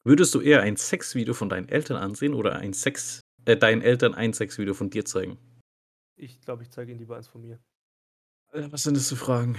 würdest 0.05 0.33
du 0.35 0.41
eher 0.41 0.61
ein 0.61 0.77
Sexvideo 0.77 1.33
von 1.33 1.49
deinen 1.49 1.67
Eltern 1.69 1.97
ansehen 1.97 2.33
oder 2.33 2.55
ein 2.57 2.73
Sex, 2.73 3.19
äh, 3.45 3.57
deinen 3.57 3.81
Eltern 3.81 4.13
ein 4.13 4.33
Sexvideo 4.33 4.73
von 4.73 4.89
dir 4.89 5.03
zeigen? 5.05 5.37
Ich 6.15 6.39
glaube, 6.41 6.63
ich 6.63 6.69
zeige 6.69 6.91
Ihnen 6.91 6.99
lieber 6.99 7.15
eins 7.17 7.27
von 7.27 7.41
mir. 7.41 7.59
Äh, 8.53 8.67
Was 8.71 8.83
sind 8.83 8.95
das 8.95 9.09
für 9.09 9.15
Fragen? 9.15 9.57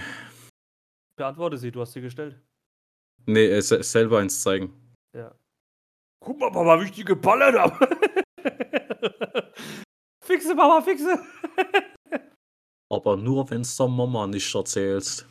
Beantworte 1.17 1.59
sie, 1.59 1.71
du 1.73 1.81
hast 1.81 1.93
sie 1.93 2.01
gestellt. 2.01 2.41
Nee, 3.27 3.47
äh, 3.47 3.61
se- 3.61 3.83
selber 3.83 4.19
eins 4.21 4.41
zeigen. 4.41 4.73
Ja. 5.15 5.35
Guck 6.21 6.39
mal, 6.39 6.51
Papa, 6.51 6.81
wie 6.81 6.85
ich 6.85 6.93
die 6.93 7.05
geballert 7.05 7.57
habe. 7.59 7.89
fixe, 10.33 10.57
Papa, 10.57 10.83
fixe. 10.83 11.19
Aber 12.91 13.17
nur, 13.17 13.49
wenn 13.51 13.63
es 13.63 13.77
der 13.77 13.89
Mama 13.89 14.27
nicht 14.27 14.55
erzählst. 14.55 15.27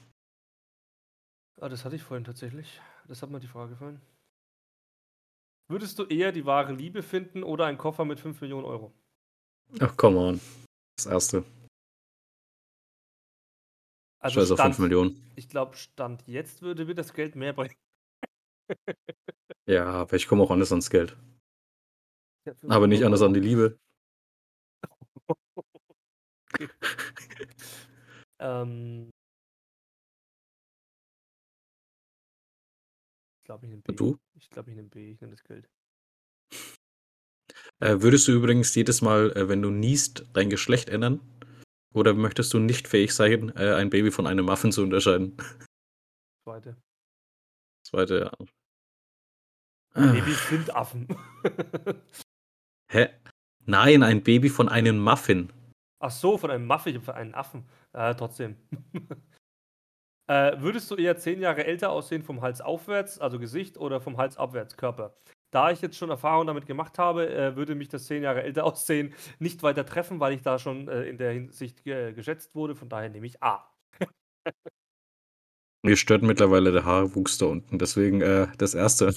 Ah, 1.60 1.70
das 1.70 1.86
hatte 1.86 1.96
ich 1.96 2.04
vorhin 2.04 2.24
tatsächlich. 2.24 2.82
Das 3.08 3.22
hat 3.22 3.30
mir 3.30 3.40
die 3.40 3.48
Frage 3.48 3.72
gefallen. 3.72 4.02
Würdest 5.70 6.00
du 6.00 6.06
eher 6.06 6.32
die 6.32 6.46
wahre 6.46 6.74
Liebe 6.74 7.04
finden 7.04 7.44
oder 7.44 7.66
einen 7.66 7.78
Koffer 7.78 8.04
mit 8.04 8.20
5 8.20 8.42
Millionen 8.42 8.66
Euro? 8.66 8.94
Ach, 9.80 9.96
come 9.96 10.18
on. 10.18 10.42
Das 10.98 11.06
erste. 11.06 11.46
Also 14.20 14.40
Scheiß 14.40 14.52
auf 14.52 14.60
5 14.60 14.80
Millionen. 14.80 15.32
ich 15.36 15.50
glaube, 15.50 15.76
Stand 15.78 16.28
jetzt 16.28 16.62
würde 16.62 16.86
mir 16.86 16.96
das 16.96 17.14
Geld 17.14 17.36
mehr 17.36 17.54
bringen. 17.54 17.76
Ja, 19.68 19.86
aber 19.86 20.16
ich 20.16 20.28
komme 20.28 20.44
auch 20.44 20.52
anders 20.52 20.72
ans 20.72 20.90
Geld. 20.90 21.16
Ja, 22.46 22.54
5 22.54 22.72
Aber 22.72 22.88
nicht 22.88 23.04
anders 23.06 23.22
an 23.22 23.34
die 23.34 23.40
Liebe. 23.40 23.80
Ähm, 28.42 29.12
ich 33.38 33.44
glaube, 33.46 33.66
ich 33.68 33.70
nehme 33.70 33.84
B. 33.84 33.92
Und 33.92 34.00
du? 34.00 34.18
Ich 34.40 34.50
glaube, 34.50 34.72
ich 34.72 34.76
nehme 34.76 34.90
B. 34.90 35.12
Ich 35.12 35.22
nehme 35.22 35.32
das 35.32 35.44
Geld. 35.44 35.70
Äh, 37.80 38.02
würdest 38.02 38.28
du 38.28 38.32
übrigens 38.32 38.74
jedes 38.74 39.02
Mal, 39.02 39.32
äh, 39.38 39.48
wenn 39.48 39.62
du 39.62 39.70
niest, 39.70 40.26
dein 40.34 40.50
Geschlecht 40.50 40.90
ändern? 40.90 41.22
Oder 41.94 42.14
möchtest 42.14 42.54
du 42.54 42.60
nicht 42.60 42.88
fähig 42.88 43.14
sein, 43.14 43.56
äh, 43.56 43.76
ein 43.76 43.90
Baby 43.90 44.12
von 44.12 44.26
einem 44.26 44.46
Muffin 44.46 44.72
zu 44.72 44.82
unterscheiden? 44.82 45.38
Zweite. 46.44 46.82
Zweite, 47.86 48.20
ja. 48.20 48.32
Babys 49.94 50.50
sind 50.50 50.74
Affen. 50.74 51.08
Hä? 52.90 53.10
Nein, 53.66 54.04
ein 54.04 54.24
Baby 54.24 54.50
von 54.50 54.70
einem 54.70 55.00
Muffin. 55.00 55.52
Ach 56.00 56.12
so, 56.12 56.38
von 56.38 56.50
einem 56.50 56.66
Muffin, 56.66 57.02
von 57.02 57.14
einem 57.14 57.36
Affen. 57.36 57.64
Äh, 57.94 58.16
trotzdem. 58.16 58.56
äh, 60.28 60.60
würdest 60.60 60.90
du 60.90 60.96
eher 60.96 61.18
zehn 61.18 61.40
Jahre 61.40 61.66
älter 61.66 61.92
aussehen 61.92 62.24
vom 62.24 62.42
Hals 62.42 62.60
aufwärts, 62.60 63.20
also 63.20 63.38
Gesicht, 63.38 63.78
oder 63.78 64.02
vom 64.02 64.18
Hals 64.18 64.38
abwärts, 64.38 64.78
Körper? 64.78 65.16
Da 65.52 65.70
ich 65.70 65.82
jetzt 65.82 65.98
schon 65.98 66.10
Erfahrung 66.10 66.48
damit 66.48 66.66
gemacht 66.66 66.98
habe, 66.98 67.30
äh, 67.30 67.56
würde 67.56 67.76
mich 67.76 67.90
das 67.90 68.06
zehn 68.06 68.24
Jahre 68.24 68.42
älter 68.42 68.64
aussehen 68.72 69.14
nicht 69.40 69.62
weiter 69.62 69.86
treffen, 69.86 70.20
weil 70.20 70.34
ich 70.34 70.42
da 70.42 70.58
schon 70.58 70.88
äh, 70.88 71.04
in 71.04 71.18
der 71.18 71.34
Hinsicht 71.34 71.84
ge 71.84 72.14
geschätzt 72.14 72.56
wurde. 72.56 72.74
Von 72.74 72.90
daher 72.90 73.10
nehme 73.10 73.28
ich 73.28 73.44
A. 73.44 73.70
Mir 75.84 75.98
stört 75.98 76.24
mittlerweile 76.24 76.72
der 76.72 76.86
Haarwuchs 76.86 77.38
da 77.38 77.48
unten, 77.48 77.80
deswegen 77.80 78.22
äh, 78.22 78.48
das 78.58 78.76
erste. 78.76 79.14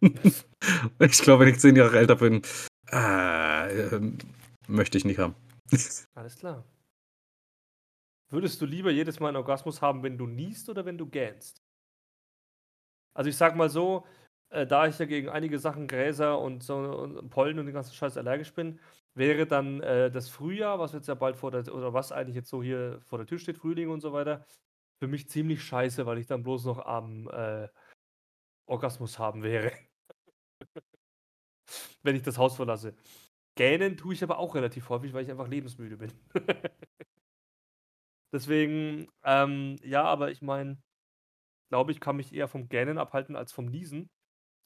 ich 0.00 1.22
glaube, 1.22 1.44
wenn 1.44 1.52
ich 1.52 1.60
zehn 1.60 1.76
Jahre 1.76 1.98
älter 1.98 2.16
bin, 2.16 2.42
äh, 2.94 4.00
möchte 4.68 4.98
ich 4.98 5.04
nicht 5.04 5.18
haben. 5.18 5.34
Alles 6.14 6.36
klar. 6.36 6.64
Würdest 8.30 8.60
du 8.60 8.66
lieber 8.66 8.90
jedes 8.90 9.20
Mal 9.20 9.28
einen 9.28 9.36
Orgasmus 9.36 9.80
haben, 9.82 10.02
wenn 10.02 10.18
du 10.18 10.26
niest 10.26 10.68
oder 10.68 10.84
wenn 10.84 10.98
du 10.98 11.06
gähnst? 11.06 11.62
Also 13.14 13.30
ich 13.30 13.36
sag 13.36 13.54
mal 13.54 13.70
so, 13.70 14.04
äh, 14.50 14.66
da 14.66 14.86
ich 14.86 14.98
ja 14.98 15.06
gegen 15.06 15.28
einige 15.28 15.58
Sachen 15.58 15.86
Gräser 15.86 16.38
und 16.40 16.62
so 16.62 16.76
und 16.76 17.30
Pollen 17.30 17.58
und 17.58 17.66
den 17.66 17.74
ganzen 17.74 17.94
Scheiß 17.94 18.16
allergisch 18.16 18.52
bin, 18.52 18.80
wäre 19.14 19.46
dann 19.46 19.80
äh, 19.80 20.10
das 20.10 20.28
Frühjahr, 20.28 20.78
was 20.78 20.92
jetzt 20.92 21.06
ja 21.06 21.14
bald 21.14 21.36
vor 21.36 21.50
der, 21.50 21.72
oder 21.72 21.92
was 21.92 22.12
eigentlich 22.12 22.36
jetzt 22.36 22.50
so 22.50 22.62
hier 22.62 23.00
vor 23.02 23.18
der 23.18 23.26
Tür 23.26 23.38
steht, 23.38 23.58
Frühling 23.58 23.88
und 23.90 24.00
so 24.00 24.12
weiter, 24.12 24.44
für 25.00 25.08
mich 25.08 25.28
ziemlich 25.28 25.62
scheiße, 25.62 26.06
weil 26.06 26.18
ich 26.18 26.26
dann 26.26 26.42
bloß 26.42 26.64
noch 26.64 26.84
am 26.84 27.28
äh, 27.28 27.68
Orgasmus 28.66 29.18
haben 29.18 29.42
wäre. 29.42 29.72
wenn 32.02 32.16
ich 32.16 32.22
das 32.22 32.38
Haus 32.38 32.56
verlasse. 32.56 32.94
Gähnen 33.56 33.96
tue 33.96 34.14
ich 34.14 34.22
aber 34.22 34.38
auch 34.38 34.54
relativ 34.54 34.88
häufig, 34.88 35.12
weil 35.12 35.24
ich 35.24 35.30
einfach 35.30 35.48
lebensmüde 35.48 35.96
bin. 35.96 36.12
Deswegen, 38.32 39.06
ähm, 39.22 39.76
ja, 39.84 40.02
aber 40.02 40.32
ich 40.32 40.42
meine, 40.42 40.82
glaube 41.70 41.92
ich, 41.92 42.00
kann 42.00 42.16
mich 42.16 42.34
eher 42.34 42.48
vom 42.48 42.68
Gähnen 42.68 42.98
abhalten 42.98 43.36
als 43.36 43.52
vom 43.52 43.66
Niesen. 43.66 44.10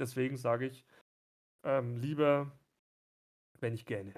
Deswegen 0.00 0.38
sage 0.38 0.66
ich 0.68 0.86
ähm, 1.64 1.96
lieber, 1.96 2.50
wenn 3.60 3.74
ich 3.74 3.84
gähne. 3.84 4.14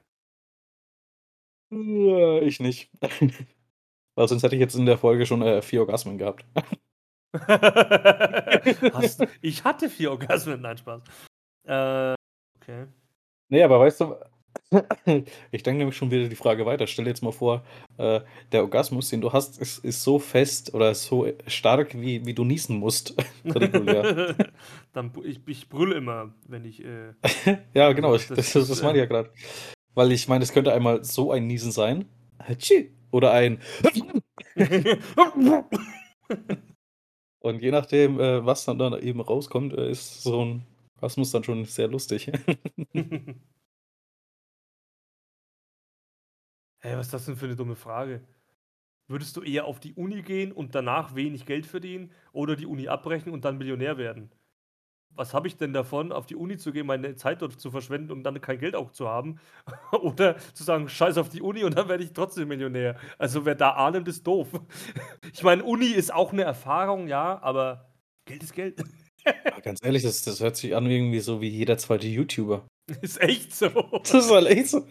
Äh, 1.72 2.47
Ich 2.47 2.61
nicht. 2.61 2.91
Weil 4.16 4.28
sonst 4.28 4.43
hätte 4.43 4.55
ich 4.55 4.61
jetzt 4.61 4.74
in 4.74 4.86
der 4.86 4.99
Folge 4.99 5.24
schon 5.24 5.43
äh, 5.43 5.62
vier 5.62 5.80
Orgasmen 5.80 6.18
gehabt. 6.18 6.45
Hast, 8.93 9.24
ich 9.41 9.64
hatte 9.64 9.88
vier 9.88 10.11
Orgasmen, 10.11 10.61
nein, 10.61 10.76
Spaß. 10.76 11.03
Äh, 11.64 12.14
okay. 12.61 12.86
Nee, 13.48 13.62
aber 13.62 13.80
weißt 13.80 14.00
du, 14.00 14.14
ich 15.50 15.62
denke 15.62 15.78
nämlich 15.78 15.96
schon 15.96 16.11
wieder 16.11 16.28
die 16.28 16.36
Frage 16.36 16.64
weiter. 16.66 16.86
Stell 16.86 17.04
dir 17.04 17.11
jetzt 17.11 17.22
mal 17.22 17.32
vor, 17.32 17.64
äh, 17.98 18.20
der 18.52 18.62
Orgasmus, 18.62 19.11
den 19.11 19.20
du 19.20 19.32
hast, 19.32 19.61
ist, 19.61 19.84
ist 19.84 20.02
so 20.02 20.18
fest 20.18 20.74
oder 20.74 20.94
so 20.94 21.26
stark, 21.46 22.00
wie, 22.00 22.24
wie 22.24 22.34
du 22.34 22.44
niesen 22.44 22.78
musst. 22.78 23.14
regulär. 23.44 24.36
Dann, 24.92 25.12
ich, 25.24 25.40
ich 25.46 25.68
brülle 25.68 25.96
immer, 25.96 26.32
wenn 26.46 26.64
ich. 26.64 26.84
Äh, 26.84 27.14
ja, 27.74 27.92
genau, 27.92 28.12
das, 28.12 28.28
das, 28.28 28.52
das, 28.52 28.68
das 28.68 28.82
meine 28.82 28.98
ich 28.98 29.02
ja 29.02 29.06
gerade. 29.06 29.30
Weil 29.94 30.12
ich 30.12 30.28
meine, 30.28 30.44
es 30.44 30.52
könnte 30.52 30.72
einmal 30.72 31.02
so 31.04 31.32
ein 31.32 31.46
Niesen 31.46 31.72
sein. 31.72 32.04
Oder 33.11 33.32
ein. 33.32 33.61
Und 37.40 37.62
je 37.62 37.70
nachdem, 37.72 38.20
äh, 38.20 38.44
was 38.46 38.64
dann, 38.64 38.78
dann 38.78 39.00
eben 39.00 39.20
rauskommt, 39.20 39.72
äh, 39.72 39.90
ist 39.90 40.22
so 40.22 40.44
ein 40.44 40.66
Orgasmus 41.01 41.30
dann 41.30 41.44
schon 41.44 41.64
sehr 41.64 41.88
lustig. 41.88 42.30
Hey, 46.82 46.96
was 46.96 47.07
ist 47.07 47.12
das 47.12 47.26
denn 47.26 47.36
für 47.36 47.44
eine 47.44 47.57
dumme 47.57 47.76
Frage? 47.76 48.22
Würdest 49.09 49.36
du 49.36 49.42
eher 49.42 49.66
auf 49.66 49.80
die 49.80 49.94
Uni 49.94 50.22
gehen 50.22 50.53
und 50.53 50.74
danach 50.74 51.14
wenig 51.14 51.46
Geld 51.46 51.66
verdienen 51.66 52.12
oder 52.32 52.57
die 52.57 52.66
Uni 52.66 52.88
abbrechen 52.88 53.32
und 53.32 53.44
dann 53.44 53.59
Millionär 53.59 53.98
werden? 53.98 54.30
Was 55.11 55.34
habe 55.34 55.48
ich 55.48 55.57
denn 55.59 55.72
davon, 55.74 56.12
auf 56.12 56.26
die 56.26 56.36
Uni 56.36 56.59
zu 56.59 56.72
gehen, 56.72 56.86
meine 56.86 57.16
Zeit 57.16 57.42
dort 57.42 57.61
zu 57.61 57.70
verschwenden 57.70 58.12
und 58.12 58.24
dann 58.24 58.40
kein 58.40 58.59
Geld 58.59 58.76
auch 58.76 58.92
zu 58.92 59.09
haben? 59.09 59.40
oder 59.92 60.38
zu 60.55 60.64
sagen, 60.64 60.88
scheiß 60.88 61.18
auf 61.18 61.28
die 61.28 61.42
Uni 61.42 61.64
und 61.64 61.76
dann 61.76 61.88
werde 61.88 62.05
ich 62.05 62.12
trotzdem 62.14 62.48
Millionär. 62.48 62.96
Also 63.18 63.44
wer 63.44 63.57
da 63.57 63.72
ahnt, 63.72 64.09
ist 64.09 64.26
doof. 64.26 64.48
ich 65.32 65.42
meine, 65.42 65.64
Uni 65.64 65.88
ist 65.88 66.14
auch 66.14 66.32
eine 66.32 66.44
Erfahrung, 66.44 67.09
ja, 67.09 67.42
aber 67.42 67.90
Geld 68.26 68.42
ist 68.42 68.55
Geld. 68.55 68.82
Ja, 69.24 69.60
ganz 69.60 69.84
ehrlich, 69.84 70.02
das, 70.02 70.22
das 70.22 70.40
hört 70.40 70.56
sich 70.56 70.74
an 70.74 70.86
irgendwie 70.86 71.20
so 71.20 71.40
wie 71.40 71.48
jeder 71.48 71.78
zweite 71.78 72.06
YouTuber. 72.06 72.66
Ist 73.02 73.20
echt 73.20 73.54
so. 73.54 73.68
Das 74.02 74.14
ist 74.14 74.30
halt 74.30 74.48
echt 74.48 74.68
so. 74.68 74.84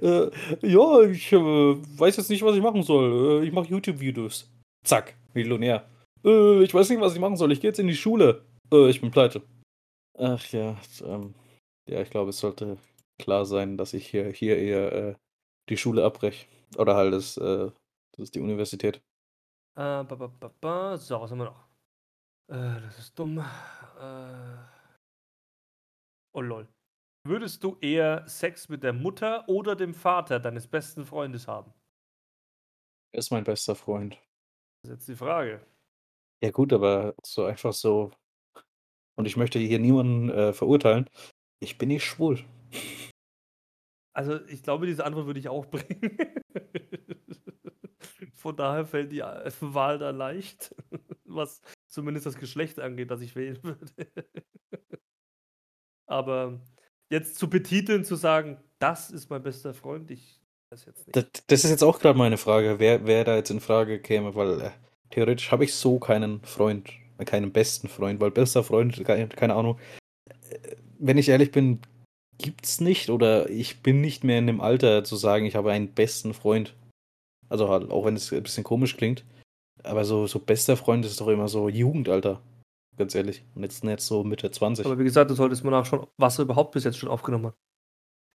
Äh, 0.00 0.30
ja, 0.62 1.00
ich 1.02 1.32
äh, 1.32 1.38
weiß 1.38 2.16
jetzt 2.16 2.30
nicht, 2.30 2.42
was 2.42 2.56
ich 2.56 2.62
machen 2.62 2.82
soll. 2.82 3.42
Äh, 3.42 3.46
ich 3.46 3.52
mache 3.52 3.68
YouTube-Videos. 3.68 4.50
Zack, 4.84 5.14
Millionär. 5.34 5.88
Äh, 6.24 6.62
ich 6.62 6.74
weiß 6.74 6.90
nicht, 6.90 7.00
was 7.00 7.14
ich 7.14 7.20
machen 7.20 7.36
soll. 7.36 7.52
Ich 7.52 7.60
gehe 7.60 7.70
jetzt 7.70 7.78
in 7.78 7.86
die 7.86 7.96
Schule. 7.96 8.44
Äh, 8.72 8.90
ich 8.90 9.00
bin 9.00 9.10
pleite. 9.10 9.42
Ach 10.18 10.44
ja, 10.52 10.76
ähm, 11.04 11.34
ja, 11.88 12.00
ich 12.00 12.10
glaube, 12.10 12.30
es 12.30 12.38
sollte 12.38 12.76
klar 13.18 13.46
sein, 13.46 13.76
dass 13.76 13.94
ich 13.94 14.08
hier, 14.08 14.30
hier 14.30 14.58
eher 14.58 14.92
äh, 14.92 15.14
die 15.68 15.76
Schule 15.76 16.04
abbreche. 16.04 16.46
Oder 16.76 16.96
halt 16.96 17.12
das, 17.12 17.34
das 17.34 17.72
ist 18.18 18.34
die 18.34 18.40
Universität. 18.40 19.00
Ba, 19.74 20.02
ba, 20.02 20.50
ba, 20.60 20.96
so, 20.96 21.20
was 21.20 21.30
haben 21.30 21.38
wir 21.38 21.44
noch? 21.46 21.71
Das 22.52 22.98
ist 22.98 23.18
dumm. 23.18 23.44
oh 26.34 26.40
lol. 26.40 26.68
Würdest 27.24 27.62
du 27.62 27.76
eher 27.80 28.26
Sex 28.26 28.68
mit 28.68 28.82
der 28.82 28.92
Mutter 28.92 29.48
oder 29.48 29.76
dem 29.76 29.94
Vater 29.94 30.40
deines 30.40 30.66
besten 30.66 31.06
Freundes 31.06 31.46
haben? 31.46 31.72
Er 33.14 33.18
ist 33.18 33.30
mein 33.30 33.44
bester 33.44 33.74
Freund. 33.74 34.14
Das 34.82 34.90
ist 34.90 34.96
jetzt 34.96 35.08
die 35.08 35.16
Frage. 35.16 35.64
Ja 36.42 36.50
gut, 36.50 36.72
aber 36.72 37.14
so 37.24 37.44
einfach 37.44 37.72
so 37.72 38.10
und 39.16 39.26
ich 39.26 39.36
möchte 39.36 39.58
hier 39.58 39.78
niemanden, 39.78 40.30
äh, 40.30 40.52
verurteilen. 40.52 41.08
Ich 41.60 41.78
bin 41.78 41.88
nicht 41.88 42.04
schwul. 42.04 42.44
Also, 44.14 44.44
ich 44.46 44.62
glaube, 44.62 44.86
diese 44.86 45.04
Antwort 45.04 45.26
würde 45.26 45.40
ich 45.40 45.48
auch 45.48 45.66
bringen. 45.70 46.18
Von 48.34 48.56
daher 48.56 48.84
fällt 48.84 49.12
die, 49.12 49.20
äh, 49.20 49.52
Wahl 49.60 49.98
da 49.98 50.10
leicht, 50.10 50.74
was 51.24 51.62
zumindest 51.92 52.26
das 52.26 52.36
Geschlecht 52.36 52.80
angeht, 52.80 53.10
das 53.10 53.20
ich 53.20 53.36
wählen 53.36 53.58
würde. 53.62 53.86
Aber 56.06 56.60
jetzt 57.10 57.36
zu 57.36 57.48
betiteln, 57.48 58.04
zu 58.04 58.16
sagen, 58.16 58.58
das 58.78 59.10
ist 59.10 59.30
mein 59.30 59.42
bester 59.42 59.74
Freund, 59.74 60.10
ich 60.10 60.40
weiß 60.70 60.86
jetzt 60.86 61.06
nicht. 61.06 61.16
Das, 61.16 61.26
das 61.46 61.64
ist 61.64 61.70
jetzt 61.70 61.84
auch 61.84 62.00
gerade 62.00 62.18
meine 62.18 62.38
Frage, 62.38 62.78
wer, 62.78 63.06
wer 63.06 63.24
da 63.24 63.36
jetzt 63.36 63.50
in 63.50 63.60
Frage 63.60 64.00
käme, 64.00 64.34
weil 64.34 64.60
äh, 64.60 64.70
theoretisch 65.10 65.52
habe 65.52 65.64
ich 65.64 65.74
so 65.74 65.98
keinen 65.98 66.42
Freund, 66.42 66.90
äh, 67.18 67.24
keinen 67.24 67.52
besten 67.52 67.88
Freund, 67.88 68.20
weil 68.20 68.30
bester 68.30 68.64
Freund, 68.64 69.04
keine, 69.04 69.54
Ahnung. 69.54 69.78
Äh, 70.50 70.76
wenn 70.98 71.18
ich 71.18 71.28
ehrlich 71.28 71.52
bin, 71.52 71.80
gibt's 72.38 72.80
nicht 72.80 73.10
oder 73.10 73.48
ich 73.50 73.82
bin 73.82 74.00
nicht 74.00 74.24
mehr 74.24 74.38
in 74.38 74.46
dem 74.46 74.60
Alter 74.60 75.04
zu 75.04 75.16
sagen, 75.16 75.44
ich 75.44 75.56
habe 75.56 75.70
einen 75.70 75.92
besten 75.92 76.34
Freund. 76.34 76.74
Also 77.48 77.68
halt, 77.68 77.90
auch 77.90 78.06
wenn 78.06 78.16
es 78.16 78.32
ein 78.32 78.42
bisschen 78.42 78.64
komisch 78.64 78.96
klingt. 78.96 79.24
Aber 79.84 80.04
so, 80.04 80.26
so 80.26 80.38
bester 80.38 80.76
Freund 80.76 81.04
ist 81.04 81.20
doch 81.20 81.28
immer 81.28 81.48
so 81.48 81.68
Jugendalter. 81.68 82.40
Ganz 82.96 83.14
ehrlich. 83.14 83.44
Und 83.54 83.62
jetzt 83.62 83.84
nicht 83.84 84.00
so 84.00 84.22
Mitte 84.22 84.50
20. 84.50 84.84
Aber 84.86 84.98
wie 84.98 85.04
gesagt, 85.04 85.30
du 85.30 85.34
solltest 85.34 85.64
mal 85.64 85.70
nachschauen, 85.70 86.06
was 86.18 86.38
er 86.38 86.44
überhaupt 86.44 86.72
bis 86.72 86.84
jetzt 86.84 86.98
schon 86.98 87.08
aufgenommen 87.08 87.46
hat. 87.46 87.56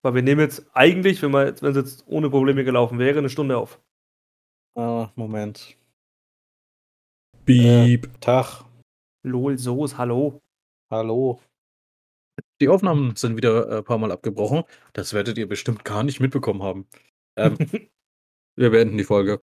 Weil 0.04 0.16
wir 0.16 0.22
nehmen 0.22 0.42
jetzt 0.42 0.66
eigentlich, 0.74 1.22
wenn 1.22 1.34
es 1.34 1.76
jetzt 1.76 2.08
ohne 2.08 2.30
Probleme 2.30 2.64
gelaufen 2.64 3.00
wäre, 3.00 3.20
eine 3.20 3.30
Stunde 3.30 3.58
auf. 3.58 3.82
Ah, 4.76 5.12
Moment. 5.16 5.78
Beep. 7.46 8.06
Äh, 8.06 8.20
Tag. 8.20 8.66
Lol, 9.24 9.58
Soos, 9.58 9.98
hallo. 9.98 10.42
Hallo. 10.92 11.40
Die 12.62 12.70
Aufnahmen 12.70 13.16
sind 13.16 13.38
wieder 13.38 13.68
ein 13.68 13.78
äh, 13.80 13.84
paar 13.84 13.98
Mal 13.98 14.12
abgebrochen. 14.12 14.64
Das 14.94 15.14
werdet 15.14 15.38
ihr 15.38 15.48
bestimmt 15.48 15.84
gar 15.84 16.04
nicht 16.04 16.20
mitbekommen 16.20 16.64
haben. 16.64 16.88
Ähm, 17.36 17.58
wir 18.56 18.70
beenden 18.72 18.98
die 18.98 19.04
Folge. 19.04 19.42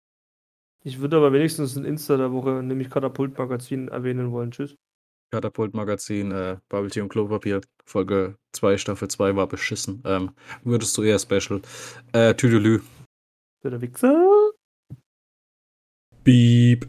Ich 0.85 0.99
würde 0.99 1.17
aber 1.17 1.31
wenigstens 1.31 1.77
ein 1.77 1.85
Insta 1.85 2.17
der 2.17 2.33
Woche, 2.33 2.61
nämlich 2.61 2.89
Katapult-Magazin, 2.89 3.87
erwähnen 3.87 4.31
wollen. 4.31 4.51
Tschüss. 4.51 4.75
Katapult-Magazin, 5.31 6.31
äh, 6.31 6.57
Bubble 6.69 6.91
Tea 6.91 7.01
und 7.01 7.09
Klopapier, 7.09 7.61
Folge 7.85 8.37
2, 8.51 8.77
Staffel 8.77 9.07
2 9.07 9.35
war 9.35 9.47
beschissen. 9.47 10.03
Ähm, 10.05 10.31
würdest 10.63 10.95
du 10.97 11.01
eher 11.01 11.17
Special. 11.17 11.61
Äh, 12.11 12.35
Tüdelü. 12.35 12.81
Der 13.63 13.81
Wichser. 13.81 14.51
Beep. 16.23 16.87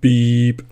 Beep. 0.00 0.62